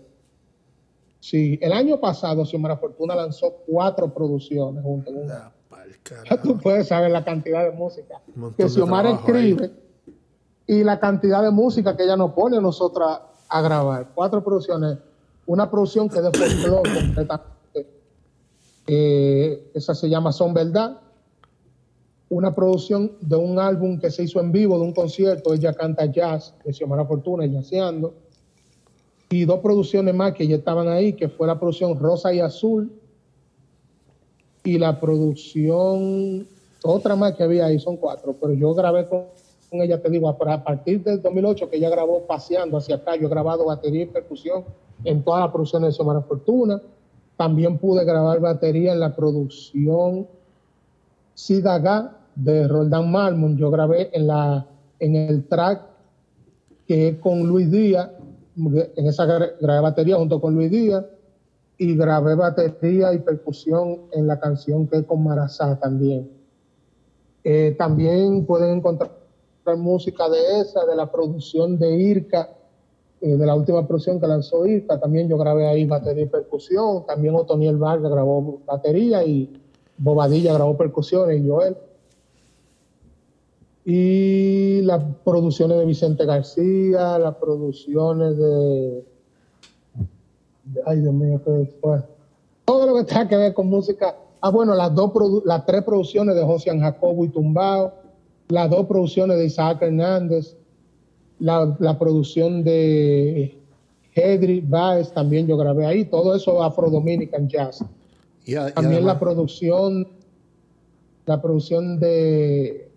Sí, 1.20 1.56
el 1.62 1.72
año 1.72 2.00
pasado 2.00 2.44
Xiomara 2.44 2.78
Fortuna 2.78 3.14
lanzó 3.14 3.58
cuatro 3.64 4.12
producciones 4.12 4.82
junto 4.82 5.12
con. 5.12 5.28
Ya 5.28 6.42
tú 6.42 6.58
puedes 6.58 6.88
saber 6.88 7.12
la 7.12 7.24
cantidad 7.24 7.62
de 7.62 7.70
música 7.70 8.20
que 8.56 8.68
Xiomara 8.68 9.10
escribe 9.10 9.70
y 10.66 10.82
la 10.82 10.98
cantidad 10.98 11.42
de 11.42 11.50
música 11.52 11.96
que 11.96 12.02
ella 12.02 12.16
nos 12.16 12.32
pone 12.32 12.56
a 12.56 12.60
nosotras 12.60 13.20
a 13.48 13.62
grabar. 13.62 14.10
Cuatro 14.14 14.42
producciones 14.42 14.98
una 15.46 15.70
producción 15.70 16.08
que 16.08 16.20
de 16.20 16.30
folclore 16.32 16.94
completamente. 16.94 17.86
Eh, 18.86 19.70
esa 19.74 19.94
se 19.94 20.08
llama 20.08 20.32
Son 20.32 20.52
Verdad. 20.52 21.00
Una 22.30 22.54
producción 22.54 23.12
de 23.20 23.36
un 23.36 23.58
álbum 23.58 23.98
que 23.98 24.10
se 24.10 24.22
hizo 24.22 24.40
en 24.40 24.52
vivo, 24.52 24.78
de 24.78 24.84
un 24.84 24.92
concierto. 24.92 25.52
Ella 25.52 25.74
canta 25.74 26.06
jazz, 26.06 26.54
de 26.64 26.72
Xiomara 26.72 27.04
Fortuna, 27.04 27.46
jazzeando. 27.46 28.14
Y 29.30 29.44
dos 29.44 29.58
producciones 29.58 30.14
más 30.14 30.32
que 30.34 30.46
ya 30.46 30.56
estaban 30.56 30.88
ahí, 30.88 31.12
que 31.12 31.28
fue 31.28 31.48
la 31.48 31.58
producción 31.58 31.98
Rosa 31.98 32.32
y 32.32 32.38
Azul. 32.38 32.92
Y 34.62 34.78
la 34.78 35.00
producción, 35.00 36.46
otra 36.84 37.16
más 37.16 37.34
que 37.34 37.42
había 37.42 37.66
ahí, 37.66 37.80
son 37.80 37.96
cuatro, 37.96 38.36
pero 38.40 38.52
yo 38.52 38.74
grabé 38.74 39.08
con, 39.08 39.24
ella, 39.72 40.00
te 40.00 40.10
digo, 40.10 40.28
a 40.28 40.36
partir 40.36 41.02
del 41.02 41.22
2008 41.22 41.68
que 41.68 41.78
ella 41.78 41.90
grabó 41.90 42.26
Paseando 42.26 42.76
hacia 42.76 42.96
acá, 42.96 43.16
yo 43.16 43.26
he 43.26 43.30
grabado 43.30 43.64
batería 43.64 44.02
y 44.02 44.06
percusión 44.06 44.64
en 45.04 45.22
todas 45.24 45.40
las 45.40 45.50
producciones 45.50 45.88
de 45.88 45.92
Xiomara 45.94 46.20
Fortuna. 46.22 46.80
También 47.36 47.78
pude 47.78 48.04
grabar 48.04 48.38
batería 48.38 48.92
en 48.92 49.00
la 49.00 49.16
producción 49.16 50.28
Sidaga 51.34 52.19
de 52.34 52.68
Roldán 52.68 53.10
Marmon. 53.10 53.56
Yo 53.56 53.70
grabé 53.70 54.10
en, 54.12 54.26
la, 54.26 54.66
en 54.98 55.16
el 55.16 55.46
track 55.48 55.82
que 56.86 57.08
es 57.08 57.18
con 57.18 57.46
Luis 57.46 57.70
Díaz. 57.70 58.10
En 58.56 59.06
esa 59.06 59.24
grabé 59.24 59.80
batería 59.80 60.16
junto 60.16 60.40
con 60.40 60.54
Luis 60.54 60.70
Díaz. 60.70 61.04
Y 61.78 61.96
grabé 61.96 62.34
batería 62.34 63.14
y 63.14 63.20
percusión 63.20 64.00
en 64.12 64.26
la 64.26 64.38
canción 64.38 64.86
que 64.86 64.98
es 64.98 65.04
con 65.04 65.24
Marazá 65.24 65.78
también. 65.78 66.30
Eh, 67.42 67.74
también 67.78 68.44
pueden 68.44 68.76
encontrar 68.76 69.10
música 69.76 70.28
de 70.28 70.60
esa, 70.60 70.84
de 70.84 70.94
la 70.94 71.10
producción 71.10 71.78
de 71.78 71.96
Irka 71.96 72.50
eh, 73.22 73.36
de 73.36 73.44
la 73.44 73.54
última 73.54 73.86
producción 73.86 74.18
que 74.18 74.26
lanzó 74.26 74.66
Irka. 74.66 74.98
También 74.98 75.28
yo 75.28 75.36
grabé 75.36 75.66
ahí 75.66 75.84
batería 75.84 76.24
y 76.24 76.28
percusión. 76.28 77.04
También 77.06 77.34
Otoniel 77.34 77.76
Vargas 77.76 78.10
grabó 78.10 78.60
batería 78.66 79.22
y 79.24 79.60
Bobadilla 79.98 80.54
grabó 80.54 80.76
percusiones 80.76 81.38
y 81.38 81.48
Joel. 81.48 81.76
Y 83.84 84.82
las 84.82 85.02
producciones 85.24 85.78
de 85.78 85.86
Vicente 85.86 86.26
García, 86.26 87.18
las 87.18 87.36
producciones 87.36 88.36
de. 88.36 89.04
Ay, 90.86 91.00
Dios 91.00 91.14
mío, 91.14 91.40
qué 91.44 91.72
fue. 91.80 92.02
Todo 92.66 92.86
lo 92.86 92.94
que 92.96 93.04
tenga 93.04 93.28
que 93.28 93.36
ver 93.36 93.54
con 93.54 93.68
música. 93.68 94.16
Ah, 94.42 94.50
bueno, 94.50 94.74
las, 94.74 94.94
dos 94.94 95.12
las 95.44 95.66
tres 95.66 95.82
producciones 95.82 96.34
de 96.34 96.42
José 96.42 96.78
Jacobo 96.78 97.24
y 97.24 97.28
Tumbao, 97.28 97.92
las 98.48 98.70
dos 98.70 98.86
producciones 98.86 99.38
de 99.38 99.46
Isaac 99.46 99.82
Hernández, 99.82 100.56
la, 101.38 101.76
la 101.78 101.98
producción 101.98 102.62
de 102.62 103.58
Hedri 104.14 104.60
Baez, 104.60 105.12
también 105.12 105.46
yo 105.46 105.56
grabé 105.56 105.86
ahí, 105.86 106.04
todo 106.04 106.34
eso 106.34 106.62
Afro 106.62 106.90
Dominican 106.90 107.48
Jazz. 107.48 107.84
también 108.74 109.06
la 109.06 109.18
producción, 109.18 110.06
la 111.26 111.40
producción 111.40 111.98
de 111.98 112.89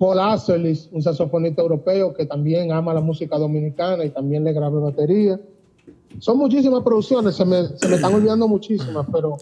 Paul 0.00 0.18
Asselis, 0.18 0.88
un 0.92 1.02
saxofonista 1.02 1.60
europeo 1.60 2.14
que 2.14 2.24
también 2.24 2.72
ama 2.72 2.94
la 2.94 3.02
música 3.02 3.36
dominicana 3.36 4.02
y 4.02 4.08
también 4.08 4.44
le 4.44 4.54
grabé 4.54 4.80
batería. 4.80 5.38
Son 6.20 6.38
muchísimas 6.38 6.82
producciones, 6.82 7.36
se 7.36 7.44
me, 7.44 7.68
se 7.76 7.86
me 7.86 7.96
están 7.96 8.14
olvidando 8.14 8.48
muchísimas, 8.48 9.06
pero 9.12 9.36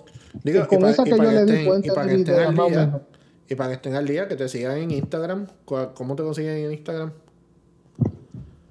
con 0.69 0.85
esa 0.87 1.05
que 1.05 1.11
yo 1.11 1.31
le 1.31 1.45
di 1.45 1.65
cuenta 1.65 2.13
idea, 2.13 2.51
menos. 2.51 3.03
Y 3.49 3.55
para 3.55 3.69
que 3.69 3.75
estén 3.77 3.95
al 3.95 4.09
día, 4.09 4.27
que 4.27 4.35
te 4.35 4.49
sigan 4.49 4.79
en 4.79 4.91
Instagram. 4.91 5.47
¿Cómo 5.65 6.17
te 6.17 6.25
consiguen 6.25 6.57
en 6.57 6.73
Instagram? 6.73 7.13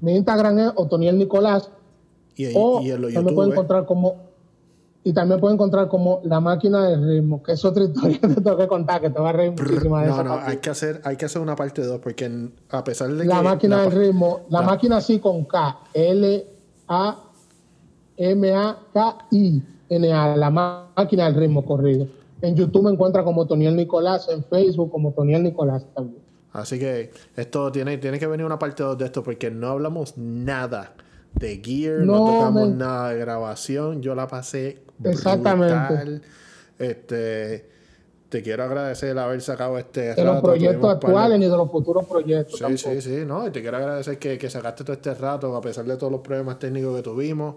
Mi 0.02 0.14
Instagram 0.18 0.60
es 0.60 0.72
Otoniel 0.76 1.18
Nicolás. 1.18 1.72
Y, 2.36 2.52
o 2.54 2.82
y 2.82 2.92
en 2.92 3.02
lo 3.02 3.10
YouTube, 3.10 3.30
me 3.30 3.32
pueden 3.32 3.54
encontrar 3.54 3.86
como 3.86 4.27
y 5.04 5.14
también 5.14 5.40
pueden 5.40 5.56
encontrar 5.56 5.88
como 5.88 6.20
la 6.26 6.42
máquina 6.42 6.88
del 6.90 7.08
ritmo, 7.08 7.42
que 7.42 7.54
es 7.54 7.64
otra 7.64 7.86
historia 7.86 8.20
que 8.20 8.28
te 8.28 8.42
tengo 8.42 8.58
que 8.58 8.68
contar, 8.68 9.00
que 9.00 9.10
te 9.10 9.20
va 9.20 9.30
a 9.30 9.34
reír 9.34 9.52
muchísimo 9.52 9.98
de 10.00 10.08
No, 10.08 10.24
no, 10.24 10.40
hay 10.40 10.58
que, 10.58 10.70
hacer, 10.70 11.00
hay 11.06 11.16
que 11.16 11.26
hacer 11.26 11.42
una 11.42 11.56
parte 11.56 11.82
2, 11.82 12.00
porque 12.00 12.50
a 12.70 12.84
pesar 12.84 13.14
de 13.14 13.24
la 13.26 13.42
Máquina 13.42 13.84
del 13.84 13.92
ritmo, 13.92 14.42
la, 14.50 14.62
máquina 14.62 14.98
así 14.98 15.20
con 15.20 15.46
K, 15.46 15.80
L-A-M-A-K-I-N-A, 15.94 17.18
la 20.36 20.50
máquina 20.50 21.26
del 21.26 21.36
ritmo 21.36 21.64
corrido. 21.64 22.08
En 22.42 22.56
YouTube 22.56 22.84
me 22.84 22.92
encuentra 22.92 23.24
como 23.24 23.48
Toniel 23.48 23.76
Nicolás, 23.76 24.28
en 24.30 24.44
Facebook 24.44 24.92
como 24.92 25.14
Toniel 25.14 25.44
Nicolás 25.44 25.86
también. 25.96 26.22
Así 26.52 26.78
que 26.80 27.12
esto 27.36 27.72
tiene, 27.72 27.98
tiene 27.98 28.20
que 28.20 28.28
venir 28.28 28.46
una 28.46 28.60
parte 28.60 28.84
2 28.84 28.98
de 28.98 29.06
esto, 29.06 29.24
porque 29.24 29.50
no 29.50 29.70
hablamos 29.70 30.18
nada 30.18 30.94
de 31.40 31.62
gear, 31.64 32.00
no, 32.00 32.26
tocamos 32.26 32.70
nada 32.70 33.10
de 33.12 33.20
grabación. 33.20 34.02
Yo 34.02 34.16
la 34.16 34.28
pasé 34.28 34.88
Exactamente. 35.04 36.22
Este, 36.80 37.66
te 38.30 38.44
quiero 38.44 38.64
agradecer 38.64 39.10
el 39.10 39.20
haber 39.20 39.42
sacado 39.42 39.78
este. 39.78 40.14
De 40.14 40.24
los 40.24 40.42
proyectos 40.42 40.96
actuales 40.96 41.40
ni 41.40 41.46
de 41.46 41.58
los 41.58 41.72
futuros 41.72 42.06
proyectos. 42.06 42.60
Sí, 42.60 42.78
sí, 42.78 43.02
sí, 43.02 43.24
no. 43.26 43.48
Y 43.48 43.52
te 43.52 43.62
quiero 43.62 43.78
agradecer 43.78 44.18
que, 44.20 44.38
que, 44.38 44.50
sacaste 44.50 44.84
todo 44.84 44.94
este 44.94 45.14
rato, 45.14 45.56
a 45.56 45.62
pesar 45.62 45.86
de 45.86 45.98
todos 45.98 46.12
los 46.12 46.22
problemas 46.22 46.60
técnicos 46.60 46.96
que 46.96 47.04
tuvimos. 47.04 47.56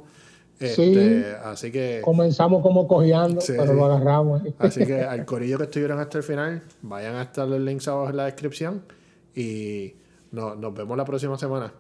Este, 0.59 0.75
sí, 0.75 1.25
así 1.45 1.73
que. 1.73 2.01
Comenzamos 2.03 2.63
como 2.63 2.87
cojeando, 2.87 3.41
pero 3.47 3.73
lo 3.73 3.87
agarramos. 3.87 4.43
Así 4.59 4.87
que 4.87 5.01
al 5.03 5.25
corillo 5.25 5.57
que 5.59 5.65
estuvieron 5.65 5.99
hasta 5.99 6.19
el 6.19 6.25
final, 6.25 6.63
vayan 6.83 7.15
a 7.17 7.23
estar 7.23 7.49
los 7.49 7.61
links 7.61 7.89
abajo 7.89 8.11
en 8.11 8.17
la 8.17 8.25
descripción. 8.27 8.83
Y 9.35 9.95
nos 10.33 10.75
vemos 10.75 10.97
la 10.97 11.05
próxima 11.05 11.39
semana. 11.39 11.73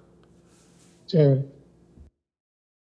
Chévere. 1.07 1.60